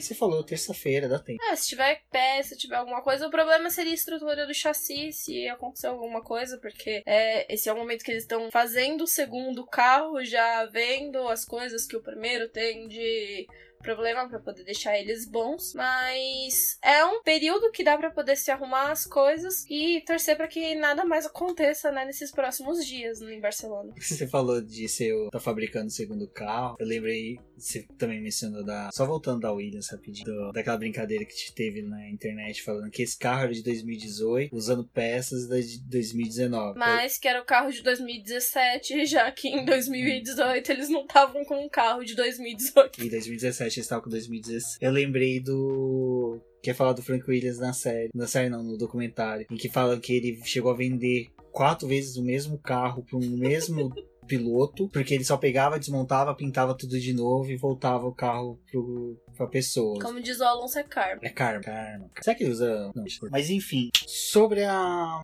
Você 0.00 0.14
falou 0.14 0.42
terça-feira, 0.42 1.03
dá 1.08 1.18
tempo. 1.18 1.42
É, 1.44 1.56
se 1.56 1.68
tiver 1.68 2.02
peça, 2.10 2.50
se 2.50 2.58
tiver 2.58 2.76
alguma 2.76 3.02
coisa, 3.02 3.26
o 3.26 3.30
problema 3.30 3.70
seria 3.70 3.92
a 3.92 3.94
estrutura 3.94 4.46
do 4.46 4.54
chassi, 4.54 5.12
se 5.12 5.48
acontecer 5.48 5.86
alguma 5.86 6.22
coisa, 6.22 6.58
porque 6.58 7.02
é, 7.06 7.52
esse 7.52 7.68
é 7.68 7.72
o 7.72 7.76
momento 7.76 8.04
que 8.04 8.10
eles 8.10 8.24
estão 8.24 8.50
fazendo 8.50 9.04
o 9.04 9.08
segundo 9.08 9.66
carro, 9.66 10.24
já 10.24 10.64
vendo 10.66 11.28
as 11.28 11.44
coisas 11.44 11.86
que 11.86 11.96
o 11.96 12.02
primeiro 12.02 12.48
tem 12.48 12.88
de 12.88 13.46
problema 13.84 14.28
para 14.28 14.40
poder 14.40 14.64
deixar 14.64 14.98
eles 14.98 15.26
bons, 15.26 15.74
mas 15.74 16.78
é 16.82 17.04
um 17.04 17.22
período 17.22 17.70
que 17.70 17.84
dá 17.84 17.96
para 17.96 18.10
poder 18.10 18.36
se 18.36 18.50
arrumar 18.50 18.90
as 18.90 19.04
coisas 19.04 19.64
e 19.68 20.02
torcer 20.06 20.36
para 20.36 20.48
que 20.48 20.74
nada 20.74 21.04
mais 21.04 21.26
aconteça, 21.26 21.92
né, 21.92 22.04
nesses 22.04 22.32
próximos 22.32 22.84
dias 22.84 23.20
em 23.20 23.40
Barcelona. 23.40 23.92
Você 24.00 24.26
falou 24.26 24.60
de 24.60 24.86
o 25.12 25.30
tá 25.30 25.38
fabricando 25.38 25.88
o 25.88 25.90
segundo 25.90 26.26
carro. 26.28 26.76
Eu 26.78 26.86
lembrei, 26.86 27.38
você 27.56 27.86
também 27.98 28.22
mencionou 28.22 28.64
da 28.64 28.90
só 28.92 29.04
voltando 29.04 29.40
da 29.40 29.52
Williams 29.52 29.90
rapidinho, 29.90 30.52
daquela 30.52 30.78
brincadeira 30.78 31.24
que 31.24 31.34
te 31.34 31.52
teve 31.52 31.82
na 31.82 32.08
internet 32.08 32.62
falando 32.62 32.90
que 32.90 33.02
esse 33.02 33.18
carro 33.18 33.44
era 33.44 33.52
de 33.52 33.62
2018, 33.62 34.54
usando 34.54 34.84
peças 34.84 35.48
de 35.48 35.82
2019. 35.88 36.78
Mas 36.78 37.18
que 37.18 37.28
era 37.28 37.42
o 37.42 37.44
carro 37.44 37.70
de 37.70 37.82
2017, 37.82 39.04
já 39.06 39.30
que 39.30 39.48
em 39.48 39.64
2018 39.64 40.72
eles 40.72 40.88
não 40.88 41.02
estavam 41.02 41.44
com 41.44 41.64
um 41.64 41.68
carro 41.68 42.04
de 42.04 42.14
2018. 42.14 43.02
Em 43.02 43.08
2017 43.08 43.73
estavam 43.80 44.04
com 44.04 44.10
2016. 44.10 44.78
Eu 44.80 44.90
lembrei 44.90 45.40
do 45.40 46.40
que 46.62 46.70
é 46.70 46.74
falar 46.74 46.94
do 46.94 47.02
Frank 47.02 47.28
Williams 47.28 47.58
na 47.58 47.72
série. 47.72 48.10
Na 48.14 48.26
série 48.26 48.48
não, 48.48 48.62
no 48.62 48.78
documentário. 48.78 49.46
Em 49.50 49.56
que 49.56 49.68
falam 49.68 50.00
que 50.00 50.14
ele 50.14 50.40
chegou 50.44 50.70
a 50.70 50.76
vender 50.76 51.30
quatro 51.52 51.86
vezes 51.86 52.16
o 52.16 52.24
mesmo 52.24 52.58
carro 52.58 53.04
para 53.04 53.18
um 53.18 53.36
mesmo 53.36 53.92
piloto, 54.26 54.88
porque 54.88 55.14
ele 55.14 55.24
só 55.24 55.36
pegava, 55.36 55.78
desmontava, 55.78 56.34
pintava 56.34 56.74
tudo 56.74 56.98
de 56.98 57.12
novo 57.12 57.50
e 57.50 57.56
voltava 57.56 58.06
o 58.06 58.14
carro 58.14 58.58
pro, 58.70 59.20
pra 59.36 59.46
pessoa. 59.46 60.00
Como 60.00 60.20
diz 60.20 60.40
o 60.40 60.44
Alonso, 60.44 60.78
é 60.78 60.82
karma. 60.82 61.20
É 61.22 61.28
karma, 61.28 61.60
karma. 61.60 62.10
Será 62.22 62.34
que 62.34 62.42
ele 62.42 62.52
usa. 62.52 62.90
Não, 62.94 63.04
mas 63.30 63.50
enfim, 63.50 63.90
sobre 64.06 64.64
a. 64.64 65.20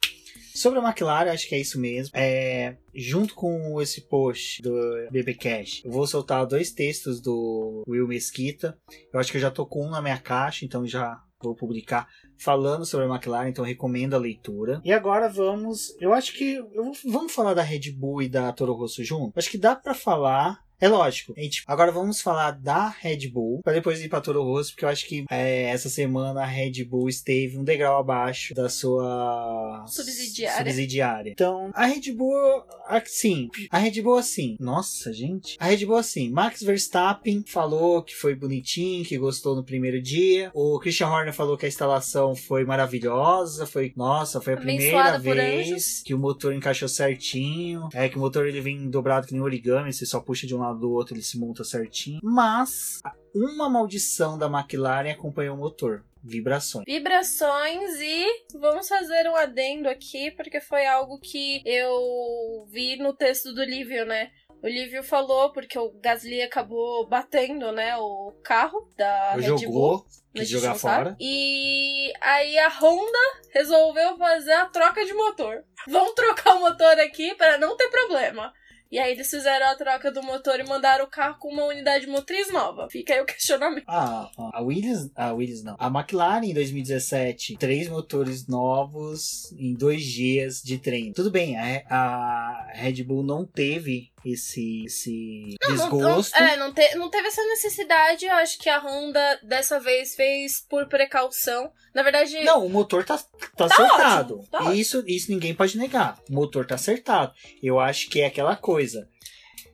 Sobre 0.55 0.79
a 0.79 0.83
McLaren, 0.83 1.31
acho 1.31 1.49
que 1.49 1.55
é 1.55 1.61
isso 1.61 1.81
mesmo. 1.81 2.11
É, 2.15 2.77
junto 2.95 3.35
com 3.35 3.81
esse 3.81 4.03
post 4.03 4.63
do 4.63 4.73
BB 5.11 5.35
Cash, 5.35 5.83
eu 5.85 5.91
vou 5.91 6.07
soltar 6.07 6.47
dois 6.47 6.73
textos 6.73 7.21
do 7.21 7.83
Will 7.89 8.09
Mesquita. 8.09 8.79
Eu 9.13 9.21
acho 9.21 9.31
que 9.31 9.37
eu 9.37 9.43
já 9.43 9.51
tô 9.51 9.67
com 9.67 9.87
um 9.87 9.91
na 9.91 10.03
minha 10.03 10.19
caixa, 10.19 10.65
então 10.65 10.87
já 10.87 11.19
vou 11.43 11.55
publicar 11.55 12.07
falando 12.39 12.85
sobre 12.85 13.07
a 13.07 13.09
McLaren, 13.09 13.49
então 13.49 13.65
recomendo 13.65 14.15
a 14.15 14.19
leitura. 14.19 14.81
E 14.85 14.93
agora 14.93 15.29
vamos, 15.29 15.95
eu 16.01 16.13
acho 16.13 16.35
que 16.35 16.55
eu, 16.55 16.93
vamos 17.07 17.33
falar 17.33 17.55
da 17.55 17.63
Red 17.63 17.93
Bull 17.93 18.23
e 18.23 18.29
da 18.29 18.53
Toro 18.53 18.75
Rosso 18.75 19.03
junto. 19.05 19.39
Acho 19.39 19.51
que 19.51 19.59
dá 19.59 19.75
para 19.75 19.95
falar 19.95 20.61
é 20.81 20.89
lógico. 20.89 21.35
Gente, 21.37 21.63
agora 21.67 21.93
vamos 21.93 22.21
falar 22.21 22.53
da 22.53 22.89
Red 22.89 23.29
Bull, 23.29 23.61
para 23.63 23.75
depois 23.75 24.01
ir 24.01 24.09
para 24.09 24.21
Toro 24.21 24.43
Rosso, 24.43 24.73
porque 24.73 24.85
eu 24.85 24.89
acho 24.89 25.07
que 25.07 25.25
é, 25.31 25.65
essa 25.65 25.89
semana 25.89 26.43
a 26.43 26.47
Red 26.47 26.85
Bull 26.85 27.09
esteve 27.09 27.59
um 27.59 27.65
degrau 27.65 28.01
abaixo 28.01 28.55
da 28.55 28.69
sua 28.69 29.85
subsidiária. 29.87 30.65
subsidiária. 30.65 31.31
Então, 31.31 31.71
a 31.75 31.85
Red 31.85 32.13
Bull, 32.13 32.65
assim, 32.87 33.49
a 33.71 33.79
Red 33.79 34.01
Bull 34.01 34.17
assim, 34.17 34.57
nossa, 34.59 35.13
gente. 35.13 35.57
A 35.61 35.67
Red 35.67 35.85
Bull 35.85 35.97
assim, 35.97 36.31
Max 36.31 36.63
Verstappen 36.63 37.45
falou 37.47 38.03
que 38.03 38.15
foi 38.15 38.35
bonitinho, 38.35 39.05
que 39.05 39.19
gostou 39.19 39.55
no 39.55 39.63
primeiro 39.63 40.01
dia. 40.01 40.51
O 40.55 40.79
Christian 40.79 41.09
Horner 41.09 41.35
falou 41.35 41.59
que 41.59 41.67
a 41.67 41.69
instalação 41.69 42.35
foi 42.35 42.65
maravilhosa, 42.65 43.67
foi, 43.67 43.93
nossa, 43.95 44.41
foi 44.41 44.55
a 44.55 44.57
primeira 44.57 45.19
vez 45.19 46.03
que 46.03 46.15
o 46.15 46.19
motor 46.19 46.55
encaixou 46.55 46.89
certinho. 46.89 47.89
É 47.93 48.09
que 48.09 48.17
o 48.17 48.21
motor 48.21 48.47
ele 48.47 48.61
vem 48.61 48.89
dobrado 48.89 49.27
que 49.27 49.35
nem 49.35 49.43
origami, 49.43 49.93
você 49.93 50.07
só 50.07 50.21
puxa 50.21 50.47
de 50.47 50.55
um 50.55 50.59
lado 50.59 50.70
do 50.75 50.91
outro, 50.91 51.15
ele 51.15 51.23
se 51.23 51.39
monta 51.39 51.65
certinho. 51.65 52.21
Mas 52.23 53.01
uma 53.35 53.69
maldição 53.69 54.39
da 54.39 54.47
McLaren 54.47 55.13
acompanhou 55.13 55.57
o 55.57 55.59
motor. 55.59 56.05
Vibrações. 56.23 56.85
Vibrações 56.87 57.99
e 57.99 58.27
vamos 58.59 58.87
fazer 58.87 59.27
um 59.29 59.35
adendo 59.35 59.89
aqui, 59.89 60.31
porque 60.33 60.61
foi 60.61 60.87
algo 60.87 61.19
que 61.19 61.63
eu 61.65 62.67
vi 62.71 62.97
no 62.97 63.15
texto 63.15 63.55
do 63.55 63.65
Lívio, 63.65 64.05
né? 64.05 64.31
O 64.63 64.69
Lívio 64.69 65.03
falou 65.03 65.51
porque 65.53 65.79
o 65.79 65.91
Gasly 66.03 66.43
acabou 66.43 67.09
batendo, 67.09 67.73
né, 67.73 67.97
o 67.97 68.35
carro 68.45 68.93
da 68.95 69.33
Red 69.33 69.43
Jogou, 69.43 69.71
Bull. 69.71 70.07
quis 70.35 70.49
jogar 70.51 70.75
fora. 70.75 71.17
E 71.19 72.13
aí 72.21 72.59
a 72.59 72.69
Honda 72.69 73.19
resolveu 73.55 74.19
fazer 74.19 74.53
a 74.53 74.67
troca 74.67 75.03
de 75.03 75.15
motor. 75.15 75.65
Vamos 75.89 76.13
trocar 76.13 76.57
o 76.57 76.61
motor 76.61 76.99
aqui 77.01 77.35
para 77.37 77.57
não 77.57 77.75
ter 77.75 77.89
problema. 77.89 78.53
E 78.91 78.99
aí 78.99 79.13
eles 79.13 79.31
fizeram 79.31 79.67
a 79.69 79.77
troca 79.77 80.11
do 80.11 80.23
motor 80.23 80.59
e 80.59 80.65
mandaram 80.65 81.05
o 81.05 81.09
carro 81.09 81.39
com 81.39 81.49
uma 81.49 81.65
unidade 81.65 82.09
motriz 82.09 82.53
nova. 82.53 82.89
Fica 82.91 83.15
aí 83.15 83.21
o 83.21 83.25
questionamento. 83.27 83.85
Ah, 83.87 84.31
a 84.53 84.61
Williams, 84.61 85.11
a 85.15 85.33
Williams 85.33 85.63
não. 85.63 85.77
A 85.79 85.87
McLaren 85.87 86.45
em 86.45 86.55
2017, 86.55 87.57
três 87.57 87.89
motores 87.89 88.49
novos 88.49 89.53
em 89.53 89.75
dois 89.75 90.03
dias 90.03 90.61
de 90.61 90.79
treino. 90.79 91.15
Tudo 91.15 91.31
bem, 91.31 91.57
a, 91.57 91.85
a 91.89 92.73
Red 92.75 93.05
Bull 93.05 93.23
não 93.23 93.47
teve 93.47 94.11
esse, 94.25 94.85
esse 94.85 95.57
não, 95.63 95.77
desgosto. 95.77 96.39
Não, 96.39 96.47
é, 96.47 96.57
não, 96.57 96.73
te, 96.73 96.95
não 96.97 97.11
teve 97.11 97.29
essa 97.29 97.43
necessidade. 97.45 98.27
Eu 98.27 98.35
acho 98.35 98.59
que 98.59 98.69
a 98.69 98.79
Honda 98.79 99.41
dessa 99.43 99.81
vez 99.81 100.15
fez 100.15 100.65
por 100.69 100.87
precaução. 100.87 101.73
Na 101.95 102.03
verdade. 102.03 102.43
Não, 102.45 102.65
o 102.65 102.69
motor 102.69 103.05
tá, 103.05 103.19
tá, 103.19 103.25
Tá 103.57 103.65
acertado. 103.67 104.41
ótimo, 104.41 104.49
tá 104.51 104.75
isso, 104.75 105.03
isso 105.07 105.31
ninguém 105.31 105.55
pode 105.55 105.77
negar. 105.79 106.19
O 106.29 106.35
motor 106.35 106.67
tá 106.67 106.75
acertado. 106.75 107.33
Eu 107.63 107.81
acho 107.81 108.09
que 108.09 108.21
é 108.21 108.27
aquela 108.27 108.57
coisa. 108.57 109.09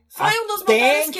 Foi 0.09 0.39
um 0.39 0.47
dos 0.47 0.61
até 0.63 1.05
motores 1.05 1.09
que. 1.11 1.19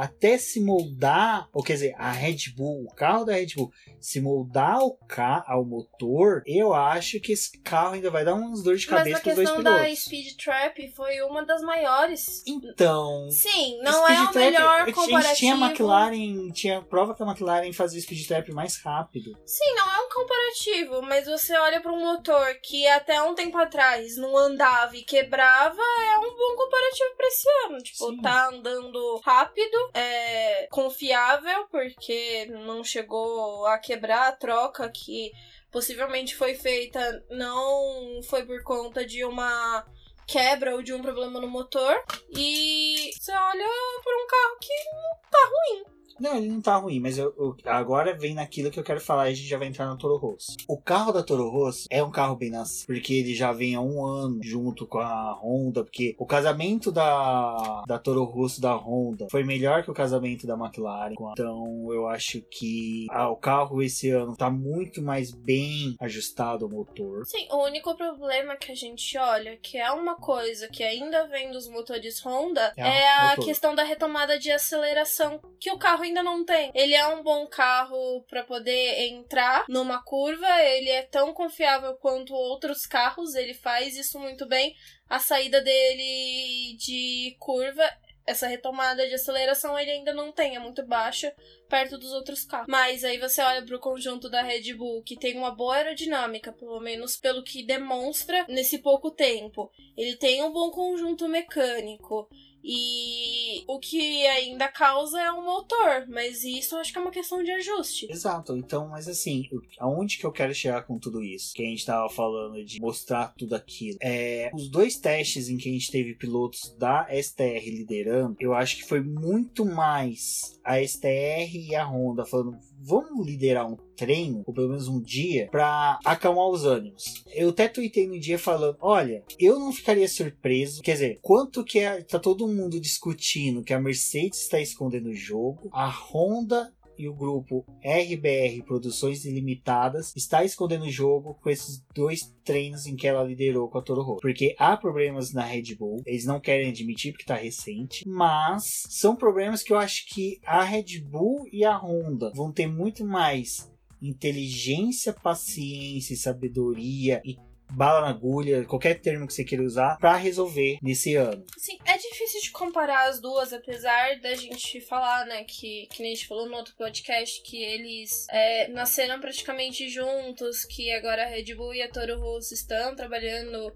Até 0.00 0.38
se 0.38 0.60
moldar, 0.60 1.46
ou 1.52 1.62
quer 1.62 1.74
dizer, 1.74 1.94
a 1.98 2.10
Red 2.10 2.54
Bull, 2.56 2.84
o 2.84 2.94
carro 2.94 3.24
da 3.24 3.34
Red 3.34 3.48
Bull, 3.54 3.70
se 4.00 4.18
moldar 4.20 4.76
ao, 4.76 4.94
ca 5.06 5.44
ao 5.46 5.62
motor, 5.64 6.42
eu 6.46 6.72
acho 6.72 7.20
que 7.20 7.32
esse 7.32 7.58
carro 7.60 7.94
ainda 7.94 8.10
vai 8.10 8.24
dar 8.24 8.34
uns 8.34 8.62
dores 8.62 8.80
de 8.80 8.90
Mas 8.90 8.98
cabeça 8.98 9.18
a 9.18 9.20
pros 9.20 9.34
dois 9.34 9.48
questão 9.48 9.62
pilotos. 9.62 9.88
da 9.88 9.96
Speed 9.96 10.36
Trap 10.42 10.92
foi 10.96 11.20
uma 11.20 11.44
das 11.44 11.60
maiores. 11.60 12.42
Então. 12.46 13.28
Sim, 13.30 13.78
não 13.82 14.08
é 14.08 14.22
o 14.22 14.30
Trap, 14.32 14.36
melhor 14.36 14.80
a 14.80 14.86
gente 14.86 14.94
comparativo. 14.94 15.34
tinha 15.36 15.54
a 15.54 15.58
McLaren, 15.58 16.50
tinha 16.52 16.82
prova 16.82 17.14
que 17.14 17.22
a 17.22 17.26
McLaren 17.26 17.72
fazia 17.74 17.98
o 17.98 18.02
Speed 18.02 18.26
Trap 18.26 18.52
mais 18.52 18.80
rápido. 18.82 19.36
Sim, 19.44 19.74
não 19.74 19.92
é 19.92 20.06
um 20.06 20.08
comparativo, 20.08 21.02
mas 21.02 21.26
você 21.26 21.54
olha 21.58 21.80
para 21.82 21.92
um 21.92 22.00
motor 22.00 22.54
que 22.62 22.86
até 22.88 23.20
um 23.22 23.34
tempo 23.34 23.58
atrás 23.58 24.16
não 24.16 24.34
andava 24.34 24.96
e 24.96 25.02
quebrava, 25.02 25.82
é 26.10 26.18
um 26.18 26.34
bom 26.34 26.56
comparativo 26.56 27.16
para 27.16 27.26
esse 27.26 27.48
ano. 27.66 27.78
Tipo, 27.82 28.10
Sim. 28.10 28.22
tá 28.22 28.48
andando 28.48 29.20
rápido, 29.24 29.89
é 29.94 30.66
confiável, 30.70 31.66
porque 31.70 32.46
não 32.46 32.82
chegou 32.84 33.66
a 33.66 33.78
quebrar 33.78 34.28
a 34.28 34.32
troca 34.32 34.88
que 34.90 35.32
possivelmente 35.70 36.34
foi 36.34 36.54
feita, 36.54 37.24
não 37.30 38.20
foi 38.24 38.44
por 38.44 38.62
conta 38.62 39.04
de 39.04 39.24
uma 39.24 39.84
quebra 40.26 40.74
ou 40.74 40.82
de 40.82 40.92
um 40.92 41.02
problema 41.02 41.40
no 41.40 41.48
motor. 41.48 42.02
E 42.36 43.10
você 43.18 43.32
olha 43.32 43.68
por 44.02 44.14
um 44.14 44.26
carro 44.26 44.58
que 44.60 44.74
não 44.92 45.30
tá 45.30 45.50
ruim. 45.50 45.99
Não, 46.20 46.36
ele 46.36 46.48
não 46.48 46.60
tá 46.60 46.76
ruim, 46.76 47.00
mas 47.00 47.16
eu, 47.18 47.34
eu- 47.38 47.56
agora 47.66 48.16
vem 48.16 48.34
naquilo 48.34 48.70
que 48.70 48.78
eu 48.78 48.84
quero 48.84 49.00
falar 49.00 49.28
e 49.28 49.32
a 49.32 49.34
gente 49.34 49.48
já 49.48 49.58
vai 49.58 49.68
entrar 49.68 49.86
na 49.86 49.96
Toro 49.96 50.16
Rosso. 50.16 50.56
O 50.68 50.76
carro 50.80 51.12
da 51.12 51.22
Toro 51.22 51.48
Rosso 51.48 51.86
é 51.90 52.02
um 52.02 52.10
carro 52.10 52.36
bem 52.36 52.50
nascido, 52.50 52.86
porque 52.86 53.14
ele 53.14 53.34
já 53.34 53.52
vem 53.52 53.74
há 53.74 53.80
um 53.80 54.04
ano 54.04 54.38
junto 54.42 54.86
com 54.86 54.98
a 54.98 55.32
Honda, 55.42 55.82
porque 55.84 56.14
o 56.18 56.26
casamento 56.26 56.92
da, 56.92 57.82
da 57.86 57.98
Toro 57.98 58.24
Rosso 58.24 58.60
da 58.60 58.74
Honda 58.74 59.26
foi 59.30 59.42
melhor 59.44 59.82
que 59.82 59.90
o 59.90 59.94
casamento 59.94 60.46
da 60.46 60.54
McLaren. 60.54 61.14
Então 61.32 61.88
eu 61.92 62.06
acho 62.08 62.40
que 62.50 63.06
ah, 63.10 63.30
o 63.30 63.36
carro 63.36 63.82
esse 63.82 64.10
ano 64.10 64.36
tá 64.36 64.50
muito 64.50 65.00
mais 65.02 65.30
bem 65.32 65.94
ajustado 66.00 66.64
ao 66.66 66.70
motor. 66.70 67.24
Sim, 67.26 67.46
o 67.50 67.64
único 67.64 67.96
problema 67.96 68.56
que 68.56 68.70
a 68.72 68.74
gente 68.74 69.16
olha, 69.16 69.56
que 69.56 69.78
é 69.78 69.90
uma 69.92 70.16
coisa 70.16 70.68
que 70.68 70.82
ainda 70.82 71.26
vem 71.28 71.50
dos 71.50 71.68
motores 71.68 72.20
Honda, 72.24 72.72
É, 72.76 72.82
é, 72.82 73.08
a 73.18 73.28
motor. 73.30 73.44
questão 73.46 73.74
da 73.74 73.82
retomada 73.82 74.38
de 74.38 74.50
aceleração, 74.50 75.40
que 75.58 75.70
o 75.70 75.78
carro 75.78 76.04
ainda 76.10 76.22
não 76.22 76.44
tem. 76.44 76.70
Ele 76.74 76.94
é 76.94 77.06
um 77.06 77.22
bom 77.22 77.46
carro 77.46 78.22
para 78.28 78.44
poder 78.44 79.08
entrar 79.08 79.64
numa 79.68 80.02
curva, 80.02 80.62
ele 80.62 80.90
é 80.90 81.02
tão 81.02 81.32
confiável 81.32 81.94
quanto 81.94 82.34
outros 82.34 82.86
carros, 82.86 83.34
ele 83.34 83.54
faz 83.54 83.96
isso 83.96 84.18
muito 84.18 84.46
bem. 84.46 84.74
A 85.08 85.18
saída 85.18 85.60
dele 85.60 86.76
de 86.76 87.36
curva 87.38 87.82
essa 88.26 88.46
retomada 88.46 89.06
de 89.08 89.14
aceleração 89.14 89.78
ele 89.78 89.90
ainda 89.90 90.14
não 90.14 90.30
tem, 90.30 90.54
é 90.54 90.58
muito 90.58 90.86
baixa, 90.86 91.34
perto 91.68 91.98
dos 91.98 92.12
outros 92.12 92.44
carros. 92.44 92.68
Mas 92.68 93.02
aí 93.02 93.18
você 93.18 93.42
olha 93.42 93.64
pro 93.64 93.80
conjunto 93.80 94.30
da 94.30 94.42
Red 94.42 94.74
Bull, 94.74 95.02
que 95.02 95.16
tem 95.16 95.36
uma 95.36 95.50
boa 95.50 95.76
aerodinâmica, 95.76 96.52
pelo 96.52 96.80
menos 96.80 97.16
pelo 97.16 97.42
que 97.42 97.64
demonstra 97.64 98.46
nesse 98.48 98.78
pouco 98.78 99.10
tempo. 99.10 99.70
Ele 99.96 100.16
tem 100.16 100.42
um 100.42 100.52
bom 100.52 100.70
conjunto 100.70 101.28
mecânico. 101.28 102.28
E 102.62 103.64
o 103.66 103.78
que 103.78 104.26
ainda 104.26 104.68
causa 104.68 105.20
é 105.20 105.30
o 105.32 105.42
motor, 105.42 106.06
mas 106.08 106.44
isso 106.44 106.74
eu 106.74 106.80
acho 106.80 106.92
que 106.92 106.98
é 106.98 107.02
uma 107.02 107.10
questão 107.10 107.42
de 107.42 107.50
ajuste. 107.50 108.06
Exato, 108.10 108.56
então, 108.56 108.88
mas 108.88 109.08
assim, 109.08 109.48
aonde 109.78 110.18
que 110.18 110.26
eu 110.26 110.32
quero 110.32 110.54
chegar 110.54 110.82
com 110.82 110.98
tudo 110.98 111.22
isso? 111.22 111.54
Que 111.54 111.62
a 111.62 111.66
gente 111.66 111.86
tava 111.86 112.08
falando 112.08 112.62
de 112.64 112.80
mostrar 112.80 113.34
tudo 113.36 113.54
aquilo. 113.54 113.98
É, 114.00 114.50
os 114.54 114.68
dois 114.68 114.96
testes 114.96 115.48
em 115.48 115.56
que 115.56 115.68
a 115.68 115.72
gente 115.72 115.90
teve 115.90 116.14
pilotos 116.14 116.74
da 116.78 117.08
STR 117.10 117.64
liderando, 117.66 118.36
eu 118.38 118.52
acho 118.54 118.76
que 118.76 118.84
foi 118.84 119.00
muito 119.00 119.64
mais 119.64 120.58
a 120.64 120.82
STR 120.82 121.54
e 121.54 121.74
a 121.74 121.84
Honda 121.84 122.24
falando, 122.24 122.58
vamos 122.80 123.26
liderar 123.26 123.70
um 123.70 123.76
treino, 123.96 124.42
ou 124.46 124.54
pelo 124.54 124.68
menos 124.68 124.88
um 124.88 125.00
dia, 125.00 125.48
para 125.50 125.98
acalmar 126.04 126.48
os 126.48 126.64
ânimos. 126.64 127.22
Eu 127.34 127.50
até 127.50 127.68
tuitei 127.68 128.06
no 128.06 128.18
dia 128.18 128.38
falando: 128.38 128.76
olha, 128.80 129.22
eu 129.38 129.58
não 129.58 129.72
ficaria 129.72 130.08
surpreso. 130.08 130.82
Quer 130.82 130.92
dizer, 130.92 131.18
quanto 131.22 131.64
que 131.64 131.78
é, 131.78 132.02
tá 132.02 132.18
todo 132.18 132.48
mundo 132.48 132.80
discutindo 132.80 133.62
que 133.62 133.74
a 133.74 133.80
Mercedes 133.80 134.40
está 134.40 134.60
escondendo 134.60 135.10
o 135.10 135.14
jogo, 135.14 135.68
a 135.72 135.88
Honda 135.88 136.72
e 137.00 137.08
o 137.08 137.14
grupo 137.14 137.64
RBR 137.82 138.62
Produções 138.66 139.24
Ilimitadas 139.24 140.12
está 140.14 140.44
escondendo 140.44 140.84
o 140.84 140.90
jogo 140.90 141.34
com 141.40 141.48
esses 141.48 141.82
dois 141.94 142.30
treinos 142.44 142.86
em 142.86 142.94
que 142.94 143.06
ela 143.06 143.24
liderou 143.24 143.70
com 143.70 143.78
a 143.78 143.82
Toro 143.82 144.02
Rosso. 144.02 144.20
Porque 144.20 144.54
há 144.58 144.76
problemas 144.76 145.32
na 145.32 145.42
Red 145.42 145.74
Bull, 145.76 146.02
eles 146.04 146.26
não 146.26 146.38
querem 146.38 146.68
admitir 146.68 147.12
porque 147.12 147.22
está 147.22 147.36
recente, 147.36 148.06
mas 148.06 148.82
são 148.90 149.16
problemas 149.16 149.62
que 149.62 149.72
eu 149.72 149.78
acho 149.78 150.04
que 150.08 150.38
a 150.44 150.62
Red 150.62 151.00
Bull 151.00 151.48
e 151.50 151.64
a 151.64 151.74
Honda 151.78 152.30
vão 152.34 152.52
ter 152.52 152.66
muito 152.66 153.02
mais 153.02 153.70
inteligência, 154.02 155.12
paciência 155.12 156.12
e 156.12 156.18
sabedoria 156.18 157.22
e 157.24 157.38
bala 157.70 158.00
na 158.02 158.08
agulha, 158.08 158.64
qualquer 158.64 159.00
termo 159.00 159.26
que 159.26 159.34
você 159.34 159.44
queira 159.44 159.64
usar, 159.64 159.96
para 159.98 160.16
resolver 160.16 160.78
nesse 160.82 161.14
ano. 161.14 161.44
Sim, 161.56 161.78
é 161.84 161.96
difícil 161.96 162.40
de 162.42 162.50
comparar 162.50 163.08
as 163.08 163.20
duas, 163.20 163.52
apesar 163.52 164.18
da 164.20 164.34
gente 164.34 164.80
falar, 164.80 165.26
né, 165.26 165.44
que, 165.44 165.86
que 165.90 166.02
nem 166.02 166.12
a 166.12 166.14
gente 166.14 166.28
falou 166.28 166.48
no 166.48 166.56
outro 166.56 166.74
podcast, 166.76 167.42
que 167.42 167.62
eles 167.62 168.26
é, 168.30 168.68
nasceram 168.68 169.20
praticamente 169.20 169.88
juntos, 169.88 170.64
que 170.64 170.92
agora 170.92 171.24
a 171.24 171.26
Red 171.26 171.54
Bull 171.54 171.74
e 171.74 171.82
a 171.82 171.90
Toro 171.90 172.18
Rosso 172.20 172.54
estão 172.54 172.94
trabalhando 172.94 173.74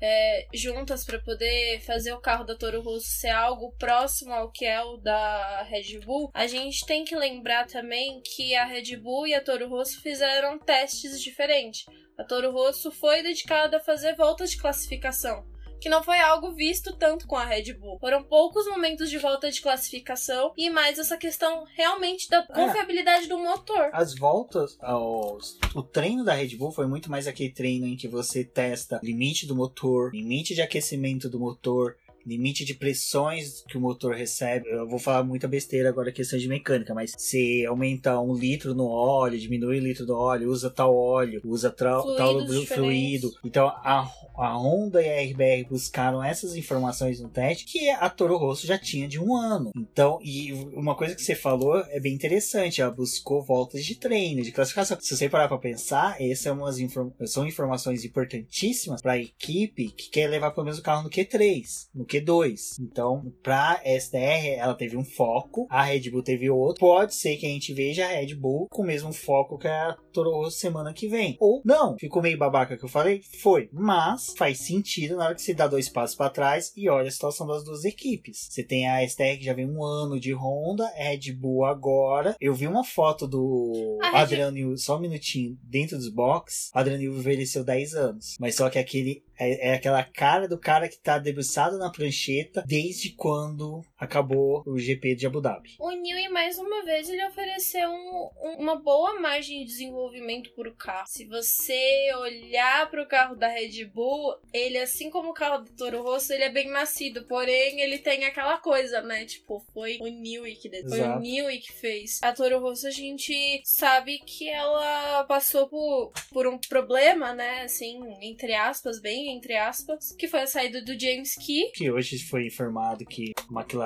é, 0.00 0.46
juntas 0.52 1.04
para 1.04 1.18
poder 1.18 1.80
fazer 1.80 2.12
o 2.12 2.20
carro 2.20 2.44
da 2.44 2.54
Toro 2.54 2.82
Rosso 2.82 3.08
ser 3.08 3.30
algo 3.30 3.72
próximo 3.78 4.32
ao 4.32 4.50
que 4.50 4.64
é 4.64 4.82
o 4.82 4.96
da 4.96 5.62
Red 5.62 6.00
Bull, 6.00 6.30
a 6.34 6.46
gente 6.46 6.84
tem 6.86 7.04
que 7.04 7.16
lembrar 7.16 7.66
também 7.66 8.20
que 8.22 8.54
a 8.54 8.64
Red 8.64 8.96
Bull 8.96 9.26
e 9.26 9.34
a 9.34 9.40
Toro 9.40 9.68
Rosso 9.68 10.00
fizeram 10.00 10.58
testes 10.58 11.20
diferentes. 11.20 11.86
A 12.18 12.24
Toro 12.24 12.50
Rosso 12.50 12.90
foi 12.90 13.22
dedicada 13.22 13.76
a 13.76 13.80
fazer 13.80 14.16
voltas 14.16 14.50
de 14.50 14.56
classificação, 14.56 15.44
que 15.78 15.90
não 15.90 16.02
foi 16.02 16.18
algo 16.18 16.50
visto 16.50 16.96
tanto 16.96 17.26
com 17.26 17.36
a 17.36 17.44
Red 17.44 17.74
Bull. 17.74 17.98
Foram 17.98 18.22
poucos 18.22 18.66
momentos 18.66 19.10
de 19.10 19.18
volta 19.18 19.50
de 19.50 19.60
classificação 19.60 20.54
e 20.56 20.70
mais 20.70 20.98
essa 20.98 21.18
questão 21.18 21.64
realmente 21.76 22.30
da 22.30 22.38
é. 22.38 22.42
confiabilidade 22.46 23.26
é, 23.26 23.28
do 23.28 23.38
motor. 23.38 23.90
As 23.92 24.14
voltas, 24.14 24.78
aos, 24.80 25.58
o 25.74 25.82
treino 25.82 26.24
da 26.24 26.32
Red 26.32 26.56
Bull 26.56 26.72
foi 26.72 26.86
muito 26.86 27.10
mais 27.10 27.26
aquele 27.26 27.50
treino 27.50 27.86
em 27.86 27.96
que 27.96 28.08
você 28.08 28.42
testa 28.42 28.98
limite 29.02 29.46
do 29.46 29.54
motor, 29.54 30.10
limite 30.14 30.54
de 30.54 30.62
aquecimento 30.62 31.28
do 31.28 31.38
motor, 31.38 31.96
limite 32.26 32.64
de 32.64 32.74
pressões 32.74 33.62
que 33.68 33.78
o 33.78 33.80
motor 33.80 34.14
recebe. 34.14 34.68
Eu 34.68 34.88
vou 34.88 34.98
falar 34.98 35.22
muita 35.22 35.46
besteira 35.46 35.88
agora, 35.88 36.10
questão 36.10 36.38
de 36.38 36.48
mecânica, 36.48 36.92
mas 36.92 37.12
se 37.16 37.64
aumenta 37.64 38.18
um 38.20 38.34
litro 38.34 38.74
no 38.74 38.88
óleo, 38.88 39.38
diminui 39.38 39.78
o 39.78 39.82
litro 39.82 40.04
do 40.04 40.14
óleo, 40.16 40.50
usa 40.50 40.68
tal 40.68 40.94
óleo, 40.96 41.40
usa 41.44 41.70
tal, 41.70 42.16
tal 42.16 42.46
fluido. 42.66 43.30
Então 43.44 43.68
a, 43.68 44.10
a 44.36 44.56
Honda 44.56 45.00
e 45.02 45.08
a 45.08 45.22
RBR 45.22 45.68
buscaram 45.68 46.22
essas 46.22 46.56
informações 46.56 47.20
no 47.20 47.28
teste 47.28 47.64
que 47.64 47.88
a 47.90 48.10
Toro 48.10 48.36
Rosso 48.36 48.66
já 48.66 48.78
tinha 48.78 49.06
de 49.06 49.20
um 49.20 49.36
ano. 49.36 49.70
Então, 49.76 50.18
e 50.22 50.52
uma 50.74 50.94
coisa 50.94 51.14
que 51.14 51.22
você 51.22 51.34
falou 51.34 51.78
é 51.88 52.00
bem 52.00 52.14
interessante, 52.14 52.80
ela 52.80 52.90
buscou 52.90 53.42
voltas 53.42 53.84
de 53.84 53.94
treino, 53.94 54.42
de 54.42 54.52
classificação. 54.52 54.98
Se 55.00 55.16
você 55.16 55.28
parar 55.28 55.48
para 55.48 55.58
pensar, 55.58 56.20
essas 56.20 56.78
inform 56.78 57.10
são 57.24 57.46
informações 57.46 58.04
importantíssimas 58.04 59.00
para 59.00 59.12
a 59.12 59.18
equipe 59.18 59.90
que 59.90 60.10
quer 60.10 60.28
levar 60.28 60.50
pelo 60.50 60.64
menos 60.64 60.78
o 60.78 60.82
carro 60.82 61.02
no 61.02 61.10
Q3, 61.10 61.88
no 61.94 62.04
Q 62.04 62.15
Q2. 62.20 62.76
Então, 62.80 63.32
pra 63.42 63.80
STR, 63.84 64.56
ela 64.58 64.74
teve 64.74 64.96
um 64.96 65.04
foco, 65.04 65.66
a 65.70 65.82
Red 65.82 66.10
Bull 66.10 66.22
teve 66.22 66.50
outro. 66.50 66.80
Pode 66.80 67.14
ser 67.14 67.36
que 67.36 67.46
a 67.46 67.48
gente 67.48 67.72
veja 67.72 68.04
a 68.04 68.08
Red 68.08 68.34
Bull 68.34 68.66
com 68.70 68.82
o 68.82 68.86
mesmo 68.86 69.12
foco 69.12 69.58
que 69.58 69.68
a 69.68 69.96
Toro 70.12 70.30
Rosso 70.30 70.58
semana 70.58 70.92
que 70.92 71.08
vem. 71.08 71.36
Ou 71.40 71.62
não, 71.64 71.96
ficou 71.98 72.22
meio 72.22 72.38
babaca 72.38 72.76
que 72.76 72.84
eu 72.84 72.88
falei? 72.88 73.20
Foi. 73.40 73.68
Mas 73.72 74.32
faz 74.36 74.58
sentido 74.58 75.16
na 75.16 75.26
hora 75.26 75.34
que 75.34 75.42
você 75.42 75.54
dá 75.54 75.66
dois 75.66 75.88
passos 75.88 76.16
para 76.16 76.30
trás 76.30 76.72
e 76.76 76.88
olha 76.88 77.08
a 77.08 77.10
situação 77.10 77.46
das 77.46 77.64
duas 77.64 77.84
equipes. 77.84 78.48
Você 78.50 78.62
tem 78.62 78.88
a 78.88 79.06
STR 79.06 79.38
que 79.38 79.44
já 79.44 79.52
vem 79.52 79.68
um 79.68 79.84
ano 79.84 80.18
de 80.18 80.32
Honda, 80.32 80.86
Red 80.94 81.32
Bull 81.32 81.64
agora. 81.64 82.36
Eu 82.40 82.54
vi 82.54 82.66
uma 82.66 82.84
foto 82.84 83.26
do 83.26 83.98
Adriano, 84.12 84.76
só 84.78 84.96
um 84.96 85.00
minutinho, 85.00 85.58
dentro 85.62 85.96
dos 85.96 86.08
box. 86.08 86.70
Adriano 86.72 87.02
envelheceu 87.02 87.64
10 87.64 87.94
anos. 87.94 88.36
Mas 88.40 88.54
só 88.54 88.70
que 88.70 88.78
aquele 88.78 89.22
é, 89.38 89.70
é, 89.70 89.74
aquela 89.74 90.02
cara 90.02 90.48
do 90.48 90.58
cara 90.58 90.88
que 90.88 90.98
tá 90.98 91.18
debruçado 91.18 91.78
na 91.78 91.90
prancheta 91.90 92.64
desde 92.66 93.10
quando 93.10 93.84
acabou 93.98 94.62
o 94.66 94.78
GP 94.78 95.14
de 95.14 95.26
Abu 95.26 95.40
Dhabi. 95.40 95.76
O 95.78 95.90
Newey, 95.90 96.28
mais 96.28 96.58
uma 96.58 96.84
vez, 96.84 97.08
ele 97.08 97.24
ofereceu 97.26 97.88
um, 97.88 98.30
um, 98.42 98.56
uma 98.58 98.76
boa 98.76 99.20
margem 99.20 99.60
de 99.60 99.66
desenvolvimento 99.66 100.50
para 100.52 100.68
o 100.68 100.74
carro. 100.74 101.06
Se 101.06 101.24
você 101.24 102.10
olhar 102.16 102.90
para 102.90 103.02
o 103.02 103.06
carro 103.06 103.36
da 103.36 103.48
Red 103.48 103.84
Bull, 103.86 104.36
ele, 104.52 104.78
assim 104.78 105.10
como 105.10 105.30
o 105.30 105.34
carro 105.34 105.64
do 105.64 105.70
Toro 105.72 106.02
Rosso, 106.02 106.32
ele 106.32 106.44
é 106.44 106.50
bem 106.50 106.68
nascido. 106.68 107.24
Porém, 107.24 107.80
ele 107.80 107.98
tem 107.98 108.24
aquela 108.24 108.58
coisa, 108.58 109.00
né? 109.00 109.24
Tipo, 109.24 109.64
foi 109.72 109.98
o 110.00 110.06
Newey 110.06 110.56
que, 110.56 110.70
foi 110.88 111.00
o 111.00 111.20
Newey 111.20 111.58
que 111.58 111.72
fez. 111.72 112.20
A 112.22 112.32
Toro 112.32 112.58
Rosso, 112.58 112.86
a 112.86 112.90
gente 112.90 113.62
sabe 113.64 114.18
que 114.18 114.48
ela 114.48 115.24
passou 115.24 115.68
por, 115.68 116.12
por 116.32 116.46
um 116.46 116.58
problema, 116.58 117.34
né? 117.34 117.62
Assim, 117.62 118.00
entre 118.20 118.54
aspas, 118.54 119.00
bem 119.00 119.30
entre 119.30 119.56
aspas, 119.56 120.14
que 120.18 120.28
foi 120.28 120.40
a 120.40 120.46
saída 120.46 120.82
do 120.82 120.98
James 120.98 121.34
Key. 121.34 121.70
Que 121.74 121.90
hoje 121.90 122.18
foi 122.18 122.46
informado 122.46 123.04
que 123.04 123.32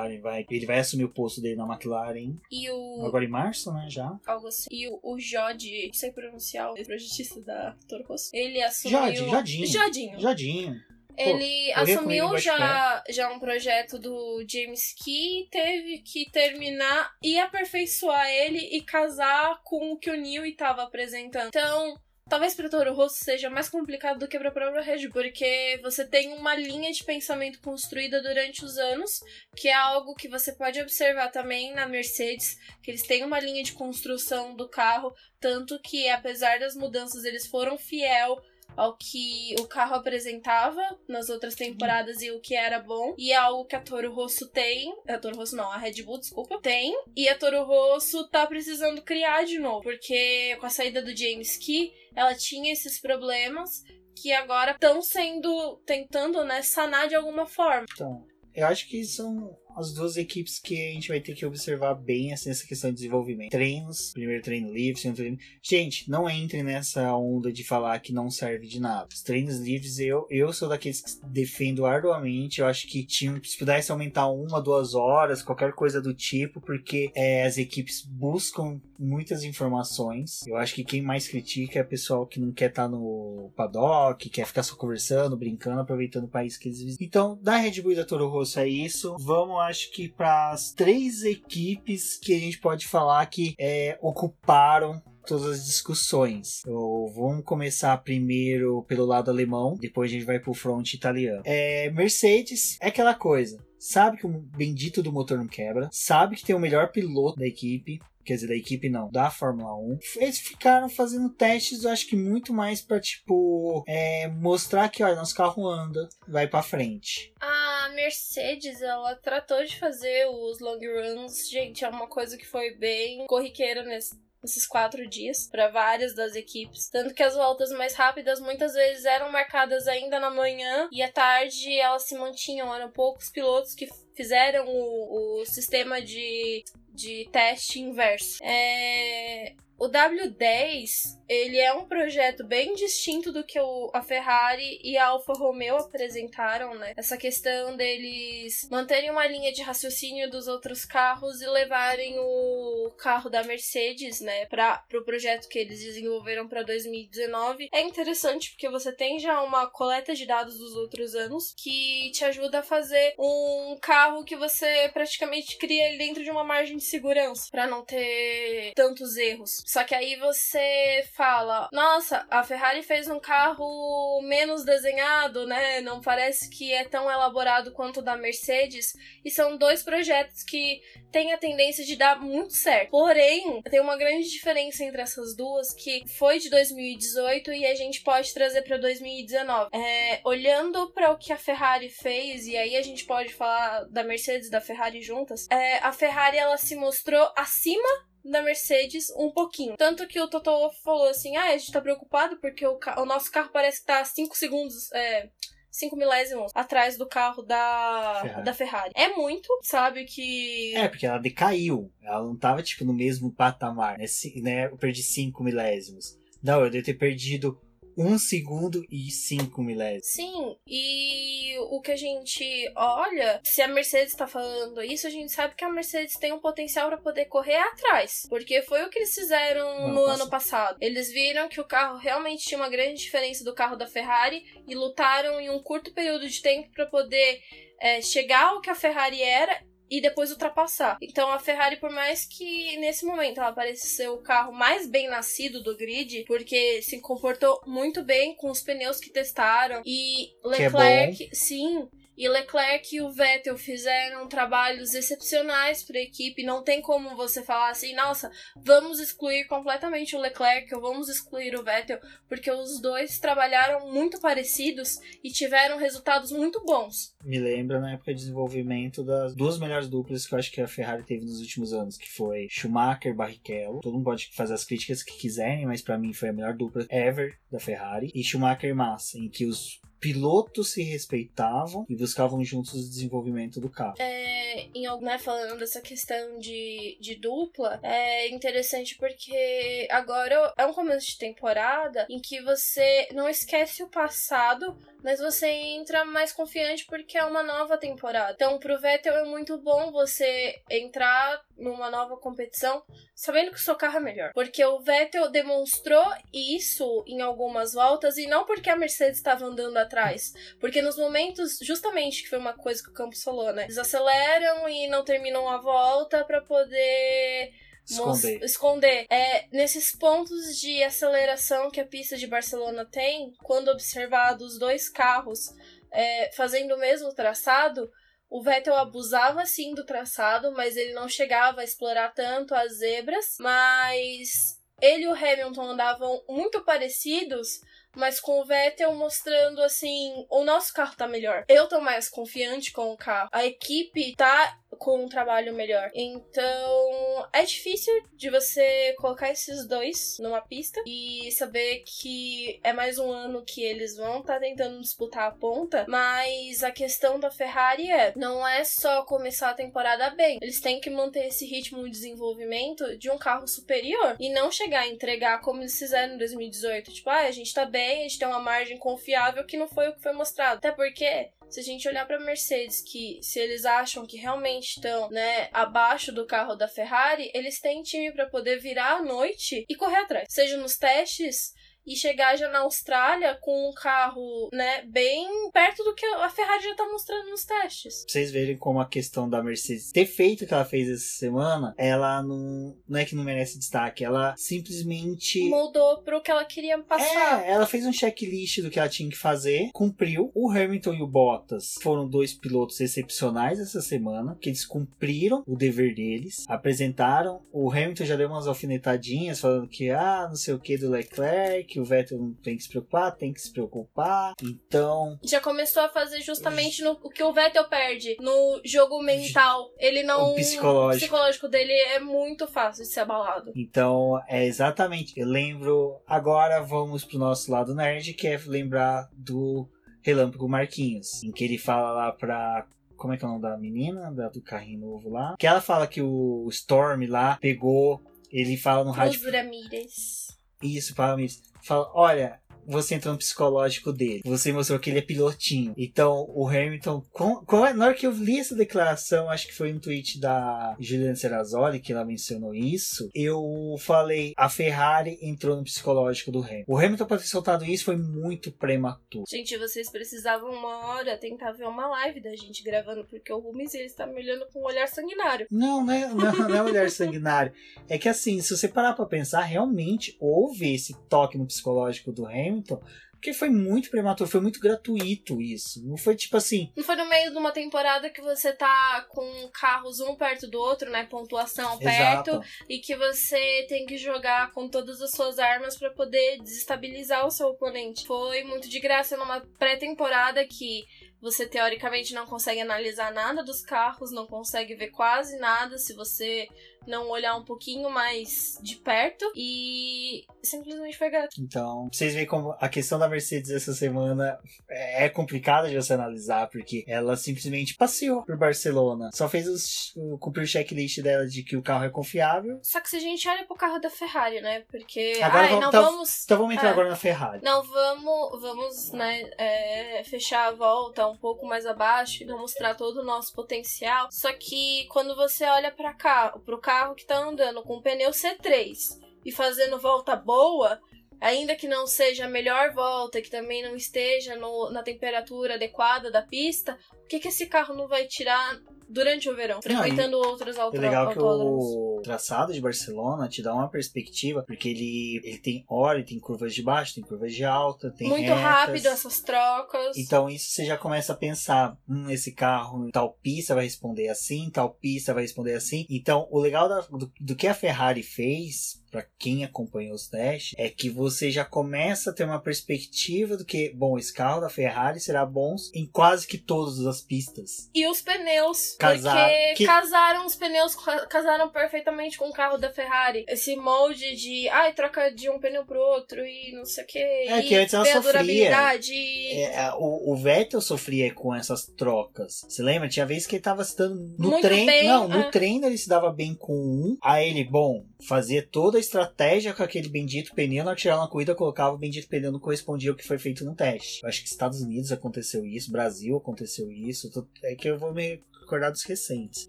McLaren 0.01 0.19
vai. 0.19 0.45
Ele 0.49 0.65
vai 0.65 0.79
assumir 0.79 1.05
o 1.05 1.09
posto 1.09 1.41
dele 1.41 1.55
na 1.55 1.65
McLaren. 1.65 2.35
E 2.51 2.69
o. 2.69 3.05
Agora 3.05 3.23
em 3.23 3.29
março, 3.29 3.71
né? 3.73 3.87
Já. 3.89 4.17
Algo 4.25 4.47
assim. 4.47 4.67
E 4.71 4.87
o, 4.87 4.99
o 5.03 5.19
Jod, 5.19 5.87
não 5.87 5.93
sei 5.93 6.11
pronunciar, 6.11 6.71
o 6.71 6.83
projetista 6.83 7.41
da 7.41 7.75
Toro 7.87 8.03
Rosso. 8.03 8.29
Ele 8.33 8.61
assumiu. 8.61 8.99
Jodinho. 8.99 9.29
Jodinho. 9.29 9.67
Jodinho. 9.67 10.19
Jodinho. 10.19 10.91
Ele 11.17 11.73
Pô, 11.73 11.79
assumiu 11.81 12.37
já, 12.37 13.03
já 13.09 13.31
um 13.31 13.37
projeto 13.37 13.99
do 13.99 14.45
James 14.47 14.93
Key, 14.93 15.47
teve 15.51 15.99
que 15.99 16.29
terminar 16.31 17.11
e 17.21 17.37
aperfeiçoar 17.37 18.29
ele 18.29 18.59
e 18.59 18.81
casar 18.81 19.59
com 19.63 19.91
o 19.91 19.97
que 19.97 20.09
o 20.09 20.15
Neil 20.15 20.45
estava 20.45 20.83
apresentando. 20.83 21.49
Então, 21.49 21.99
Talvez 22.31 22.55
para 22.55 22.69
Toro 22.69 22.93
Rosso 22.93 23.25
seja 23.25 23.49
mais 23.49 23.67
complicado 23.67 24.19
do 24.19 24.25
que 24.25 24.39
para 24.39 24.47
a 24.47 24.53
própria 24.53 24.81
Red 24.81 25.09
Bull, 25.09 25.21
porque 25.21 25.77
você 25.83 26.07
tem 26.07 26.31
uma 26.31 26.55
linha 26.55 26.89
de 26.89 27.03
pensamento 27.03 27.59
construída 27.59 28.21
durante 28.21 28.63
os 28.63 28.77
anos, 28.77 29.19
que 29.53 29.67
é 29.67 29.73
algo 29.73 30.15
que 30.15 30.29
você 30.29 30.53
pode 30.53 30.79
observar 30.79 31.29
também 31.29 31.73
na 31.73 31.85
Mercedes, 31.85 32.57
que 32.81 32.89
eles 32.89 33.05
têm 33.05 33.25
uma 33.25 33.37
linha 33.37 33.61
de 33.61 33.73
construção 33.73 34.55
do 34.55 34.69
carro, 34.69 35.13
tanto 35.41 35.77
que 35.81 36.07
apesar 36.07 36.57
das 36.57 36.73
mudanças 36.73 37.25
eles 37.25 37.47
foram 37.47 37.77
fiel 37.77 38.41
ao 38.77 38.95
que 38.95 39.53
o 39.59 39.67
carro 39.67 39.95
apresentava 39.95 40.81
nas 41.09 41.29
outras 41.29 41.55
temporadas 41.55 42.21
e 42.21 42.31
o 42.31 42.39
que 42.39 42.55
era 42.55 42.79
bom. 42.79 43.13
E 43.17 43.33
é 43.33 43.35
algo 43.35 43.65
que 43.65 43.75
a 43.75 43.81
Toro 43.81 44.13
Rosso 44.13 44.47
tem. 44.49 44.95
A 45.05 45.17
Toro 45.17 45.35
Rosso 45.35 45.55
não, 45.55 45.69
a 45.69 45.77
Red 45.77 46.01
Bull, 46.03 46.19
desculpa. 46.19 46.59
Tem. 46.61 46.93
E 47.13 47.27
a 47.27 47.37
Toro 47.37 47.63
Rosso 47.63 48.27
tá 48.29 48.47
precisando 48.47 49.01
criar 49.01 49.43
de 49.43 49.59
novo. 49.59 49.81
Porque 49.81 50.55
com 50.59 50.65
a 50.65 50.69
saída 50.69 51.01
do 51.01 51.15
James 51.15 51.57
Key, 51.57 51.91
ela 52.15 52.35
tinha 52.35 52.71
esses 52.71 52.99
problemas 52.99 53.83
que 54.15 54.31
agora 54.31 54.71
estão 54.71 55.01
sendo. 55.01 55.77
tentando, 55.85 56.43
né, 56.43 56.61
sanar 56.61 57.07
de 57.07 57.15
alguma 57.15 57.45
forma. 57.45 57.85
Então, 57.93 58.25
eu 58.53 58.67
acho 58.67 58.87
que 58.87 59.03
são 59.03 59.57
as 59.75 59.93
duas 59.93 60.17
equipes 60.17 60.59
que 60.59 60.75
a 60.89 60.93
gente 60.93 61.09
vai 61.09 61.19
ter 61.19 61.33
que 61.33 61.45
observar 61.45 61.95
bem 61.95 62.33
assim, 62.33 62.49
essa 62.49 62.65
questão 62.65 62.89
de 62.89 62.97
desenvolvimento. 62.97 63.51
Treinos, 63.51 64.11
primeiro 64.13 64.41
treino 64.41 64.71
livre, 64.71 65.01
segundo 65.01 65.17
treino. 65.17 65.37
Gente, 65.61 66.09
não 66.09 66.29
entre 66.29 66.63
nessa 66.63 67.13
onda 67.15 67.51
de 67.51 67.63
falar 67.63 67.99
que 67.99 68.13
não 68.13 68.29
serve 68.29 68.67
de 68.67 68.79
nada. 68.79 69.07
Os 69.11 69.21
treinos 69.21 69.57
livres, 69.59 69.99
eu, 69.99 70.27
eu 70.29 70.51
sou 70.53 70.69
daqueles 70.69 71.01
que 71.01 71.25
defendo 71.27 71.85
arduamente. 71.85 72.61
Eu 72.61 72.67
acho 72.67 72.87
que 72.87 73.05
tinha, 73.05 73.39
se 73.43 73.57
pudesse 73.57 73.91
aumentar 73.91 74.27
uma, 74.27 74.61
duas 74.61 74.93
horas, 74.93 75.41
qualquer 75.41 75.73
coisa 75.73 76.01
do 76.01 76.13
tipo, 76.13 76.61
porque 76.61 77.11
é, 77.15 77.43
as 77.45 77.57
equipes 77.57 78.05
buscam 78.05 78.79
muitas 78.97 79.43
informações. 79.43 80.45
Eu 80.45 80.57
acho 80.57 80.75
que 80.75 80.83
quem 80.83 81.01
mais 81.01 81.27
critica 81.27 81.79
é 81.79 81.81
o 81.81 81.87
pessoal 81.87 82.25
que 82.25 82.39
não 82.39 82.51
quer 82.51 82.69
estar 82.69 82.83
tá 82.83 82.89
no 82.89 83.51
paddock, 83.55 84.29
quer 84.29 84.45
ficar 84.45 84.63
só 84.63 84.75
conversando, 84.75 85.35
brincando, 85.35 85.81
aproveitando 85.81 86.25
o 86.25 86.29
país 86.29 86.57
que 86.57 86.67
eles 86.67 86.81
visitam. 86.81 87.05
Então, 87.05 87.39
da 87.41 87.57
Red 87.57 87.81
Bull 87.81 87.93
e 87.93 87.95
da 87.95 88.05
Toro 88.05 88.27
Rosso 88.27 88.59
é 88.59 88.67
isso. 88.67 89.15
Vamos 89.19 89.60
acho 89.61 89.91
que 89.91 90.09
para 90.09 90.51
as 90.51 90.73
três 90.73 91.23
equipes 91.23 92.17
que 92.17 92.33
a 92.35 92.39
gente 92.39 92.59
pode 92.59 92.87
falar 92.87 93.25
que 93.27 93.53
é, 93.59 93.97
ocuparam 94.01 95.01
todas 95.25 95.59
as 95.59 95.65
discussões. 95.65 96.61
Então, 96.61 97.07
vamos 97.13 97.43
começar 97.45 97.95
primeiro 97.97 98.83
pelo 98.83 99.05
lado 99.05 99.29
alemão, 99.29 99.75
depois 99.79 100.09
a 100.09 100.13
gente 100.13 100.25
vai 100.25 100.39
pro 100.39 100.53
front 100.53 100.93
italiano. 100.93 101.41
É, 101.45 101.89
Mercedes 101.91 102.77
é 102.81 102.87
aquela 102.87 103.13
coisa. 103.13 103.57
Sabe 103.81 104.17
que 104.17 104.27
o 104.27 104.29
bendito 104.29 105.01
do 105.01 105.11
motor 105.11 105.39
não 105.39 105.47
quebra, 105.47 105.89
sabe 105.91 106.35
que 106.35 106.45
tem 106.45 106.55
o 106.55 106.59
melhor 106.59 106.91
piloto 106.91 107.39
da 107.39 107.47
equipe, 107.47 107.99
quer 108.23 108.35
dizer, 108.35 108.49
da 108.49 108.55
equipe 108.55 108.87
não, 108.87 109.09
da 109.09 109.31
Fórmula 109.31 109.75
1. 109.75 109.97
Eles 110.17 110.37
ficaram 110.37 110.87
fazendo 110.87 111.31
testes, 111.31 111.83
eu 111.83 111.89
acho 111.89 112.05
que 112.07 112.15
muito 112.15 112.53
mais 112.53 112.79
para 112.79 112.99
tipo 112.99 113.83
é, 113.87 114.27
mostrar 114.27 114.87
que, 114.87 115.03
olha, 115.03 115.15
nosso 115.15 115.33
carro 115.33 115.67
anda, 115.67 116.07
vai 116.27 116.47
para 116.47 116.61
frente. 116.61 117.33
A 117.41 117.89
Mercedes, 117.95 118.83
ela 118.83 119.15
tratou 119.15 119.65
de 119.65 119.75
fazer 119.79 120.27
os 120.27 120.59
long 120.59 120.77
runs, 120.77 121.49
gente, 121.49 121.83
é 121.83 121.89
uma 121.89 122.07
coisa 122.07 122.37
que 122.37 122.45
foi 122.45 122.75
bem 122.75 123.25
corriqueira 123.25 123.83
nesse 123.83 124.15
esses 124.43 124.67
quatro 124.67 125.07
dias 125.07 125.47
para 125.47 125.69
várias 125.69 126.15
das 126.15 126.35
equipes. 126.35 126.89
Tanto 126.89 127.13
que 127.13 127.23
as 127.23 127.35
voltas 127.35 127.71
mais 127.71 127.95
rápidas 127.95 128.39
muitas 128.39 128.73
vezes 128.73 129.05
eram 129.05 129.31
marcadas 129.31 129.87
ainda 129.87 130.19
na 130.19 130.29
manhã 130.29 130.89
e 130.91 131.01
à 131.01 131.11
tarde 131.11 131.77
elas 131.77 132.03
se 132.03 132.15
mantinham. 132.15 132.73
Eram 132.73 132.91
poucos 132.91 133.29
pilotos 133.29 133.75
que 133.75 133.87
fizeram 134.15 134.67
o, 134.67 135.41
o 135.41 135.45
sistema 135.45 136.01
de, 136.01 136.63
de 136.93 137.27
teste 137.31 137.79
inverso. 137.79 138.43
É, 138.43 139.53
o 139.81 139.89
W10, 139.89 141.19
ele 141.27 141.57
é 141.57 141.73
um 141.73 141.87
projeto 141.87 142.45
bem 142.45 142.75
distinto 142.75 143.31
do 143.31 143.43
que 143.43 143.59
o, 143.59 143.89
a 143.95 144.03
Ferrari 144.03 144.79
e 144.83 144.95
a 144.95 145.07
Alfa 145.07 145.33
Romeo 145.33 145.75
apresentaram, 145.75 146.75
né? 146.75 146.93
Essa 146.95 147.17
questão 147.17 147.75
deles 147.75 148.67
manterem 148.69 149.09
uma 149.09 149.25
linha 149.25 149.51
de 149.51 149.63
raciocínio 149.63 150.29
dos 150.29 150.47
outros 150.47 150.85
carros 150.85 151.41
e 151.41 151.47
levarem 151.47 152.13
o 152.19 152.91
carro 152.95 153.27
da 153.27 153.43
Mercedes, 153.43 154.21
né, 154.21 154.45
para 154.45 154.83
o 154.85 154.87
pro 154.87 155.03
projeto 155.03 155.49
que 155.49 155.57
eles 155.57 155.79
desenvolveram 155.79 156.47
para 156.47 156.61
2019. 156.61 157.69
É 157.73 157.81
interessante 157.81 158.51
porque 158.51 158.69
você 158.69 158.91
tem 158.91 159.17
já 159.17 159.41
uma 159.41 159.65
coleta 159.65 160.13
de 160.13 160.27
dados 160.27 160.59
dos 160.59 160.75
outros 160.75 161.15
anos 161.15 161.55
que 161.57 162.11
te 162.11 162.23
ajuda 162.23 162.59
a 162.59 162.63
fazer 162.63 163.15
um 163.17 163.79
carro 163.81 164.00
que 164.25 164.35
você 164.35 164.89
praticamente 164.93 165.57
cria 165.57 165.87
ele 165.87 165.97
dentro 165.97 166.23
de 166.23 166.31
uma 166.31 166.43
margem 166.43 166.77
de 166.77 166.83
segurança 166.83 167.47
para 167.51 167.67
não 167.67 167.83
ter 167.83 168.73
tantos 168.75 169.17
erros. 169.17 169.63
Só 169.65 169.83
que 169.83 169.95
aí 169.95 170.15
você 170.17 171.05
fala: 171.13 171.69
nossa, 171.71 172.25
a 172.29 172.43
Ferrari 172.43 172.83
fez 172.83 173.07
um 173.07 173.19
carro 173.19 174.21
menos 174.23 174.63
desenhado, 174.63 175.45
né? 175.45 175.81
Não 175.81 176.01
parece 176.01 176.49
que 176.49 176.73
é 176.73 176.83
tão 176.83 177.09
elaborado 177.09 177.71
quanto 177.71 177.99
o 177.99 178.03
da 178.03 178.15
Mercedes. 178.15 178.93
E 179.23 179.29
são 179.29 179.57
dois 179.57 179.83
projetos 179.83 180.43
que 180.43 180.81
têm 181.11 181.33
a 181.33 181.37
tendência 181.37 181.85
de 181.85 181.95
dar 181.95 182.19
muito 182.19 182.53
certo. 182.53 182.91
Porém, 182.91 183.61
tem 183.63 183.79
uma 183.79 183.97
grande 183.97 184.29
diferença 184.29 184.83
entre 184.83 185.01
essas 185.01 185.35
duas 185.35 185.73
que 185.73 186.03
foi 186.07 186.39
de 186.39 186.49
2018 186.49 187.51
e 187.53 187.65
a 187.65 187.75
gente 187.75 188.01
pode 188.01 188.33
trazer 188.33 188.61
para 188.63 188.77
2019. 188.77 189.69
É, 189.73 190.21
olhando 190.23 190.91
para 190.91 191.11
o 191.11 191.17
que 191.17 191.33
a 191.33 191.37
Ferrari 191.37 191.89
fez, 191.89 192.47
e 192.47 192.57
aí 192.57 192.75
a 192.75 192.81
gente 192.81 193.05
pode 193.05 193.33
falar 193.33 193.85
da 193.91 194.03
Mercedes 194.03 194.47
e 194.47 194.51
da 194.51 194.61
Ferrari 194.61 195.01
juntas, 195.01 195.47
é, 195.49 195.77
a 195.79 195.91
Ferrari 195.91 196.37
ela 196.37 196.57
se 196.57 196.75
mostrou 196.75 197.31
acima 197.37 197.87
da 198.23 198.41
Mercedes 198.41 199.09
um 199.17 199.31
pouquinho. 199.31 199.75
Tanto 199.77 200.07
que 200.07 200.19
o 200.19 200.27
Toto 200.27 200.71
falou 200.83 201.09
assim: 201.09 201.35
ah, 201.35 201.49
a 201.49 201.57
gente 201.57 201.71
tá 201.71 201.81
preocupado 201.81 202.37
porque 202.39 202.65
o, 202.65 202.79
o 202.97 203.05
nosso 203.05 203.31
carro 203.31 203.49
parece 203.51 203.81
que 203.81 203.87
tá 203.87 204.03
5 204.03 204.35
segundos. 204.37 204.91
É, 204.93 205.29
5 205.71 205.95
milésimos 205.95 206.51
atrás 206.53 206.97
do 206.97 207.07
carro 207.07 207.41
da 207.43 208.19
Ferrari. 208.21 208.43
da 208.43 208.53
Ferrari. 208.53 208.91
É 208.93 209.15
muito, 209.15 209.47
sabe 209.63 210.03
que. 210.03 210.75
É, 210.75 210.87
porque 210.89 211.05
ela 211.05 211.17
decaiu. 211.17 211.89
Ela 212.01 212.21
não 212.23 212.37
tava, 212.37 212.61
tipo, 212.61 212.83
no 212.83 212.93
mesmo 212.93 213.33
patamar, 213.33 213.97
né? 213.97 214.05
né? 214.43 214.65
Eu 214.65 214.77
perdi 214.77 215.01
5 215.01 215.41
milésimos. 215.41 216.17
Não, 216.43 216.61
eu 216.61 216.69
devo 216.69 216.83
ter 216.83 216.95
perdido 216.95 217.57
um 217.97 218.17
segundo 218.17 218.83
e 218.89 219.11
cinco 219.11 219.61
milésimos. 219.61 220.07
Sim, 220.07 220.55
e 220.67 221.57
o 221.69 221.81
que 221.81 221.91
a 221.91 221.95
gente 221.95 222.71
olha, 222.75 223.41
se 223.43 223.61
a 223.61 223.67
Mercedes 223.67 224.13
está 224.13 224.27
falando 224.27 224.81
isso, 224.81 225.07
a 225.07 225.09
gente 225.09 225.31
sabe 225.31 225.55
que 225.55 225.63
a 225.63 225.71
Mercedes 225.71 226.15
tem 226.15 226.31
um 226.31 226.39
potencial 226.39 226.89
para 226.89 226.97
poder 226.97 227.25
correr 227.25 227.57
atrás, 227.57 228.25
porque 228.29 228.61
foi 228.61 228.83
o 228.83 228.89
que 228.89 228.99
eles 228.99 229.13
fizeram 229.13 229.87
no, 229.87 229.93
no 229.95 230.05
ano 230.05 230.29
passado. 230.29 230.77
Eles 230.81 231.11
viram 231.11 231.49
que 231.49 231.61
o 231.61 231.67
carro 231.67 231.97
realmente 231.97 232.45
tinha 232.45 232.59
uma 232.59 232.69
grande 232.69 233.01
diferença 233.01 233.43
do 233.43 233.53
carro 233.53 233.75
da 233.75 233.87
Ferrari 233.87 234.43
e 234.67 234.75
lutaram 234.75 235.39
em 235.39 235.49
um 235.49 235.61
curto 235.61 235.93
período 235.93 236.27
de 236.27 236.41
tempo 236.41 236.69
para 236.73 236.85
poder 236.85 237.41
é, 237.79 238.01
chegar 238.01 238.49
ao 238.49 238.61
que 238.61 238.69
a 238.69 238.75
Ferrari 238.75 239.21
era 239.21 239.59
e 239.91 239.99
depois 239.99 240.31
ultrapassar. 240.31 240.97
Então 241.01 241.29
a 241.29 241.37
Ferrari, 241.37 241.75
por 241.75 241.91
mais 241.91 242.25
que 242.25 242.77
nesse 242.77 243.05
momento 243.05 243.41
ela 243.41 243.51
pareça 243.51 243.85
ser 243.85 244.07
o 244.07 244.21
carro 244.21 244.53
mais 244.53 244.89
bem 244.89 245.09
nascido 245.09 245.61
do 245.61 245.75
grid, 245.75 246.23
porque 246.25 246.81
se 246.81 247.01
comportou 247.01 247.59
muito 247.67 248.01
bem 248.01 248.33
com 248.37 248.49
os 248.49 248.61
pneus 248.61 248.99
que 248.99 249.09
testaram 249.09 249.81
e 249.85 250.29
Leclerc, 250.45 251.25
é 251.25 251.35
sim, 251.35 251.89
e 252.21 252.29
Leclerc 252.29 252.95
e 252.95 253.01
o 253.01 253.09
Vettel 253.09 253.57
fizeram 253.57 254.27
trabalhos 254.27 254.93
excepcionais 254.93 255.81
para 255.81 255.97
a 255.97 256.03
equipe. 256.03 256.43
Não 256.43 256.63
tem 256.63 256.79
como 256.79 257.15
você 257.15 257.41
falar 257.41 257.71
assim, 257.71 257.95
nossa, 257.95 258.29
vamos 258.55 258.99
excluir 258.99 259.45
completamente 259.45 260.15
o 260.15 260.19
Leclerc 260.19 260.71
ou 260.75 260.79
vamos 260.79 261.09
excluir 261.09 261.55
o 261.55 261.63
Vettel, 261.63 261.99
porque 262.29 262.51
os 262.51 262.79
dois 262.79 263.17
trabalharam 263.17 263.91
muito 263.91 264.21
parecidos 264.21 264.99
e 265.23 265.31
tiveram 265.31 265.79
resultados 265.79 266.31
muito 266.31 266.63
bons. 266.63 267.15
Me 267.23 267.39
lembra 267.39 267.79
na 267.79 267.93
época 267.93 268.13
de 268.13 268.19
desenvolvimento 268.19 269.03
das 269.03 269.33
duas 269.33 269.57
melhores 269.57 269.89
duplas 269.89 270.27
que 270.27 270.35
eu 270.35 270.37
acho 270.37 270.51
que 270.51 270.61
a 270.61 270.67
Ferrari 270.67 271.01
teve 271.01 271.25
nos 271.25 271.39
últimos 271.39 271.73
anos, 271.73 271.97
que 271.97 272.07
foi 272.07 272.45
Schumacher 272.51 273.15
Barrichello. 273.15 273.81
Todo 273.81 273.93
mundo 273.93 274.05
pode 274.05 274.29
fazer 274.31 274.53
as 274.53 274.63
críticas 274.63 275.01
que 275.01 275.17
quiserem, 275.17 275.65
mas 275.65 275.81
para 275.81 275.97
mim 275.97 276.13
foi 276.13 276.29
a 276.29 276.33
melhor 276.33 276.53
dupla 276.53 276.85
ever 276.87 277.39
da 277.51 277.59
Ferrari. 277.59 278.11
E 278.13 278.23
Schumacher 278.23 278.75
Massa, 278.75 279.17
em 279.17 279.27
que 279.27 279.47
os 279.47 279.81
pilotos 280.01 280.71
se 280.71 280.81
respeitavam 280.81 281.85
e 281.87 281.95
buscavam 281.95 282.43
juntos 282.43 282.73
o 282.73 282.89
desenvolvimento 282.89 283.61
do 283.61 283.69
carro. 283.69 283.95
É, 283.99 284.67
em, 284.73 284.87
né, 284.99 285.19
falando 285.19 285.59
dessa 285.59 285.79
questão 285.79 286.39
de, 286.39 286.97
de 286.99 287.13
dupla, 287.15 287.79
é 287.83 288.27
interessante 288.29 288.97
porque 288.97 289.87
agora 289.91 290.51
é 290.57 290.65
um 290.65 290.73
começo 290.73 291.05
de 291.05 291.19
temporada 291.19 292.07
em 292.09 292.19
que 292.19 292.41
você 292.41 293.07
não 293.13 293.29
esquece 293.29 293.83
o 293.83 293.89
passado, 293.89 294.75
mas 295.03 295.19
você 295.19 295.47
entra 295.47 296.03
mais 296.03 296.33
confiante 296.33 296.85
porque 296.87 297.15
é 297.15 297.23
uma 297.23 297.43
nova 297.43 297.77
temporada. 297.77 298.33
Então, 298.33 298.57
pro 298.57 298.79
Vettel 298.79 299.13
é 299.13 299.23
muito 299.23 299.59
bom 299.59 299.91
você 299.91 300.59
entrar 300.67 301.45
numa 301.61 301.89
nova 301.89 302.17
competição 302.17 302.83
sabendo 303.15 303.51
que 303.51 303.57
o 303.57 303.61
seu 303.61 303.75
carro 303.75 303.97
é 303.97 304.01
melhor. 304.01 304.31
Porque 304.33 304.63
o 304.65 304.79
Vettel 304.79 305.29
demonstrou 305.29 306.03
isso 306.33 307.03
em 307.07 307.21
algumas 307.21 307.73
voltas 307.73 308.17
e 308.17 308.27
não 308.27 308.45
porque 308.45 308.69
a 308.69 308.75
Mercedes 308.75 309.17
estava 309.17 309.45
andando 309.45 309.77
atrás. 309.77 310.33
Porque 310.59 310.81
nos 310.81 310.97
momentos, 310.97 311.57
justamente, 311.61 312.23
que 312.23 312.29
foi 312.29 312.39
uma 312.39 312.53
coisa 312.53 312.83
que 312.83 312.89
o 312.89 312.93
Campos 312.93 313.23
falou, 313.23 313.53
né? 313.53 313.63
Eles 313.63 313.77
aceleram 313.77 314.67
e 314.67 314.87
não 314.87 315.03
terminam 315.03 315.47
a 315.47 315.57
volta 315.57 316.25
para 316.25 316.41
poder 316.41 317.53
esconder. 317.85 318.43
esconder. 318.43 319.05
É, 319.09 319.47
nesses 319.51 319.95
pontos 319.95 320.59
de 320.59 320.83
aceleração 320.83 321.69
que 321.69 321.79
a 321.79 321.85
pista 321.85 322.17
de 322.17 322.27
Barcelona 322.27 322.85
tem, 322.85 323.33
quando 323.43 323.69
observados 323.69 324.57
dois 324.57 324.89
carros 324.89 325.53
é, 325.91 326.31
fazendo 326.31 326.75
o 326.75 326.79
mesmo 326.79 327.13
traçado, 327.13 327.91
o 328.31 328.41
Vettel 328.41 328.77
abusava 328.77 329.45
sim 329.45 329.75
do 329.75 329.85
traçado, 329.85 330.53
mas 330.53 330.77
ele 330.77 330.93
não 330.93 331.09
chegava 331.09 331.59
a 331.59 331.65
explorar 331.65 332.13
tanto 332.13 332.55
as 332.55 332.77
zebras. 332.77 333.35
Mas 333.37 334.57
ele 334.81 335.03
e 335.03 335.07
o 335.07 335.13
Hamilton 335.13 335.71
andavam 335.71 336.23
muito 336.29 336.63
parecidos, 336.63 337.59
mas 337.93 338.21
com 338.21 338.39
o 338.39 338.45
Vettel 338.45 338.95
mostrando 338.95 339.61
assim: 339.61 340.25
o 340.29 340.45
nosso 340.45 340.73
carro 340.73 340.95
tá 340.95 341.09
melhor. 341.09 341.43
Eu 341.49 341.67
tô 341.67 341.81
mais 341.81 342.07
confiante 342.07 342.71
com 342.71 342.93
o 342.93 342.97
carro. 342.97 343.27
A 343.33 343.45
equipe 343.45 344.15
tá 344.15 344.57
com 344.77 345.03
um 345.03 345.09
trabalho 345.09 345.53
melhor. 345.53 345.89
Então, 345.93 347.29
é 347.33 347.43
difícil 347.43 347.93
de 348.15 348.29
você 348.29 348.93
colocar 348.97 349.31
esses 349.31 349.67
dois 349.67 350.17
numa 350.19 350.41
pista 350.41 350.81
e 350.85 351.31
saber 351.31 351.83
que 351.85 352.59
é 352.63 352.73
mais 352.73 352.97
um 352.97 353.11
ano 353.11 353.43
que 353.45 353.63
eles 353.63 353.95
vão 353.95 354.19
estar 354.21 354.35
tá 354.35 354.39
tentando 354.39 354.81
disputar 354.81 355.27
a 355.27 355.31
ponta, 355.31 355.85
mas 355.87 356.63
a 356.63 356.71
questão 356.71 357.19
da 357.19 357.29
Ferrari 357.29 357.89
é, 357.89 358.13
não 358.15 358.47
é 358.47 358.63
só 358.63 359.03
começar 359.03 359.49
a 359.49 359.55
temporada 359.55 360.09
bem, 360.11 360.39
eles 360.41 360.59
têm 360.59 360.79
que 360.79 360.89
manter 360.89 361.27
esse 361.27 361.45
ritmo 361.45 361.83
de 361.83 361.91
desenvolvimento 361.91 362.97
de 362.97 363.09
um 363.09 363.17
carro 363.17 363.47
superior 363.47 364.15
e 364.19 364.29
não 364.29 364.51
chegar 364.51 364.81
a 364.81 364.87
entregar 364.87 365.41
como 365.41 365.61
eles 365.61 365.77
fizeram 365.77 366.15
em 366.15 366.17
2018, 366.17 366.91
tipo, 366.91 367.09
ah, 367.09 367.21
a 367.21 367.31
gente 367.31 367.53
tá 367.53 367.65
bem, 367.65 367.99
a 367.99 368.01
gente 368.03 368.19
tem 368.19 368.27
uma 368.27 368.39
margem 368.39 368.77
confiável 368.77 369.45
que 369.45 369.57
não 369.57 369.67
foi 369.67 369.89
o 369.89 369.93
que 369.93 370.01
foi 370.01 370.13
mostrado. 370.13 370.57
Até 370.57 370.71
porque 370.71 371.31
se 371.51 371.59
a 371.59 371.63
gente 371.63 371.87
olhar 371.87 372.07
para 372.07 372.19
Mercedes, 372.19 372.81
que 372.81 373.19
se 373.21 373.39
eles 373.39 373.65
acham 373.65 374.05
que 374.05 374.17
realmente 374.17 374.77
estão, 374.77 375.09
né, 375.09 375.49
abaixo 375.51 376.11
do 376.11 376.25
carro 376.25 376.55
da 376.55 376.67
Ferrari, 376.67 377.29
eles 377.33 377.59
têm 377.59 377.83
time 377.83 378.11
para 378.11 378.29
poder 378.29 378.59
virar 378.59 378.97
à 378.97 379.03
noite 379.03 379.65
e 379.67 379.75
correr 379.75 379.97
atrás, 379.97 380.27
seja 380.29 380.57
nos 380.57 380.77
testes 380.77 381.53
e 381.91 381.95
chegar 381.95 382.37
já 382.37 382.49
na 382.49 382.59
Austrália 382.59 383.37
com 383.41 383.69
um 383.69 383.73
carro, 383.73 384.49
né, 384.53 384.83
bem 384.83 385.27
perto 385.51 385.83
do 385.83 385.93
que 385.93 386.05
a 386.05 386.29
Ferrari 386.29 386.63
já 386.63 386.75
tá 386.75 386.85
mostrando 386.85 387.29
nos 387.29 387.43
testes. 387.43 388.03
Pra 388.03 388.13
vocês 388.13 388.31
verem 388.31 388.57
como 388.57 388.79
a 388.79 388.85
questão 388.85 389.29
da 389.29 389.43
Mercedes 389.43 389.91
ter 389.91 390.05
feito 390.05 390.43
o 390.43 390.47
que 390.47 390.53
ela 390.53 390.65
fez 390.65 390.89
essa 390.89 391.17
semana, 391.17 391.73
ela 391.77 392.21
não, 392.21 392.77
não 392.87 392.99
é 392.99 393.05
que 393.05 393.15
não 393.15 393.23
merece 393.23 393.59
destaque, 393.59 394.03
ela 394.03 394.35
simplesmente 394.37 395.49
moldou 395.49 396.01
pro 396.01 396.21
que 396.21 396.31
ela 396.31 396.45
queria 396.45 396.79
passar. 396.79 397.43
É, 397.43 397.51
ela 397.51 397.65
fez 397.65 397.85
um 397.85 397.93
checklist 397.93 398.61
do 398.61 398.69
que 398.69 398.79
ela 398.79 398.89
tinha 398.89 399.09
que 399.09 399.17
fazer, 399.17 399.69
cumpriu. 399.73 400.31
O 400.33 400.49
Hamilton 400.49 400.93
e 400.93 401.01
o 401.01 401.07
Bottas 401.07 401.75
foram 401.81 402.07
dois 402.07 402.33
pilotos 402.33 402.79
excepcionais 402.79 403.59
essa 403.59 403.81
semana, 403.81 404.37
que 404.39 404.49
eles 404.49 404.65
cumpriram 404.65 405.43
o 405.45 405.55
dever 405.55 405.93
deles, 405.93 406.45
apresentaram. 406.47 407.41
O 407.51 407.71
Hamilton 407.71 408.05
já 408.05 408.15
deu 408.15 408.29
umas 408.29 408.47
alfinetadinhas 408.47 409.39
falando 409.39 409.67
que 409.67 409.89
ah, 409.89 410.27
não 410.29 410.35
sei 410.35 410.53
o 410.53 410.59
que 410.59 410.77
do 410.77 410.89
Leclerc, 410.89 411.80
o 411.81 411.85
Vettel 411.85 412.19
não 412.19 412.33
tem 412.33 412.55
que 412.55 412.63
se 412.63 412.69
preocupar, 412.69 413.15
tem 413.15 413.33
que 413.33 413.41
se 413.41 413.51
preocupar. 413.51 414.33
Então, 414.41 415.19
já 415.23 415.39
começou 415.39 415.83
a 415.83 415.89
fazer 415.89 416.21
justamente 416.21 416.83
no, 416.83 416.91
o 416.91 417.09
que 417.09 417.23
o 417.23 417.33
Vettel 417.33 417.67
perde 417.67 418.15
no 418.19 418.61
jogo 418.63 419.01
mental. 419.01 419.71
Ele 419.77 420.03
não 420.03 420.31
o 420.31 420.35
psicológico. 420.35 420.95
o 420.95 420.99
psicológico 420.99 421.47
dele 421.47 421.73
é 421.73 421.99
muito 421.99 422.47
fácil 422.47 422.83
de 422.83 422.89
ser 422.89 423.01
abalado. 423.01 423.51
Então, 423.55 424.19
é 424.27 424.45
exatamente. 424.45 425.19
Eu 425.19 425.27
lembro. 425.27 426.01
Agora 426.07 426.61
vamos 426.61 427.03
pro 427.03 427.17
nosso 427.17 427.51
lado 427.51 427.73
nerd, 427.73 428.13
que 428.13 428.27
é 428.27 428.39
lembrar 428.45 429.09
do 429.13 429.67
Relâmpago 430.01 430.47
Marquinhos, 430.47 431.23
em 431.23 431.31
que 431.31 431.43
ele 431.43 431.57
fala 431.57 431.91
lá 431.91 432.11
pra 432.11 432.67
como 433.01 433.13
é 433.13 433.17
que 433.17 433.25
é 433.25 433.27
o 433.27 433.31
nome 433.31 433.41
da 433.41 433.57
menina, 433.57 434.11
da, 434.11 434.29
do 434.29 434.41
carrinho 434.43 434.81
novo 434.81 435.09
lá? 435.09 435.35
Que 435.39 435.47
ela 435.47 435.59
fala 435.59 435.87
que 435.87 436.03
o 436.03 436.47
Storm 436.51 437.07
lá 437.07 437.35
pegou, 437.41 437.99
ele 438.31 438.55
fala 438.55 438.83
no 438.83 438.91
rádio. 438.91 439.19
Cruz 439.19 439.33
Ramírez. 439.33 440.39
Isso, 440.61 440.95
para 440.95 441.15
Fala, 441.63 441.89
olha, 441.93 442.39
você 442.65 442.95
entrou 442.95 443.13
no 443.13 443.19
psicológico 443.19 443.91
dele. 443.91 444.21
Você 444.25 444.51
mostrou 444.51 444.79
que 444.79 444.89
ele 444.89 444.99
é 444.99 445.03
pilotinho. 445.03 445.73
Então, 445.77 446.25
o 446.29 446.47
Hamilton. 446.47 447.03
Com, 447.11 447.35
com, 447.45 447.73
na 447.73 447.85
hora 447.85 447.93
que 447.93 448.05
eu 448.05 448.11
li 448.11 448.39
essa 448.39 448.55
declaração, 448.55 449.29
acho 449.29 449.47
que 449.47 449.55
foi 449.55 449.73
um 449.73 449.79
tweet 449.79 450.19
da 450.19 450.75
Juliana 450.79 451.15
Serrazoli 451.15 451.79
que 451.79 451.91
ela 451.91 452.05
mencionou 452.05 452.53
isso. 452.53 453.09
Eu 453.13 453.75
falei: 453.79 454.33
a 454.37 454.49
Ferrari 454.49 455.17
entrou 455.21 455.55
no 455.55 455.63
psicológico 455.63 456.31
do 456.31 456.39
Hamilton. 456.39 456.71
O 456.71 456.77
Hamilton, 456.77 457.05
pra 457.05 457.17
ter 457.17 457.27
soltado 457.27 457.65
isso, 457.65 457.85
foi 457.85 457.97
muito 457.97 458.51
prematuro. 458.51 459.25
Gente, 459.29 459.57
vocês 459.57 459.89
precisavam 459.89 460.51
uma 460.51 460.87
hora 460.87 461.17
tentar 461.17 461.51
ver 461.51 461.67
uma 461.67 461.87
live 461.87 462.21
da 462.21 462.35
gente 462.35 462.63
gravando, 462.63 463.05
porque 463.05 463.31
o 463.31 463.39
Rumis 463.39 463.73
ele 463.73 463.85
está 463.85 464.05
me 464.05 464.15
olhando 464.15 464.45
com 464.51 464.59
um 464.59 464.65
olhar 464.65 464.87
sanguinário. 464.87 465.47
Não, 465.51 465.85
não 465.85 465.93
é, 465.93 466.07
não, 466.13 466.31
não 466.33 466.55
é 466.55 466.63
olhar 466.63 466.89
sanguinário. 466.89 467.53
É 467.89 467.97
que 467.97 468.09
assim, 468.09 468.41
se 468.41 468.55
você 468.55 468.67
parar 468.67 468.93
pra 468.93 469.05
pensar, 469.05 469.41
realmente 469.41 470.15
houve 470.19 470.73
esse 470.73 470.95
toque 471.09 471.37
no 471.37 471.45
psicológico 471.45 472.11
do 472.11 472.25
Hamilton 472.25 472.60
Hamilton, 472.61 472.81
porque 473.21 473.33
foi 473.33 473.49
muito 473.51 473.91
prematuro, 473.91 474.27
foi 474.27 474.41
muito 474.41 474.59
gratuito 474.59 475.39
isso. 475.39 475.79
Não 475.87 475.95
foi 475.95 476.15
tipo 476.15 476.37
assim. 476.37 476.71
Não 476.75 476.83
foi 476.83 476.95
no 476.95 477.07
meio 477.07 477.31
de 477.31 477.37
uma 477.37 477.51
temporada 477.51 478.09
que 478.09 478.19
você 478.19 478.51
tá 478.51 479.05
com 479.09 479.47
carros 479.53 479.99
um 479.99 480.15
perto 480.15 480.49
do 480.49 480.59
outro, 480.59 480.89
né? 480.89 481.05
Pontuação 481.05 481.77
perto, 481.77 482.31
Exato. 482.31 482.41
e 482.67 482.79
que 482.79 482.95
você 482.95 483.67
tem 483.69 483.85
que 483.85 483.95
jogar 483.95 484.51
com 484.51 484.67
todas 484.67 484.99
as 485.01 485.11
suas 485.11 485.37
armas 485.37 485.77
para 485.77 485.91
poder 485.91 486.39
desestabilizar 486.39 487.23
o 487.23 487.29
seu 487.29 487.49
oponente. 487.49 488.07
Foi 488.07 488.43
muito 488.43 488.67
de 488.67 488.79
graça 488.79 489.15
numa 489.15 489.39
pré-temporada 489.59 490.43
que 490.47 490.83
você 491.21 491.47
teoricamente 491.47 492.15
não 492.15 492.25
consegue 492.25 492.61
analisar 492.61 493.13
nada 493.13 493.43
dos 493.43 493.61
carros, 493.61 494.11
não 494.11 494.25
consegue 494.25 494.73
ver 494.73 494.89
quase 494.89 495.37
nada 495.37 495.77
se 495.77 495.93
você 495.93 496.47
não 496.87 497.09
olhar 497.09 497.35
um 497.35 497.43
pouquinho 497.43 497.89
mais 497.89 498.57
de 498.61 498.75
perto 498.77 499.31
e 499.35 500.25
simplesmente 500.41 500.97
foi 500.97 501.09
gato. 501.09 501.35
Então, 501.39 501.89
vocês 501.91 502.13
veem 502.13 502.25
como 502.25 502.55
a 502.59 502.67
questão 502.67 502.97
da 502.97 503.07
Mercedes 503.07 503.51
essa 503.51 503.73
semana 503.73 504.39
é 504.69 505.07
complicada 505.09 505.69
de 505.69 505.75
você 505.75 505.93
analisar, 505.93 506.49
porque 506.49 506.83
ela 506.87 507.15
simplesmente 507.15 507.75
passeou 507.75 508.23
por 508.23 508.37
Barcelona. 508.37 509.09
Só 509.13 509.29
fez 509.29 509.47
os, 509.47 509.93
cumpriu 510.19 510.43
o 510.43 510.47
checklist 510.47 511.01
dela 511.01 511.27
de 511.27 511.43
que 511.43 511.55
o 511.55 511.61
carro 511.61 511.85
é 511.85 511.89
confiável. 511.89 512.59
Só 512.63 512.81
que 512.81 512.89
se 512.89 512.95
a 512.95 512.99
gente 512.99 513.27
olha 513.27 513.45
pro 513.45 513.55
carro 513.55 513.79
da 513.79 513.89
Ferrari, 513.89 514.41
né? 514.41 514.61
Porque. 514.69 515.19
Agora 515.21 515.43
ai, 515.43 515.49
vamos, 515.49 515.61
não 515.61 515.69
então, 515.69 515.83
vamos. 515.83 516.23
Então 516.23 516.37
vamos 516.37 516.55
entrar 516.55 516.69
é, 516.69 516.71
agora 516.71 516.89
na 516.89 516.95
Ferrari. 516.95 517.43
Não, 517.43 517.63
vamos, 517.63 518.41
vamos 518.41 518.91
né, 518.91 519.29
é, 519.37 520.03
fechar 520.03 520.47
a 520.47 520.51
volta 520.51 521.07
um 521.07 521.17
pouco 521.17 521.45
mais 521.45 521.65
abaixo 521.65 522.23
e 522.23 522.27
mostrar 522.27 522.75
todo 522.75 523.01
o 523.01 523.05
nosso 523.05 523.33
potencial. 523.33 524.07
Só 524.11 524.31
que 524.33 524.87
quando 524.87 525.15
você 525.15 525.45
olha 525.45 525.71
para 525.71 525.93
cá, 525.93 526.29
pro 526.45 526.59
carro 526.59 526.70
carro 526.71 526.95
que 526.95 527.05
tá 527.05 527.17
andando 527.17 527.61
com 527.63 527.81
pneu 527.81 528.11
C3 528.11 528.97
e 529.25 529.31
fazendo 529.31 529.77
volta 529.77 530.15
boa, 530.15 530.79
ainda 531.19 531.53
que 531.53 531.67
não 531.67 531.85
seja 531.85 532.23
a 532.25 532.29
melhor 532.29 532.73
volta, 532.73 533.21
que 533.21 533.29
também 533.29 533.61
não 533.61 533.75
esteja 533.75 534.37
no, 534.37 534.69
na 534.69 534.81
temperatura 534.81 535.55
adequada 535.55 536.09
da 536.09 536.21
pista, 536.21 536.79
o 536.93 537.07
que, 537.07 537.19
que 537.19 537.27
esse 537.27 537.47
carro 537.47 537.75
não 537.75 537.89
vai 537.89 538.05
tirar 538.07 538.57
durante 538.91 539.29
o 539.29 539.35
verão, 539.35 539.61
frequentando 539.61 540.11
não, 540.11 540.29
outros 540.29 540.57
autódromos. 540.57 540.85
É 540.85 540.89
legal 540.89 541.13
que 541.13 541.19
o 541.19 542.01
traçado 542.03 542.53
de 542.53 542.61
Barcelona 542.61 543.27
te 543.27 543.41
dá 543.41 543.53
uma 543.53 543.69
perspectiva, 543.69 544.43
porque 544.43 544.69
ele, 544.69 545.21
ele 545.23 545.37
tem 545.37 545.63
hora, 545.67 546.03
tem 546.03 546.19
curvas 546.19 546.53
de 546.53 546.61
baixo, 546.61 546.95
tem 546.95 547.03
curvas 547.03 547.33
de 547.33 547.45
alta, 547.45 547.91
tem 547.91 548.09
Muito 548.09 548.23
retas. 548.23 548.41
rápido 548.41 548.85
essas 548.87 549.21
trocas. 549.21 549.97
Então 549.97 550.29
isso 550.29 550.51
você 550.51 550.65
já 550.65 550.77
começa 550.77 551.13
a 551.13 551.15
pensar, 551.15 551.77
hum, 551.87 552.09
esse 552.09 552.33
carro, 552.33 552.89
tal 552.91 553.17
pista 553.21 553.55
vai 553.55 553.63
responder 553.63 554.09
assim, 554.09 554.49
tal 554.49 554.71
pista 554.73 555.13
vai 555.13 555.23
responder 555.23 555.53
assim. 555.53 555.85
Então 555.89 556.27
o 556.29 556.39
legal 556.39 556.67
da, 556.67 556.81
do, 556.81 557.11
do 557.19 557.35
que 557.35 557.47
a 557.47 557.53
Ferrari 557.53 558.03
fez 558.03 558.80
para 558.91 559.07
quem 559.17 559.43
acompanhou 559.43 559.95
os 559.95 560.07
testes, 560.07 560.53
é 560.57 560.69
que 560.69 560.89
você 560.89 561.31
já 561.31 561.45
começa 561.45 562.09
a 562.09 562.13
ter 562.13 562.25
uma 562.25 562.41
perspectiva 562.41 563.37
do 563.37 563.45
que, 563.45 563.71
bom, 563.73 563.97
esse 563.97 564.13
carro 564.13 564.41
da 564.41 564.49
Ferrari 564.49 564.99
será 564.99 565.25
bom 565.25 565.55
em 565.73 565.87
quase 565.87 566.27
que 566.27 566.37
todas 566.37 566.85
as 566.85 567.01
pistas. 567.01 567.69
E 567.73 567.87
os 567.87 568.01
pneus, 568.01 568.75
Casar... 568.77 569.29
porque 569.29 569.53
que... 569.55 569.65
casaram 569.65 570.25
os 570.25 570.35
pneus, 570.35 570.75
casaram 571.09 571.49
perfeitamente 571.49 572.17
com 572.17 572.29
o 572.29 572.33
carro 572.33 572.57
da 572.57 572.69
Ferrari. 572.69 573.25
Esse 573.27 573.55
molde 573.55 574.15
de, 574.15 574.49
ai, 574.49 574.73
troca 574.73 575.09
de 575.09 575.29
um 575.29 575.39
pneu 575.39 575.65
pro 575.65 575.79
outro 575.79 576.19
e 576.25 576.51
não 576.53 576.65
sei 576.65 576.83
o 576.83 576.87
que. 576.87 576.99
É 576.99 577.41
que 577.41 577.55
antes 577.55 577.73
ela 577.73 577.85
sofria. 577.85 578.51
É, 578.51 579.71
o, 579.75 580.11
o 580.11 580.15
Vettel 580.17 580.61
sofria 580.61 581.13
com 581.13 581.33
essas 581.33 581.65
trocas. 581.65 582.41
Você 582.47 582.61
lembra? 582.61 582.89
Tinha 582.89 583.05
vezes 583.05 583.25
que 583.25 583.35
ele 583.35 583.43
tava 583.43 583.63
se 583.63 583.77
dando 583.77 583.95
no 584.17 584.31
Muito 584.31 584.41
treino. 584.41 584.65
Bem, 584.65 584.87
não, 584.87 585.07
no 585.07 585.21
é. 585.21 585.31
treino 585.31 585.65
ele 585.67 585.77
se 585.77 585.87
dava 585.87 586.11
bem 586.11 586.35
com 586.35 586.53
um. 586.53 586.97
Aí 587.01 587.29
ele, 587.29 587.43
bom, 587.43 587.85
fazia 588.07 588.41
toda 588.41 588.79
estratégia 588.79 589.53
com 589.53 589.63
aquele 589.63 589.89
bendito 589.89 590.33
pneu, 590.33 590.63
na 590.63 590.75
tirar 590.75 590.97
uma 590.97 591.07
corrida, 591.07 591.35
colocava 591.35 591.75
o 591.75 591.77
bendito 591.77 592.07
pneu 592.07 592.31
não 592.31 592.39
correspondia 592.39 592.91
ao 592.91 592.95
que 592.95 593.07
foi 593.07 593.17
feito 593.17 593.45
no 593.45 593.55
teste. 593.55 594.01
Eu 594.03 594.09
acho 594.09 594.21
que 594.21 594.29
Estados 594.29 594.61
Unidos 594.61 594.91
aconteceu 594.91 595.45
isso, 595.45 595.71
Brasil 595.71 596.17
aconteceu 596.17 596.71
isso. 596.71 597.11
É 597.43 597.55
que 597.55 597.69
eu 597.69 597.77
vou 597.77 597.93
me 597.93 598.21
recordados 598.51 598.83
recentes. 598.83 599.45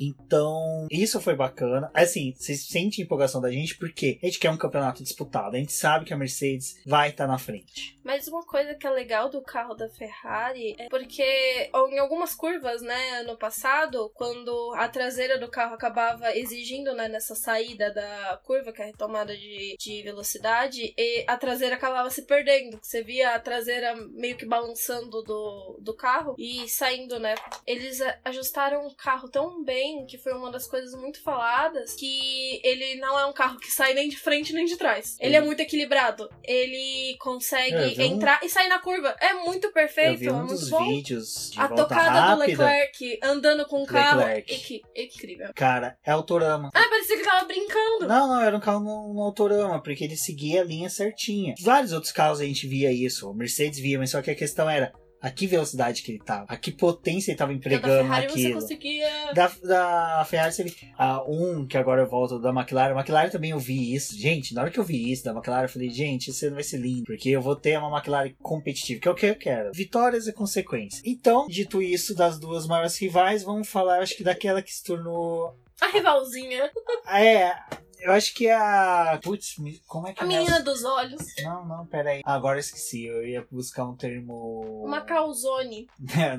Então, 0.01 0.87
isso 0.91 1.21
foi 1.21 1.35
bacana. 1.35 1.91
Assim, 1.93 2.33
vocês 2.37 2.67
sentem 2.67 3.05
empolgação 3.05 3.41
da 3.41 3.51
gente 3.51 3.77
porque 3.77 4.19
a 4.23 4.27
gente 4.27 4.39
quer 4.39 4.51
um 4.51 4.57
campeonato 4.57 5.03
disputado. 5.03 5.57
A 5.57 5.59
gente 5.59 5.73
sabe 5.73 6.05
que 6.05 6.15
a 6.15 6.17
Mercedes 6.17 6.81
vai 6.87 7.11
estar 7.11 7.27
tá 7.27 7.33
na 7.33 7.39
frente. 7.39 7.99
Mas 8.05 8.29
uma 8.29 8.45
coisa 8.45 8.75
que 8.75 8.87
é 8.87 8.91
legal 8.91 9.29
do 9.29 9.43
carro 9.43 9.75
da 9.75 9.89
Ferrari 9.89 10.75
é 10.79 10.89
porque 10.89 11.71
em 11.91 11.99
algumas 11.99 12.35
curvas, 12.35 12.81
né, 12.83 13.21
ano 13.21 13.37
passado, 13.37 14.11
quando 14.15 14.75
a 14.77 14.89
traseira 14.89 15.39
do 15.39 15.49
carro 15.49 15.75
acabava 15.75 16.37
exigindo, 16.37 16.95
né, 16.95 17.09
nessa 17.09 17.35
saída 17.35 17.93
da 17.93 18.41
curva, 18.45 18.73
que 18.73 18.81
é 18.81 18.85
a 18.85 18.89
retomada 18.89 19.37
de, 19.37 19.77
de 19.79 20.03
velocidade, 20.03 20.95
e 20.97 21.25
a 21.27 21.37
traseira 21.37 21.75
acabava 21.75 22.11
se 22.11 22.23
perdendo. 22.23 22.79
Você 22.83 23.03
via 23.03 23.35
a 23.35 23.41
traseira 23.41 23.95
meio 24.13 24.37
que 24.37 24.47
balançando 24.47 25.23
do, 25.23 25.79
do 25.81 25.95
carro 25.95 26.35
e 26.39 26.69
saindo, 26.69 27.19
né? 27.19 27.35
Eles 27.67 28.01
ajustaram 28.25 28.92
carro 28.95 29.29
tão 29.29 29.65
bem, 29.65 30.07
que 30.07 30.19
foi 30.19 30.33
uma 30.33 30.51
das 30.51 30.67
coisas 30.67 30.95
muito 30.95 31.23
faladas, 31.23 31.95
que 31.95 32.61
ele 32.63 32.97
não 32.97 33.19
é 33.19 33.27
um 33.27 33.33
carro 33.33 33.59
que 33.59 33.71
sai 33.71 33.95
nem 33.95 34.09
de 34.09 34.17
frente 34.17 34.53
nem 34.53 34.65
de 34.65 34.77
trás. 34.77 35.17
Ele 35.21 35.37
é 35.37 35.41
muito 35.41 35.61
equilibrado. 35.61 36.29
Ele 36.43 37.17
consegue 37.19 38.01
é, 38.01 38.07
entrar 38.07 38.41
e 38.43 38.49
sair 38.49 38.69
na 38.69 38.79
curva. 38.79 39.15
É 39.21 39.35
muito 39.35 39.73
perfeito. 39.73 40.19
Vi 40.19 40.31
um 40.31 40.45
é 40.45 40.47
dos 40.47 40.69
bom. 40.69 41.03
A 41.57 41.69
tocada 41.69 42.21
rápida. 42.21 42.37
do 42.37 42.63
Leclerc 42.63 43.19
andando 43.23 43.67
com 43.67 43.83
o 43.83 43.87
carro. 43.87 44.21
Leclerc. 44.21 44.83
É 44.95 45.05
incrível. 45.05 45.51
Cara, 45.55 45.97
é 46.05 46.11
autorama. 46.11 46.71
Ah, 46.75 46.89
parecia 46.89 47.17
que 47.17 47.25
tava 47.25 47.45
brincando. 47.45 48.07
Não, 48.07 48.29
não, 48.29 48.41
era 48.41 48.57
um 48.57 48.61
carro 48.61 48.81
no, 48.81 49.15
no 49.15 49.23
autorama, 49.23 49.83
porque 49.83 50.05
ele 50.05 50.17
seguia 50.17 50.63
a 50.63 50.65
linha 50.65 50.89
certinha. 50.89 51.55
Vários 51.61 51.93
outros 51.93 52.13
carros 52.13 52.41
a 52.41 52.45
gente 52.45 52.67
via 52.67 52.93
isso. 52.93 53.31
O 53.31 53.35
Mercedes 53.35 53.79
via, 53.79 53.99
mas 53.99 54.11
só 54.11 54.23
que 54.23 54.31
a 54.31 54.35
questão 54.35 54.69
era 54.69 54.93
a 55.23 55.31
que 55.31 55.47
velocidade 55.47 56.03
que 56.03 56.11
ele 56.11 56.19
tava, 56.19 56.47
a 56.49 56.57
que 56.57 56.73
potência 56.73 57.31
ele 57.31 57.39
tava 57.39 57.53
empregando 57.53 57.99
da 57.99 58.03
naquilo. 58.03 58.61
Você 58.61 58.75
conseguia... 58.75 59.33
Da, 59.33 59.53
da 59.63 60.25
Ferrari 60.29 60.53
você 60.53 60.75
a 60.99 61.23
um 61.23 61.65
que 61.65 61.79
agora 61.79 62.03
eu 62.03 62.09
volto 62.09 62.41
da 62.41 62.51
McLaren, 62.51 62.93
a 62.93 62.99
McLaren 62.99 63.31
também 63.31 63.53
eu 63.53 63.59
vi 63.59 63.95
isso. 63.95 64.19
Gente, 64.19 64.53
na 64.53 64.63
hora 64.63 64.71
que 64.71 64.81
eu 64.81 64.85
vi 64.85 65.13
isso 65.13 65.25
da 65.25 65.31
McLaren, 65.31 65.67
eu 65.67 65.69
falei, 65.69 65.91
gente, 65.91 66.31
isso 66.31 66.45
não 66.47 66.55
vai 66.55 66.65
ser 66.65 66.79
lindo, 66.79 67.05
porque 67.05 67.31
eu 67.31 67.41
vou 67.41 67.55
ter 67.55 67.79
uma 67.79 67.97
McLaren 67.97 68.35
competitiva, 68.43 69.01
que 69.01 69.09
é 69.09 69.11
o 69.11 69.15
que 69.15 69.27
eu 69.27 69.37
quero. 69.37 69.71
Vitórias 69.73 70.27
e 70.27 70.33
consequências. 70.33 71.01
Então, 71.05 71.47
dito 71.47 71.81
isso, 71.81 72.17
das 72.17 72.39
duas 72.39 72.67
maiores 72.67 72.99
rivais, 72.99 73.45
vamos 73.45 73.69
falar, 73.69 74.01
acho 74.01 74.17
que 74.17 74.25
daquela 74.25 74.61
que 74.61 74.75
se 74.75 74.83
tornou 74.83 75.57
a 75.81 75.87
rivalzinha. 75.89 76.71
É, 77.09 77.55
Eu 78.03 78.13
acho 78.13 78.35
que 78.35 78.51
a. 78.51 79.19
Putz, 79.23 79.57
como 79.87 80.09
é 80.09 80.13
que 80.13 80.21
A 80.23 80.25
é? 80.25 80.29
menina 80.29 80.61
dos 80.61 80.85
olhos. 80.85 81.23
Não, 81.43 81.65
não, 81.67 81.87
peraí. 81.87 82.21
Agora 82.25 82.57
eu 82.57 82.61
esqueci. 82.61 83.05
Eu 83.05 83.25
ia 83.27 83.47
buscar 83.51 83.85
um 83.85 83.95
termo. 83.97 84.83
Uma 84.85 85.01
calzone. 85.01 85.87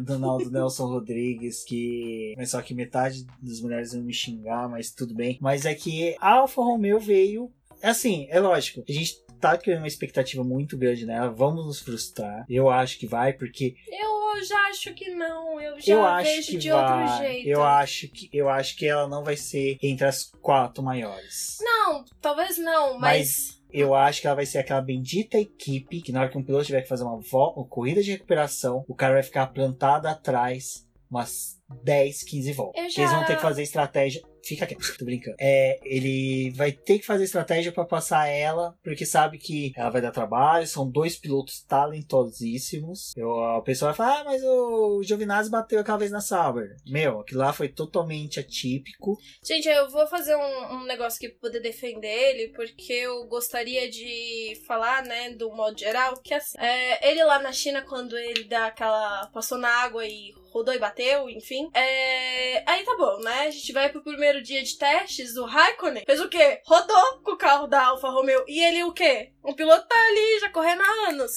do, 0.01 0.19
não, 0.19 0.37
do 0.37 0.51
Nelson 0.51 0.87
Rodrigues, 0.87 1.63
que. 1.63 2.33
Mas 2.37 2.51
só 2.51 2.61
que 2.61 2.73
metade 2.73 3.25
das 3.41 3.61
mulheres 3.61 3.93
iam 3.93 4.03
me 4.03 4.13
xingar, 4.13 4.67
mas 4.69 4.91
tudo 4.91 5.15
bem. 5.15 5.37
Mas 5.41 5.65
é 5.65 5.73
que 5.73 6.15
a 6.19 6.35
Alfa 6.35 6.61
Romeo 6.61 6.99
veio. 6.99 7.51
Assim, 7.81 8.27
é 8.29 8.39
lógico. 8.39 8.83
A 8.87 8.91
gente 8.91 9.23
tá 9.51 9.57
criando 9.57 9.79
uma 9.79 9.87
expectativa 9.87 10.43
muito 10.43 10.77
grande 10.77 11.05
nela. 11.05 11.29
Vamos 11.29 11.65
nos 11.65 11.79
frustrar. 11.81 12.45
Eu 12.49 12.69
acho 12.69 12.97
que 12.97 13.05
vai, 13.07 13.33
porque 13.33 13.75
Eu 13.89 14.43
já 14.43 14.57
acho 14.67 14.93
que 14.93 15.09
não. 15.13 15.59
Eu 15.61 15.79
já 15.79 15.93
eu 15.93 16.03
acho 16.05 16.29
vejo 16.31 16.51
que 16.51 16.57
de 16.57 16.69
vai. 16.71 17.01
outro 17.03 17.17
jeito. 17.17 17.47
Eu 17.49 17.63
acho 17.63 18.07
que 18.09 18.29
eu 18.33 18.49
acho 18.49 18.75
que 18.77 18.85
ela 18.87 19.07
não 19.07 19.23
vai 19.23 19.35
ser 19.37 19.77
entre 19.81 20.05
as 20.05 20.31
quatro 20.41 20.83
maiores. 20.83 21.57
Não, 21.61 22.03
talvez 22.21 22.57
não, 22.57 22.99
mas. 22.99 23.61
Eu 23.71 23.95
acho 23.95 24.21
que 24.21 24.27
ela 24.27 24.35
vai 24.35 24.45
ser 24.45 24.59
aquela 24.59 24.81
bendita 24.81 25.35
equipe 25.39 25.99
que 26.01 26.11
na 26.11 26.21
hora 26.21 26.29
que 26.29 26.37
um 26.37 26.43
piloto 26.43 26.65
tiver 26.65 26.83
que 26.83 26.87
fazer 26.87 27.03
uma, 27.03 27.15
uma 27.15 27.65
corrida 27.65 28.03
de 28.03 28.11
recuperação, 28.11 28.85
o 28.87 28.93
cara 28.93 29.13
vai 29.15 29.23
ficar 29.23 29.47
plantado 29.47 30.07
atrás 30.07 30.87
umas 31.09 31.59
10, 31.83 32.21
15 32.23 32.53
voltas. 32.53 32.81
Porque 32.83 33.01
Eles 33.01 33.11
vão 33.11 33.21
já- 33.21 33.25
ter 33.27 33.35
que 33.37 33.41
fazer 33.41 33.63
estratégia. 33.63 34.21
Fica 34.43 34.65
quieto, 34.65 34.81
tô 34.97 35.05
brincando. 35.05 35.37
É, 35.39 35.79
ele 35.83 36.51
vai 36.51 36.71
ter 36.71 36.99
que 36.99 37.05
fazer 37.05 37.23
estratégia 37.23 37.71
pra 37.71 37.85
passar 37.85 38.27
ela, 38.27 38.75
porque 38.83 39.05
sabe 39.05 39.37
que 39.37 39.73
ela 39.75 39.89
vai 39.89 40.01
dar 40.01 40.11
trabalho. 40.11 40.67
São 40.67 40.89
dois 40.89 41.15
pilotos 41.17 41.61
talentosíssimos. 41.61 43.13
Eu, 43.15 43.39
a 43.41 43.61
pessoa 43.61 43.91
vai 43.91 43.97
falar, 43.97 44.21
ah, 44.21 44.23
mas 44.25 44.43
o 44.43 45.01
Giovinazzi 45.03 45.49
bateu 45.49 45.79
aquela 45.79 45.97
vez 45.97 46.11
na 46.11 46.21
Sauber. 46.21 46.75
Meu, 46.85 47.21
aquilo 47.21 47.39
lá 47.39 47.53
foi 47.53 47.69
totalmente 47.69 48.39
atípico. 48.39 49.17
Gente, 49.43 49.67
eu 49.67 49.89
vou 49.89 50.05
fazer 50.07 50.35
um, 50.35 50.75
um 50.75 50.83
negócio 50.85 51.19
pra 51.19 51.39
poder 51.49 51.61
defender 51.61 52.07
ele, 52.07 52.49
porque 52.49 52.93
eu 52.93 53.25
gostaria 53.27 53.89
de 53.89 54.61
falar, 54.67 55.03
né, 55.03 55.31
do 55.31 55.51
modo 55.51 55.77
geral, 55.77 56.15
que 56.21 56.33
assim, 56.33 56.57
é, 56.57 57.09
ele 57.09 57.23
lá 57.23 57.39
na 57.39 57.51
China, 57.51 57.81
quando 57.81 58.17
ele 58.17 58.43
dá 58.43 58.67
aquela. 58.67 59.27
passou 59.27 59.57
na 59.57 59.69
água 59.69 60.05
e 60.05 60.33
rodou 60.53 60.73
e 60.73 60.79
bateu, 60.79 61.27
enfim. 61.29 61.69
É, 61.73 62.63
aí 62.69 62.83
tá 62.83 62.95
bom, 62.95 63.19
né? 63.19 63.47
A 63.47 63.51
gente 63.51 63.73
vai 63.73 63.89
pro 63.89 64.03
primeiro 64.03 64.32
dia 64.41 64.63
de 64.63 64.77
testes 64.77 65.33
do 65.33 65.45
Raikkonen. 65.45 66.03
Fez 66.05 66.19
o 66.19 66.29
quê? 66.29 66.61
Rodou 66.65 67.21
com 67.23 67.31
o 67.31 67.37
carro 67.37 67.67
da 67.67 67.87
Alfa 67.87 68.09
Romeo. 68.09 68.43
E 68.47 68.63
ele 68.63 68.83
o 68.83 68.93
quê? 68.93 69.31
Um 69.43 69.53
piloto 69.53 69.87
tá 69.87 69.95
ali 69.95 70.39
já 70.39 70.49
correndo 70.49 70.81
há 70.81 71.09
anos. 71.09 71.33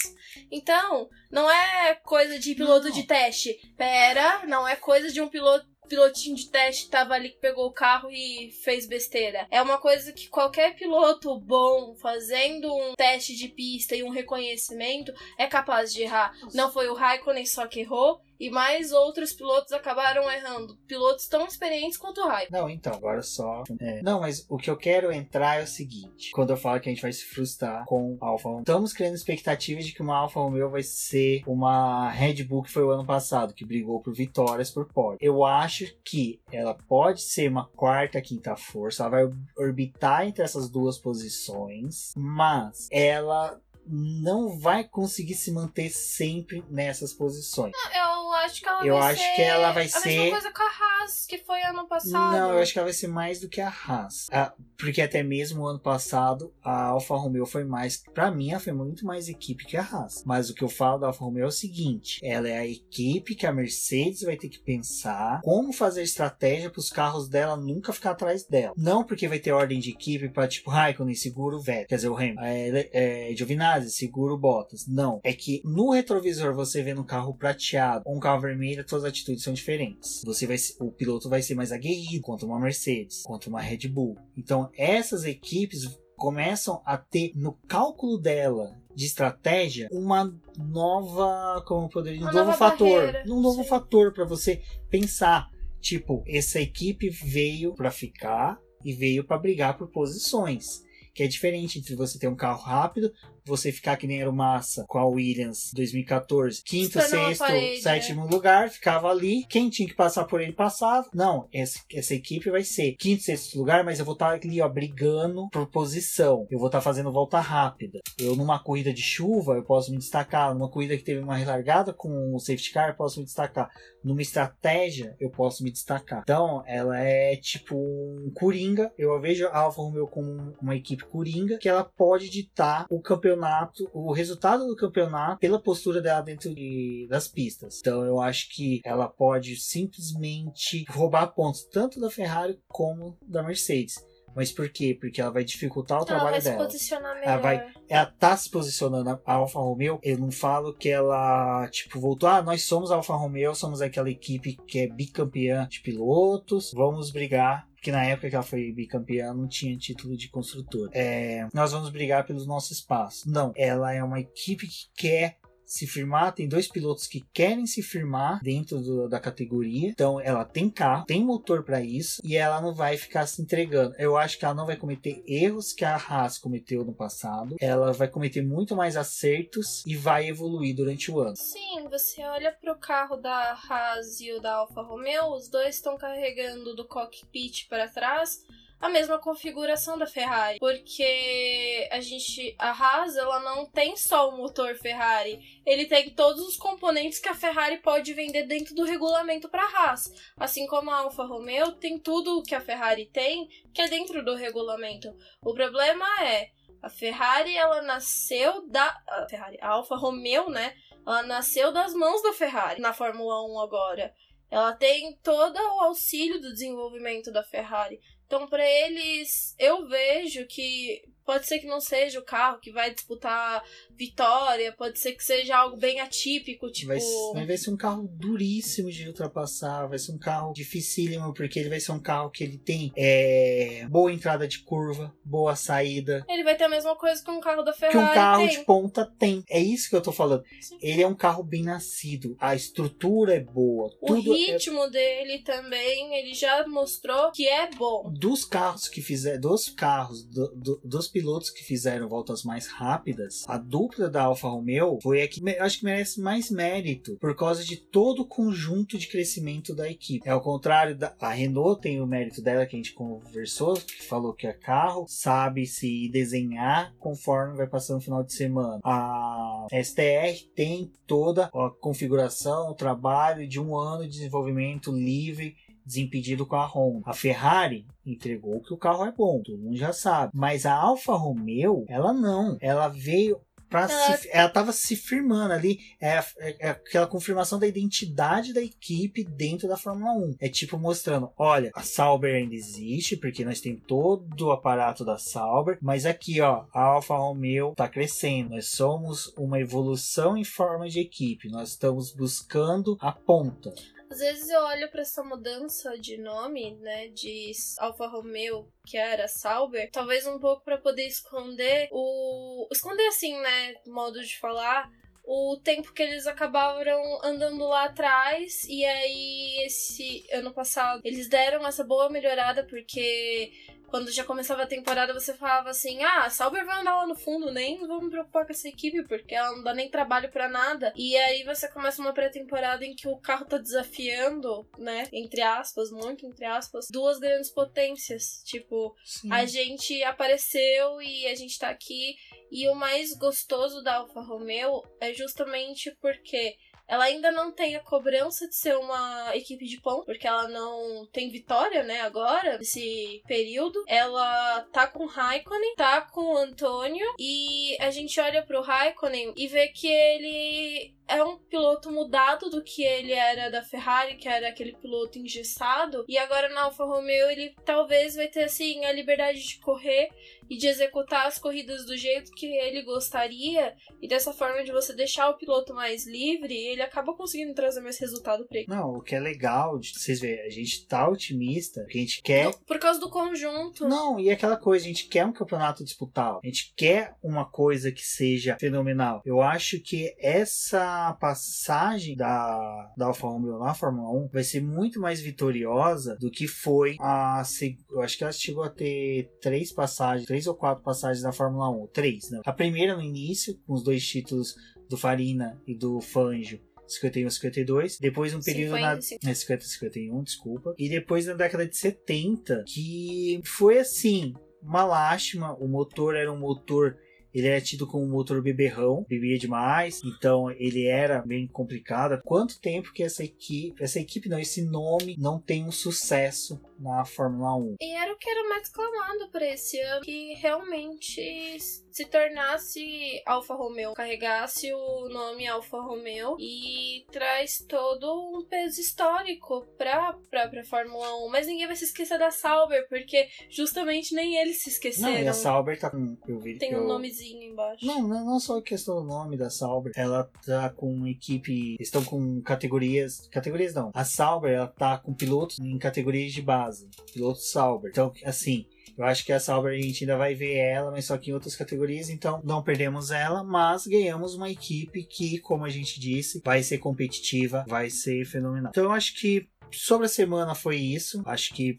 Então, 0.51 1.09
não 1.31 1.51
é 1.51 1.95
coisa 1.97 2.39
de 2.39 2.55
piloto 2.55 2.87
Não. 2.87 2.93
de 2.93 3.03
teste. 3.05 3.55
Pera, 3.77 4.45
não 4.47 4.67
é 4.67 4.77
coisa 4.77 5.11
de 5.11 5.21
um 5.21 5.29
piloto 5.29 5.67
pilotinho 5.87 6.37
de 6.37 6.51
teste 6.51 6.91
tava 6.91 7.15
ali 7.15 7.31
que 7.31 7.39
pegou 7.41 7.67
o 7.67 7.73
carro 7.73 8.11
e 8.11 8.51
fez 8.65 8.87
besteira. 8.87 9.47
É 9.51 9.63
uma 9.63 9.79
coisa 9.79 10.13
que 10.13 10.29
qualquer 10.29 10.75
piloto 10.75 11.39
bom 11.39 11.95
fazendo 11.97 12.75
um 12.75 12.95
teste 12.95 13.35
de 13.35 13.49
pista 13.49 13.95
e 13.95 14.03
um 14.03 14.11
reconhecimento 14.11 15.13
é 15.39 15.47
capaz 15.47 15.93
de 15.93 16.03
errar. 16.03 16.33
Não 16.53 16.73
foi 16.73 16.89
o 16.89 16.95
Raikkonen 16.95 17.47
só 17.47 17.67
que 17.67 17.81
errou 17.81 18.21
e 18.39 18.51
mais 18.51 18.93
outros 18.93 19.33
pilotos 19.33 19.73
acabaram 19.73 20.31
errando. 20.31 20.77
Pilotos 20.87 21.27
tão 21.27 21.47
experientes 21.47 21.99
quanto 21.99 22.21
o 22.21 22.29
Raikkonen. 22.29 22.63
Não, 22.63 22.71
então, 22.71 22.95
agora 22.95 23.23
só. 23.23 23.65
é. 23.81 24.03
Não, 24.03 24.21
mas 24.21 24.47
o 24.49 24.57
que 24.57 24.71
eu 24.71 24.77
quero 24.77 25.13
entrar 25.13 25.61
é 25.61 25.65
o 25.65 25.67
seguinte: 25.67 26.31
quando 26.33 26.51
eu 26.51 26.57
falo 26.57 26.81
que 26.81 26.89
a 26.89 26.93
gente 26.93 27.03
vai 27.03 27.13
se 27.13 27.25
frustrar 27.25 27.85
com 27.87 28.17
a 28.21 28.27
Alfa 28.27 28.49
Romeo, 28.49 28.61
estamos 28.61 28.93
criando 28.93 29.15
expectativas 29.15 29.85
de 29.85 29.93
que 29.93 30.03
uma 30.03 30.17
Alfa 30.17 30.41
Romeo 30.41 30.71
vai 30.71 30.83
ser 30.83 31.43
uma 31.47 32.11
Red 32.11 32.45
Bull 32.45 32.63
que 32.63 32.73
foi 32.73 32.85
o 32.85 32.91
ano 32.91 33.05
passado, 33.07 33.55
que 33.55 33.65
brigou 33.65 34.01
por 34.01 34.15
vitórias 34.15 34.71
por 34.71 34.87
pódio. 34.87 35.19
Eu 35.21 35.45
acho 35.45 35.87
que 36.05 36.41
ela 36.53 36.75
pode 36.75 37.23
ser 37.23 37.49
uma 37.49 37.67
quarta, 37.69 38.21
quinta 38.21 38.57
força, 38.57 39.05
ela 39.05 39.11
vai 39.11 39.31
orbitar 39.57 40.27
entre 40.27 40.43
essas 40.45 40.69
duas 40.69 40.99
posições, 40.99 42.13
mas 42.17 42.89
ela 42.91 43.61
não 43.89 44.59
vai 44.59 44.85
conseguir 44.85 45.35
se 45.35 45.51
manter 45.53 45.91
sempre 45.91 46.65
nessas 46.71 47.13
posições. 47.13 47.73
Eu 47.95 48.33
acho 48.33 48.61
que 48.61 48.69
ela 48.69 48.87
Eu 48.87 48.95
vai 48.99 49.13
acho 49.13 49.23
ser 49.23 49.35
que 49.35 49.43
ela 49.43 49.73
vai 49.73 49.85
a 49.87 49.89
ser- 49.89 50.09
mesma 50.09 50.31
coisa 50.31 50.53
com 50.53 50.63
a 50.63 50.67
Haas, 50.67 51.27
que 51.27 51.39
foi 51.39 51.63
ano 51.63 51.87
passado. 51.89 52.33
Não, 52.37 52.53
eu 52.53 52.59
acho 52.59 52.73
que 52.73 52.79
ela 52.79 52.87
vai 52.87 52.93
ser 52.95 53.09
mais 53.09 53.41
do 53.41 53.49
que 53.49 53.61
a 53.61 53.69
Haas. 53.69 54.27
Ah, 54.31 54.53
porque 54.79 55.01
até 55.01 55.23
mesmo 55.23 55.63
o 55.63 55.67
ano 55.67 55.81
passado, 55.81 56.53
a 56.63 56.87
Alfa 56.89 57.17
Romeo 57.17 57.47
foi 57.47 57.65
mais. 57.65 58.03
Pra 58.13 58.31
mim, 58.31 58.51
ela 58.51 58.61
foi 58.61 58.73
muito 58.73 59.05
mais 59.07 59.29
equipe 59.29 59.65
que 59.65 59.77
a 59.77 59.83
Haas. 59.83 60.23
Mas 60.27 60.51
o 60.51 60.55
que 60.55 60.63
eu 60.63 60.69
falo 60.69 60.99
da 60.99 61.07
Alfa 61.09 61.25
Romeo 61.25 61.45
é 61.45 61.49
o 61.49 61.51
seguinte: 61.51 62.21
ela 62.23 62.49
é 62.49 62.59
a 62.59 62.67
equipe 62.67 63.35
que 63.35 63.47
a 63.47 63.53
Mercedes 63.53 64.23
vai 64.23 64.37
ter 64.37 64.49
que 64.49 64.59
pensar 64.59 65.41
como 65.43 65.73
fazer 65.73 66.03
estratégia 66.03 66.71
para 66.71 66.81
os 66.81 66.91
carros 66.91 67.29
dela 67.29 67.57
nunca 67.57 67.93
ficar 67.93 68.11
atrás 68.11 68.45
dela. 68.47 68.75
Não 68.77 69.05
porque 69.05 69.29
vai 69.29 69.39
ter 69.39 69.53
ordem 69.53 69.79
de 69.81 69.91
equipe 69.91 70.29
para 70.29 70.49
tipo, 70.49 70.71
Raikkonen 70.71 71.15
segura 71.15 71.57
o 71.57 71.61
Vettel, 71.61 71.87
quer 71.89 71.97
dizer, 71.97 72.09
o 72.09 72.17
Hamilton, 72.17 72.43
é, 72.43 72.91
é, 73.31 73.35
Giovinazzi 73.37 73.76
segura 73.85 74.35
o 74.35 74.39
Bottas. 74.39 74.87
Não, 74.87 75.21
é 75.23 75.33
que 75.33 75.61
no 75.65 75.91
retrovisor 75.91 76.55
você 76.55 76.83
vê 76.83 76.95
no 76.95 77.05
carro 77.05 77.35
prateado 77.35 78.05
ou 78.07 78.17
um 78.17 78.21
carro 78.21 78.41
vermelho, 78.41 78.87
todas 78.87 79.05
as 79.05 79.11
atitudes 79.11 79.43
são 79.43 79.53
diferentes. 79.53 80.23
Você 80.25 80.47
vai, 80.47 80.57
o 80.81 80.91
piloto 80.91 81.29
vai 81.29 81.43
ser 81.43 81.55
mais 81.55 81.73
aguerrido 81.73 82.23
contra 82.23 82.47
uma 82.47 82.59
Mercedes, 82.59 83.23
contra 83.23 83.51
uma 83.51 83.61
Red 83.61 83.89
Bull. 83.89 84.17
Então 84.37 84.71
essas 84.77 85.25
equipes 85.25 85.99
começam 86.17 86.83
a 86.85 86.97
ter 86.97 87.33
no 87.35 87.53
cálculo 87.69 88.19
dela 88.19 88.75
de 88.95 89.05
estratégia 89.05 89.89
uma 89.93 90.35
nova, 90.57 91.63
como 91.67 91.89
poderia, 91.89 92.21
um 92.27 92.33
novo 92.33 92.53
fator, 92.55 93.07
barreira, 93.07 93.25
um 93.29 93.41
novo 93.41 93.63
sim. 93.63 93.69
fator 93.69 94.13
para 94.13 94.25
você 94.25 94.63
pensar, 94.89 95.51
tipo, 95.81 96.25
essa 96.27 96.59
equipe 96.59 97.11
veio 97.11 97.75
para 97.75 97.91
ficar 97.91 98.59
e 98.83 98.95
veio 98.95 99.25
para 99.25 99.39
brigar 99.39 99.77
por 99.77 99.89
posições. 99.89 100.85
Que 101.15 101.23
é 101.23 101.27
diferente 101.27 101.79
entre 101.79 101.95
você 101.95 102.19
ter 102.19 102.29
um 102.29 102.37
carro 102.37 102.63
rápido, 102.63 103.11
você 103.47 103.71
ficar 103.71 103.97
que 103.97 104.07
nem 104.07 104.21
era 104.21 104.31
o 104.31 104.35
Massa 104.35 104.85
com 104.89 104.99
a 104.99 105.07
Williams 105.07 105.71
2014, 105.75 106.63
quinto, 106.63 107.01
sexto, 107.01 107.39
parede, 107.39 107.81
sétimo 107.81 108.27
lugar, 108.27 108.69
ficava 108.69 109.09
ali. 109.09 109.45
Quem 109.49 109.71
tinha 109.71 109.89
que 109.89 109.95
passar 109.95 110.25
por 110.25 110.41
ele 110.41 110.53
passava. 110.53 111.09
Não, 111.15 111.49
essa, 111.53 111.81
essa 111.93 112.15
equipe 112.15 112.51
vai 112.51 112.65
ser 112.65 112.93
quinto, 112.97 113.23
sexto 113.23 113.59
lugar, 113.59 113.85
mas 113.85 113.99
eu 113.99 114.05
vou 114.05 114.15
estar 114.15 114.31
ali, 114.31 114.61
ó, 114.61 114.69
brigando 114.69 115.49
por 115.51 115.67
posição. 115.69 116.47
Eu 116.51 116.59
vou 116.59 116.69
estar 116.69 116.81
fazendo 116.81 117.13
volta 117.13 117.41
rápida. 117.41 118.01
Eu, 118.19 118.35
numa 118.35 118.59
corrida 118.59 118.93
de 118.93 119.03
chuva, 119.03 119.55
eu 119.55 119.65
posso 119.65 119.91
me 119.91 119.99
destacar. 119.99 120.53
Numa 120.55 120.71
corrida 120.71 120.97
que 120.97 121.05
teve 121.05 121.21
uma 121.21 121.37
relargada 121.37 121.93
com 121.93 122.35
o 122.35 122.39
safety 122.39 122.73
car, 122.73 122.89
eu 122.89 122.97
posso 122.97 123.21
me 123.21 123.25
destacar. 123.25 123.69
Numa 124.07 124.23
estratégia, 124.23 125.17
eu 125.19 125.29
posso 125.31 125.65
me 125.65 125.71
destacar. 125.73 126.21
Então, 126.23 126.63
ela 126.65 126.97
é 127.01 127.35
tipo 127.37 127.75
um 127.77 128.31
coringa. 128.33 128.93
Eu 128.97 129.21
vejo 129.21 129.47
a 129.49 129.59
Alfa 129.59 129.83
Romeo 129.83 130.07
como 130.07 130.55
uma 130.63 130.77
equipe 130.77 131.05
coringa 131.05 131.59
que 131.59 131.69
ela 131.69 131.83
pode 131.83 132.31
ditar 132.31 132.87
o 132.89 133.01
campeonato, 133.01 133.91
o 133.93 134.13
resultado 134.13 134.65
do 134.67 134.77
campeonato 134.77 135.41
pela 135.41 135.61
postura 135.61 136.01
dela 136.01 136.21
dentro 136.21 136.55
de- 136.55 137.09
das 137.11 137.27
pistas. 137.27 137.79
Então, 137.81 138.05
eu 138.05 138.21
acho 138.21 138.49
que 138.55 138.81
ela 138.85 139.09
pode 139.09 139.57
simplesmente 139.57 140.85
roubar 140.89 141.27
pontos 141.35 141.65
tanto 141.65 142.01
da 142.01 142.09
Ferrari 142.11 142.59
como 142.69 143.19
da 143.27 143.43
Mercedes. 143.43 143.97
Mas 144.37 144.53
por 144.53 144.69
quê? 144.69 144.97
Porque 145.01 145.21
ela 145.21 145.31
vai 145.31 145.43
dificultar 145.43 145.97
o 145.97 146.01
ela 146.01 146.07
trabalho 146.07 146.31
vai 146.33 146.41
se 146.41 146.51
dela 146.51 146.65
posicionar 146.65 147.15
melhor. 147.15 147.29
Ela 147.29 147.37
vai- 147.39 147.73
ela 147.89 148.07
tá 148.07 148.37
se 148.37 148.51
posicionando 148.51 149.09
a 149.25 149.33
Alfa 149.33 149.59
Romeo. 149.59 149.99
Eu 150.03 150.19
não 150.19 150.31
falo 150.31 150.75
que 150.75 150.89
ela, 150.91 151.67
tipo, 151.69 151.99
voltou. 151.99 152.29
Ah, 152.29 152.43
nós 152.43 152.63
somos 152.65 152.91
a 152.93 152.97
Alfa 152.97 153.15
Romeo, 153.15 153.55
somos 153.55 153.81
aquela 153.81 154.11
equipe 154.11 154.57
que 154.67 154.81
é 154.81 154.87
bicampeã 154.87 155.67
de 155.67 155.81
pilotos. 155.81 156.73
Vamos 156.75 157.11
brigar. 157.11 157.67
Porque 157.75 157.93
na 157.93 158.05
época 158.05 158.29
que 158.29 158.35
ela 158.35 158.43
foi 158.45 158.73
bicampeã 158.73 159.33
não 159.33 159.47
tinha 159.47 159.77
título 159.77 160.17
de 160.17 160.29
construtor. 160.29 160.89
É, 160.93 161.47
nós 161.55 161.71
vamos 161.73 161.89
brigar 161.89 162.27
pelo 162.27 162.45
nosso 162.45 162.73
espaço. 162.73 163.31
Não, 163.31 163.53
ela 163.57 163.93
é 163.95 164.03
uma 164.03 164.19
equipe 164.21 164.67
que 164.67 164.87
quer 164.97 165.39
se 165.67 165.87
firmar, 165.87 166.33
tem 166.33 166.49
dois 166.49 166.69
pilotos 166.69 167.07
que 167.07 167.25
querem 167.33 167.67
se 167.67 167.83
firmar 167.83 168.41
dentro 168.43 168.81
do- 168.81 169.09
da 169.09 169.19
categoria. 169.21 169.89
Então 169.91 170.21
ela 170.21 170.45
tem 170.45 170.71
carro, 170.71 171.05
tem 171.07 171.25
motor 171.25 171.65
para 171.65 171.81
isso 171.83 172.21
e 172.25 172.37
ela 172.37 172.61
não 172.61 172.73
vai 172.73 172.97
ficar 172.97 173.27
se 173.27 173.43
entregando. 173.43 173.95
Eu 173.99 174.17
acho 174.17 174.39
que 174.39 174.45
ela 174.45 174.55
não 174.55 174.67
vai 174.67 174.77
cometer 174.77 175.23
erros 175.27 175.73
que 175.73 175.85
a 175.85 175.97
Haas 175.97 176.39
cometeu 176.39 176.85
no 176.85 176.95
passado. 176.95 177.57
Ela 177.61 177.93
vai 177.93 178.09
cometer 178.09 178.43
muito 178.43 178.77
mais 178.77 178.97
acertos 178.97 179.85
e 179.87 179.97
vai 179.97 180.29
evoluir 180.29 180.75
durante 180.75 181.11
o 181.11 181.21
ano. 181.21 181.37
Sim, 181.37 181.89
você 181.91 182.23
olha 182.23 182.53
pro 182.53 182.77
carro 182.79 183.17
da 183.17 183.53
Haas 183.69 184.21
e 184.21 184.33
o 184.33 184.41
da 184.41 184.55
Alfa 184.55 184.83
Romeo, 184.83 185.35
os 185.35 185.49
dois 185.49 185.75
estão 185.77 185.97
carregando 185.99 186.75
do 186.75 186.87
cockpit 186.87 187.69
para 187.69 187.89
trás 187.89 188.45
a 188.81 188.89
mesma 188.89 189.19
configuração 189.19 189.97
da 189.99 190.07
Ferrari, 190.07 190.59
porque 190.59 191.89
a 191.91 192.01
gente 192.01 192.55
a 192.59 192.71
Haas 192.71 193.17
ela 193.17 193.41
não 193.41 193.67
tem 193.67 193.97
só 193.97 194.29
o 194.29 194.37
motor 194.37 194.75
Ferrari, 194.77 195.41
ele 195.65 195.87
tem 195.87 196.11
todos 196.11 196.47
os 196.47 196.57
componentes 196.57 197.19
que 197.19 197.29
a 197.29 197.35
Ferrari 197.35 197.79
pode 197.79 198.13
vender 198.13 198.45
dentro 198.45 198.75
do 198.75 198.85
regulamento 198.85 199.49
para 199.49 199.65
Haas, 199.65 200.13
assim 200.37 200.67
como 200.67 200.91
a 200.91 200.99
Alfa 200.99 201.25
Romeo 201.25 201.73
tem 201.73 201.99
tudo 201.99 202.39
o 202.39 202.43
que 202.43 202.55
a 202.55 202.61
Ferrari 202.61 203.07
tem 203.07 203.49
que 203.73 203.81
é 203.81 203.89
dentro 203.89 204.25
do 204.25 204.35
regulamento. 204.35 205.15
O 205.43 205.55
problema 205.55 206.07
é 206.23 206.51
a 206.83 206.89
Ferrari 206.89 207.57
ela 207.57 207.83
nasceu 207.83 208.69
da 208.69 208.87
a 209.09 209.27
Ferrari, 209.29 209.59
a 209.61 209.71
Alfa 209.71 209.97
Romeo, 209.97 210.49
né? 210.51 210.75
Ela 211.07 211.23
nasceu 211.23 211.73
das 211.73 211.95
mãos 211.95 212.23
da 212.23 212.33
Ferrari 212.33 212.81
na 212.81 212.93
Fórmula 212.93 213.45
1 213.45 213.61
agora. 213.61 214.13
Ela 214.51 214.73
tem 214.73 215.17
todo 215.23 215.57
o 215.57 215.81
auxílio 215.81 216.41
do 216.41 216.53
desenvolvimento 216.53 217.33
da 217.33 217.43
Ferrari. 217.43 218.01
Então, 218.27 218.47
para 218.49 218.65
eles, 218.65 219.55
eu 219.59 219.87
vejo 219.87 220.47
que 220.47 221.03
Pode 221.27 221.45
ser 221.45 221.59
que 221.59 221.67
não 221.67 221.81
seja 221.81 222.21
o 222.21 222.25
carro 222.25 222.61
que 222.61 222.71
vai 222.71 222.95
disputar 222.95 223.61
vitória, 223.97 224.73
pode 224.73 224.99
ser 224.99 225.13
que 225.13 225.25
seja 225.25 225.57
algo 225.57 225.77
bem 225.77 226.01
atípico, 226.01 226.71
tipo. 226.71 226.89
Vai, 227.35 227.47
vai 227.47 227.57
ser 227.57 227.71
um 227.71 227.77
carro 227.77 228.09
duríssimo 228.13 228.91
de 228.91 229.07
ultrapassar, 229.09 229.87
vai 229.87 229.99
ser 229.99 230.13
um 230.13 230.19
carro 230.19 230.53
dificílimo, 230.53 231.33
porque 231.33 231.59
ele 231.59 231.69
vai 231.69 231.81
ser 231.81 231.93
um 231.93 232.01
carro 232.01 232.31
que 232.31 232.45
ele 232.45 232.59
tem 232.59 232.93
é, 232.97 233.87
boa 233.89 234.13
entrada 234.13 234.47
de 234.47 234.61
curva, 234.61 235.15
boa 235.25 235.57
saída. 235.57 236.25
Ele 236.29 236.45
vai 236.45 236.57
ter 236.57 236.65
a 236.65 236.69
mesma 236.69 236.97
coisa 236.97 237.23
que 237.23 237.31
um 237.31 237.41
carro 237.41 237.63
da 237.63 237.73
Ferrari. 237.73 237.99
Que 237.99 238.05
um 238.05 238.15
carro 238.15 238.47
tem. 238.47 238.59
de 238.59 238.65
ponta 238.65 239.13
tem. 239.19 239.45
É 239.49 239.61
isso 239.61 239.89
que 239.89 239.97
eu 239.97 240.03
tô 240.03 240.13
falando. 240.13 240.45
Sim. 240.61 240.79
Ele 240.81 241.03
é 241.03 241.07
um 241.07 241.15
carro 241.15 241.43
bem 241.43 241.63
nascido, 241.63 242.37
a 242.39 242.55
estrutura 242.55 243.35
é 243.35 243.41
boa. 243.41 243.91
O 244.01 244.17
é 244.17 244.21
ritmo 244.21 244.85
é... 244.85 244.91
dele 244.91 245.39
também, 245.41 246.15
ele 246.15 246.35
já 246.35 246.67
mostrou 246.67 247.31
que 247.33 247.47
é 247.47 247.71
bom. 247.71 248.13
Dos 248.13 248.45
carros 248.45 248.89
que 248.89 249.01
fizer, 249.01 249.39
dos 249.39 249.69
carros, 249.69 250.25
do, 250.25 250.49
do, 250.55 250.81
dos 250.85 251.09
pilotos 251.09 251.51
que 251.51 251.65
fizeram 251.65 252.09
voltas 252.09 252.43
mais 252.43 252.67
rápidas, 252.67 253.45
a 253.47 253.59
dupla 253.87 254.11
da 254.11 254.25
Alfa 254.25 254.49
Romeo 254.49 254.99
foi 255.01 255.23
a 255.23 255.29
que 255.29 255.41
acho 255.59 255.79
que 255.79 255.85
merece 255.85 256.21
mais 256.21 256.51
mérito 256.51 257.17
por 257.21 257.35
causa 257.37 257.65
de 257.65 257.77
todo 257.77 258.23
o 258.23 258.27
conjunto 258.27 258.99
de 258.99 259.07
crescimento 259.07 259.75
da 259.75 259.89
equipe. 259.89 260.29
É 260.29 260.33
ao 260.33 260.41
contrário 260.41 260.97
da 260.97 261.15
a 261.21 261.31
Renault 261.31 261.81
tem 261.81 262.01
o 262.01 262.07
mérito 262.07 262.43
dela 262.43 262.67
que 262.67 262.75
a 262.75 262.79
gente 262.79 262.93
conversou, 262.93 263.75
que 263.75 264.03
falou 264.03 264.35
que 264.35 264.47
é 264.47 264.53
carro, 264.53 265.07
sabe 265.09 265.67
se 265.67 266.09
desenhar 266.09 266.93
conforme 266.99 267.57
vai 267.57 267.67
passando 267.67 267.99
o 267.99 268.03
final 268.03 268.23
de 268.23 268.33
semana. 268.33 268.81
A 268.85 269.67
STR 269.73 270.49
tem 270.55 270.91
toda 271.07 271.47
a 271.47 271.71
configuração, 271.81 272.71
o 272.71 272.75
trabalho 272.75 273.47
de 273.47 273.61
um 273.61 273.77
ano 273.77 274.03
de 274.03 274.11
desenvolvimento 274.11 274.91
livre 274.91 275.57
desimpedido 275.85 276.45
com 276.45 276.57
a 276.57 276.67
Honda. 276.67 277.03
A 277.07 277.15
Ferrari 277.15 277.87
entregou 278.05 278.61
que 278.61 278.75
o 278.75 278.77
carro 278.77 279.05
é 279.05 279.13
bom, 279.13 279.41
todo 279.41 279.59
mundo 279.59 279.77
já 279.77 279.93
sabe. 279.93 280.33
Mas 280.35 280.67
a 280.67 280.75
Alfa 280.75 281.15
Romeo, 281.15 281.85
ela 281.89 282.13
não. 282.13 282.57
Ela 282.61 282.89
veio 282.89 283.41
Pra 283.69 283.83
ela... 283.83 284.17
Se, 284.17 284.29
ela 284.33 284.49
tava 284.49 284.73
se 284.73 284.97
firmando 284.97 285.53
ali. 285.53 285.79
É, 286.01 286.23
é, 286.39 286.71
aquela 286.71 287.07
confirmação 287.07 287.59
da 287.59 287.67
identidade 287.67 288.53
da 288.53 288.63
equipe 288.63 289.25
dentro 289.25 289.69
da 289.69 289.77
Fórmula 289.77 290.13
1. 290.13 290.37
É 290.41 290.49
tipo 290.49 290.79
mostrando: 290.79 291.31
olha, 291.37 291.71
a 291.75 291.83
Sauber 291.83 292.35
ainda 292.35 292.55
existe, 292.55 293.17
porque 293.17 293.45
nós 293.45 293.61
temos 293.61 293.83
todo 293.87 294.47
o 294.47 294.53
aparato 294.53 295.05
da 295.05 295.19
Sauber, 295.19 295.79
mas 295.81 296.07
aqui, 296.07 296.41
ó, 296.41 296.65
a 296.73 296.83
Alfa 296.83 297.17
Romeo 297.17 297.75
tá 297.77 297.89
crescendo. 297.89 298.51
Nós 298.51 298.69
somos 298.69 299.33
uma 299.37 299.61
evolução 299.61 300.37
em 300.37 300.45
forma 300.45 300.89
de 300.89 301.01
equipe. 301.01 301.49
Nós 301.49 301.71
estamos 301.71 302.13
buscando 302.13 302.97
a 303.01 303.13
ponta. 303.13 303.73
Às 304.11 304.19
vezes 304.19 304.49
eu 304.49 304.61
olho 304.61 304.91
para 304.91 305.03
essa 305.03 305.23
mudança 305.23 305.99
de 305.99 306.17
nome, 306.17 306.77
né, 306.77 307.09
de 307.09 307.51
Alfa 307.79 308.07
Romeo, 308.07 308.71
que 308.87 308.97
era 308.97 309.27
Sauber, 309.29 309.91
talvez 309.91 310.27
um 310.27 310.39
pouco 310.39 310.65
para 310.65 310.79
poder 310.79 311.07
esconder 311.07 311.89
o 311.91 312.69
esconder 312.71 313.07
assim, 313.09 313.37
né, 313.41 313.75
modo 313.87 314.23
de 314.23 314.39
falar, 314.39 314.91
o 315.27 315.57
tempo 315.63 315.93
que 315.93 316.03
eles 316.03 316.25
acabaram 316.27 317.03
andando 317.25 317.67
lá 317.67 317.87
atrás 317.87 318.63
e 318.69 318.85
aí 318.85 319.65
esse 319.67 320.25
ano 320.33 320.55
passado 320.55 321.01
eles 321.05 321.29
deram 321.29 321.67
essa 321.67 321.83
boa 321.83 322.09
melhorada 322.09 322.65
porque 322.65 323.51
quando 323.89 324.11
já 324.11 324.25
começava 324.25 324.63
a 324.63 324.67
temporada, 324.67 325.15
você 325.15 325.35
falava 325.35 325.71
assim: 325.71 326.03
ah, 326.03 326.25
a 326.25 326.31
Sauber 326.31 326.65
vai 326.65 326.81
andar 326.81 326.97
lá 326.97 327.07
no 327.07 327.15
fundo, 327.15 327.51
nem 327.51 327.87
vou 327.87 328.03
me 328.03 328.11
preocupar 328.11 328.45
com 328.45 328.53
essa 328.53 328.69
equipe, 328.69 329.03
porque 329.05 329.35
ela 329.35 329.53
não 329.53 329.63
dá 329.63 329.75
nem 329.75 329.91
trabalho 329.91 330.31
para 330.31 330.49
nada. 330.49 330.93
E 330.97 331.17
aí 331.17 331.45
você 331.45 331.69
começa 331.69 332.03
uma 332.03 332.13
pré-temporada 332.13 332.85
em 332.85 332.95
que 332.95 333.09
o 333.09 333.17
carro 333.17 333.45
tá 333.45 333.59
desafiando, 333.59 334.69
né? 334.79 335.09
Entre 335.13 335.41
aspas, 335.41 335.91
muito 335.91 336.27
entre 336.27 336.45
aspas, 336.45 336.87
duas 336.91 337.19
grandes 337.19 337.51
potências. 337.51 338.43
Tipo, 338.45 338.95
Sim. 339.05 339.33
a 339.33 339.45
gente 339.47 340.03
apareceu 340.03 341.01
e 341.01 341.27
a 341.27 341.35
gente 341.35 341.59
tá 341.59 341.69
aqui. 341.69 342.17
E 342.51 342.69
o 342.69 342.75
mais 342.75 343.13
gostoso 343.17 343.83
da 343.83 343.97
Alfa 343.97 344.21
Romeo 344.21 344.83
é 345.01 345.13
justamente 345.13 345.97
porque 346.01 346.57
ela 346.89 347.05
ainda 347.05 347.31
não 347.31 347.53
tem 347.53 347.77
a 347.77 347.81
cobrança 347.81 348.49
de 348.49 348.55
ser 348.55 348.77
uma 348.77 349.35
equipe 349.35 349.67
de 349.67 349.81
ponto, 349.81 350.05
porque 350.05 350.27
ela 350.27 350.49
não 350.49 351.07
tem 351.13 351.31
vitória, 351.31 351.83
né, 351.83 352.01
agora, 352.03 352.59
nesse 352.59 353.23
período. 353.27 353.83
Ela 353.87 354.63
tá 354.73 354.87
com 354.87 355.05
o 355.05 355.09
Raikkonen, 355.09 355.75
tá 355.77 356.01
com 356.03 356.35
o 356.35 356.37
Antônio, 356.37 357.07
e 357.19 357.77
a 357.81 357.91
gente 357.91 358.19
olha 358.21 358.43
pro 358.43 358.63
Raikkonen 358.63 359.33
e 359.37 359.49
vê 359.49 359.69
que 359.69 359.89
ele 359.89 360.95
é 361.09 361.23
um 361.23 361.39
piloto 361.39 361.91
mudado 361.91 362.51
do 362.51 362.63
que 362.63 362.83
ele 362.83 363.13
era 363.13 363.49
da 363.49 363.63
Ferrari, 363.63 364.17
que 364.17 364.29
era 364.29 364.49
aquele 364.49 364.77
piloto 364.77 365.19
engessado, 365.19 366.05
e 366.09 366.19
agora 366.19 366.49
na 366.49 366.63
Alfa 366.63 366.85
Romeo 366.85 367.31
ele 367.31 367.55
talvez 367.65 368.17
vai 368.17 368.29
ter 368.29 368.45
assim 368.45 368.85
a 368.85 368.93
liberdade 368.93 369.41
de 369.41 369.59
correr 369.61 370.09
e 370.49 370.57
de 370.57 370.67
executar 370.67 371.27
as 371.27 371.39
corridas 371.39 371.85
do 371.87 371.97
jeito 371.97 372.31
que 372.33 372.47
ele 372.47 372.83
gostaria, 372.83 373.75
e 374.01 374.09
dessa 374.09 374.33
forma 374.33 374.63
de 374.65 374.73
você 374.73 374.95
deixar 374.95 375.29
o 375.29 375.37
piloto 375.37 375.75
mais 375.75 376.07
livre, 376.07 376.55
ele 376.55 376.83
acaba 376.83 377.15
conseguindo 377.15 377.55
trazer 377.55 377.81
mais 377.81 377.99
resultado 377.99 378.47
para 378.47 378.59
ele. 378.59 378.67
Não, 378.69 378.95
o 378.95 379.03
que 379.03 379.15
é 379.15 379.21
legal 379.21 379.79
de 379.79 379.93
vocês 379.99 380.21
verem, 380.21 380.45
a 380.45 380.51
gente 380.51 380.87
tá 380.87 381.09
otimista, 381.09 381.85
que 381.89 381.99
a 381.99 382.01
gente 382.01 382.23
quer. 382.23 382.55
Por 382.67 382.79
causa 382.79 383.01
do 383.01 383.11
conjunto. 383.11 383.89
Não, 383.89 384.19
e 384.19 384.31
aquela 384.31 384.57
coisa, 384.57 384.85
a 384.85 384.89
gente 384.89 385.09
quer 385.09 385.25
um 385.25 385.33
campeonato 385.33 385.85
disputado, 385.85 386.41
a 386.43 386.47
gente 386.47 386.73
quer 386.77 387.15
uma 387.23 387.45
coisa 387.45 387.91
que 387.91 388.03
seja 388.03 388.57
fenomenal. 388.59 389.23
Eu 389.25 389.41
acho 389.41 389.81
que 389.81 390.15
essa 390.19 391.17
passagem 391.21 392.17
da, 392.17 392.93
da 392.97 393.07
Alfa 393.07 393.27
Romeo 393.27 393.59
na 393.59 393.75
Fórmula 393.75 394.11
1 394.25 394.29
vai 394.29 394.43
ser 394.43 394.63
muito 394.63 395.01
mais 395.01 395.21
vitoriosa 395.21 396.17
do 396.17 396.31
que 396.31 396.47
foi 396.47 396.97
a. 397.01 397.43
Eu 397.91 398.03
acho 398.03 398.17
que 398.17 398.25
ela 398.25 398.33
chegou 398.33 398.63
a 398.63 398.71
ter 398.71 399.31
três 399.41 399.73
passagens 399.73 400.29
três 400.37 400.47
ou 400.47 400.55
quatro 400.55 400.85
passagens 400.85 401.23
da 401.23 401.33
Fórmula 401.33 401.71
1. 401.71 401.87
Três, 401.89 402.31
né? 402.31 402.41
A 402.45 402.53
primeira 402.53 402.95
no 402.95 403.03
início, 403.03 403.59
com 403.67 403.73
os 403.73 403.83
dois 403.83 404.07
títulos 404.07 404.55
do 404.89 404.97
Farina 404.97 405.61
e 405.67 405.75
do 405.75 406.01
Fangio. 406.01 406.61
51 406.87 407.31
52, 407.31 407.99
depois 407.99 408.33
um 408.33 408.41
período 408.41 408.77
50, 408.77 409.19
na 409.25 409.35
50 409.35 409.65
51, 409.65 410.23
desculpa, 410.23 410.73
e 410.79 410.89
depois 410.89 411.27
na 411.27 411.35
década 411.35 411.67
de 411.67 411.77
70, 411.77 412.63
que 412.65 413.41
foi 413.45 413.81
assim, 413.81 414.35
uma 414.63 414.85
lástima, 414.85 415.53
o 415.55 415.67
motor 415.67 416.15
era 416.15 416.33
um 416.33 416.39
motor 416.39 416.97
ele 417.37 417.49
era 417.49 417.61
tido 417.61 417.87
como 417.87 418.03
um 418.03 418.11
motor 418.11 418.41
beberrão, 418.41 419.05
bebia 419.07 419.39
demais, 419.39 420.01
então 420.03 420.51
ele 420.53 420.87
era 420.87 421.21
bem 421.21 421.47
complicado. 421.47 422.19
Quanto 422.25 422.59
tempo 422.59 422.95
que 422.95 423.03
essa 423.03 423.23
equipe, 423.23 423.75
essa 423.79 424.01
equipe 424.01 424.27
não, 424.27 424.39
esse 424.39 424.63
nome 424.63 425.17
não 425.19 425.39
tem 425.39 425.63
um 425.63 425.71
sucesso 425.71 426.59
na 426.79 427.05
Fórmula 427.05 427.57
1? 427.57 427.77
E 427.81 427.95
era 427.97 428.13
o 428.13 428.17
que 428.17 428.29
era 428.29 428.49
mais 428.49 428.69
clamado 428.69 429.31
para 429.31 429.47
esse 429.47 429.79
ano, 429.81 430.03
que 430.03 430.35
realmente 430.35 431.59
se 431.97 432.05
tornasse 432.05 433.23
Alfa 433.25 433.55
Romeo, 433.55 433.95
carregasse 433.95 434.71
o 434.71 435.09
nome 435.09 435.47
Alfa 435.47 435.81
Romeo 435.81 436.37
e 436.39 437.07
traz 437.11 437.65
todo 437.67 438.07
um 438.35 438.45
peso 438.45 438.83
histórico 438.83 439.67
pra 439.79 440.15
própria 440.31 440.63
Fórmula 440.63 441.27
1. 441.27 441.31
Mas 441.31 441.47
ninguém 441.47 441.67
vai 441.67 441.75
se 441.75 441.85
esquecer 441.85 442.19
da 442.19 442.31
Sauber, 442.31 442.87
porque 442.91 443.29
justamente 443.49 444.15
nem 444.15 444.37
eles 444.37 444.63
se 444.63 444.69
esqueceram. 444.69 445.11
Não, 445.11 445.21
e 445.21 445.27
a 445.27 445.33
Sauber 445.33 445.79
tá 445.79 445.89
com. 445.89 446.19
Eu 446.29 446.39
vi 446.39 446.59
Tem 446.59 446.75
um 446.75 446.81
eu... 446.81 446.87
nomezinho 446.87 447.51
embaixo. 447.51 447.87
Não, 447.87 448.07
não, 448.07 448.27
não 448.27 448.39
só 448.39 448.59
a 448.59 448.63
questão 448.63 448.97
do 448.97 449.05
nome 449.05 449.39
da 449.39 449.49
Sauber. 449.49 449.93
Ela 449.97 450.31
tá 450.45 450.69
com 450.69 451.07
equipe. 451.07 451.77
Estão 451.81 452.05
com 452.05 452.43
categorias. 452.43 453.27
Categorias 453.29 453.73
não. 453.73 453.91
A 453.95 454.05
Sauber, 454.05 454.53
ela 454.53 454.69
tá 454.69 454.99
com 454.99 455.15
pilotos 455.15 455.59
em 455.59 455.79
categorias 455.79 456.33
de 456.33 456.43
base. 456.43 456.66
Pilotos 457.13 457.51
Sauber. 457.51 457.91
Então, 457.91 458.13
assim 458.25 458.67
eu 458.97 459.05
acho 459.05 459.27
que 459.27 459.33
a 459.33 459.39
Sauber 459.39 459.73
a 459.73 459.81
gente 459.81 460.05
ainda 460.05 460.17
vai 460.17 460.35
ver 460.35 460.55
ela, 460.55 460.91
mas 460.91 461.05
só 461.05 461.19
que 461.19 461.31
em 461.31 461.35
outras 461.35 461.55
categorias, 461.55 462.09
então 462.09 462.41
não 462.43 462.63
perdemos 462.63 463.11
ela, 463.11 463.45
mas 463.45 463.87
ganhamos 463.87 464.35
uma 464.35 464.51
equipe 464.51 465.05
que, 465.05 465.39
como 465.39 465.65
a 465.67 465.69
gente 465.69 466.01
disse, 466.01 466.41
vai 466.43 466.63
ser 466.63 466.79
competitiva, 466.79 467.65
vai 467.69 467.91
ser 467.91 468.25
fenomenal. 468.25 468.71
Então 468.71 468.85
eu 468.85 468.93
acho 468.93 469.15
que 469.15 469.47
sobre 469.71 470.07
a 470.07 470.09
semana 470.09 470.55
foi 470.55 470.77
isso. 470.77 471.23
Acho 471.27 471.53
que 471.53 471.77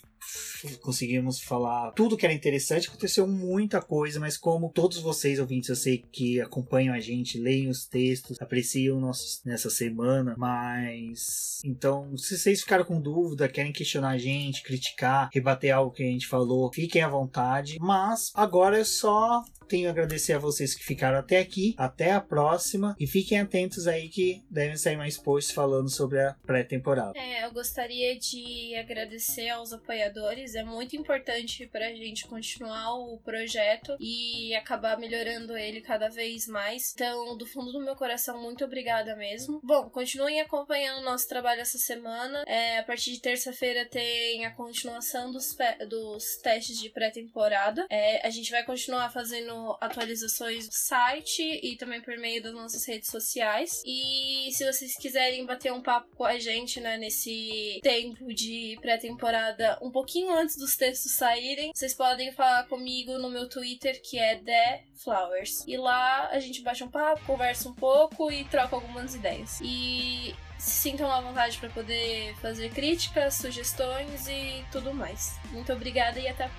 conseguimos 0.82 1.40
falar 1.42 1.92
tudo 1.92 2.18
que 2.18 2.26
era 2.26 2.34
interessante. 2.34 2.88
Aconteceu 2.88 3.28
muita 3.28 3.82
coisa, 3.82 4.20
mas 4.20 4.38
como 4.38 4.72
todos 4.72 5.00
vocês, 5.00 5.40
ouvintes, 5.40 5.70
eu 5.70 5.76
sei 5.76 6.04
que 6.12 6.42
acompanham 6.42 6.94
a 6.94 7.00
gente, 7.00 7.40
leem 7.40 7.70
os 7.70 7.86
textos, 7.86 8.42
apreciam 8.42 9.00
nossos 9.00 9.42
nessa 9.46 9.70
semana, 9.70 10.36
mas 10.38 11.60
então, 11.64 12.16
se 12.18 12.38
vocês 12.38 12.62
ficaram 12.62 12.86
com 12.86 13.02
dúvida, 13.02 13.48
querem 13.48 13.72
questionar 13.72 14.12
a 14.12 14.18
gente, 14.18 14.64
criticar, 14.64 15.30
rebater 15.34 15.74
algo 15.74 15.92
que 15.92 16.04
a 16.04 16.08
gente 16.08 16.28
falou, 16.28 16.72
fiquem 16.74 17.02
à 17.02 17.10
vontade. 17.10 17.78
Mas 17.80 18.32
agora 18.34 18.80
é 18.80 18.84
só 18.84 19.44
tenho 19.68 19.88
a 19.88 19.92
agradecer 19.92 20.34
a 20.34 20.40
vocês 20.40 20.74
que 20.74 20.84
ficaram 20.84 21.20
até 21.20 21.40
aqui. 21.40 21.76
Até 21.78 22.12
a 22.12 22.22
próxima. 22.22 22.96
E 23.00 23.06
fiquem 23.06 23.40
atentos 23.40 23.88
aí 23.88 24.10
que 24.10 24.44
devem 24.50 24.78
sair 24.78 24.98
mais 24.98 25.18
posts 25.18 25.54
falando 25.54 25.90
sobre 25.90 26.20
a 26.20 26.36
pré-temporada. 26.46 27.18
É, 27.18 27.46
eu 27.46 27.52
gostaria 27.52 28.18
de 28.18 28.76
agradecer 28.76 29.50
aos 29.50 29.74
apoiadores. 29.74 30.56
É 30.56 30.64
muito 30.64 30.96
importante 30.96 31.68
para 31.68 31.88
a 31.88 31.94
gente 31.94 32.28
continuar 32.28 32.96
o 32.96 33.20
projeto 33.20 33.96
e 34.00 34.56
acabar 34.56 34.98
melhorando 34.98 35.58
ele 35.58 35.82
cada 35.82 36.10
vez 36.10 36.48
mais. 36.48 36.94
Então, 36.94 37.38
do 37.38 37.46
fundo 37.46 37.72
do 37.72 37.84
meu 37.84 37.96
coração, 37.96 38.42
muito 38.42 38.64
obrigada 38.64 39.16
mesmo. 39.16 39.60
Bom, 39.64 39.90
continuem 39.90 40.40
acompanhando 40.40 41.02
o 41.02 41.06
nosso 41.06 41.28
trabalho 41.28 41.62
essa 41.62 41.78
semana. 41.78 42.44
É, 42.48 42.80
a 42.80 42.84
partir 42.84 43.12
de 43.12 43.22
terça-feira 43.22 43.86
tem 43.86 44.46
a 44.46 44.52
continuação 44.52 45.32
dos, 45.32 45.56
dos 45.90 46.38
testes 46.38 46.80
de 46.80 46.90
pré-temporada. 46.90 47.86
É, 47.90 48.26
a 48.26 48.30
gente 48.30 48.52
vai 48.52 48.64
continuar 48.64 49.12
fazendo 49.12 49.57
atualizações 49.82 50.68
do 50.68 50.74
site 50.74 51.42
e 51.42 51.76
também 51.78 52.02
por 52.02 52.18
meio 52.18 52.42
das 52.42 52.54
nossas 52.54 52.86
redes 52.86 53.10
sociais. 53.10 53.82
E 53.86 54.50
se 54.52 54.66
vocês 54.66 54.96
quiserem 54.96 55.46
bater 55.46 55.72
um 55.72 55.82
papo 55.82 56.16
com 56.16 56.26
a 56.26 56.40
gente, 56.40 56.80
né, 56.80 56.98
nesse 56.98 57.80
tempo 57.82 58.34
de 58.34 58.78
pré-temporada, 58.82 59.78
um 59.82 59.92
pouquinho 59.92 60.34
antes 60.34 60.58
dos 60.58 60.76
textos 60.76 61.16
saírem, 61.16 61.72
vocês 61.74 61.94
podem 61.94 62.32
falar 62.32 62.68
comigo 62.68 63.18
no 63.18 63.30
meu 63.30 63.48
Twitter, 63.48 64.02
que 64.02 64.18
é 64.18 64.36
The 64.36 64.84
Flowers. 65.04 65.64
E 65.68 65.78
lá 65.78 66.30
a 66.30 66.40
gente 66.40 66.62
bate 66.62 66.84
um 66.84 66.90
papo, 66.90 67.26
conversa 67.26 67.70
um 67.70 67.74
pouco 67.74 68.32
e 68.32 68.44
troca 68.46 68.76
algumas 68.76 69.16
ideias. 69.16 69.60
E 69.62 70.36
se 70.58 70.72
sintam 70.72 71.12
à 71.12 71.22
vontade 71.22 71.58
para 71.58 71.70
poder 71.70 72.36
fazer 72.38 72.72
críticas, 72.72 73.36
sugestões 73.36 74.28
e 74.28 74.66
tudo 74.72 74.94
mais. 74.94 75.38
Muito 75.52 75.72
obrigada 75.72 76.20
e 76.20 76.28
até 76.28 76.50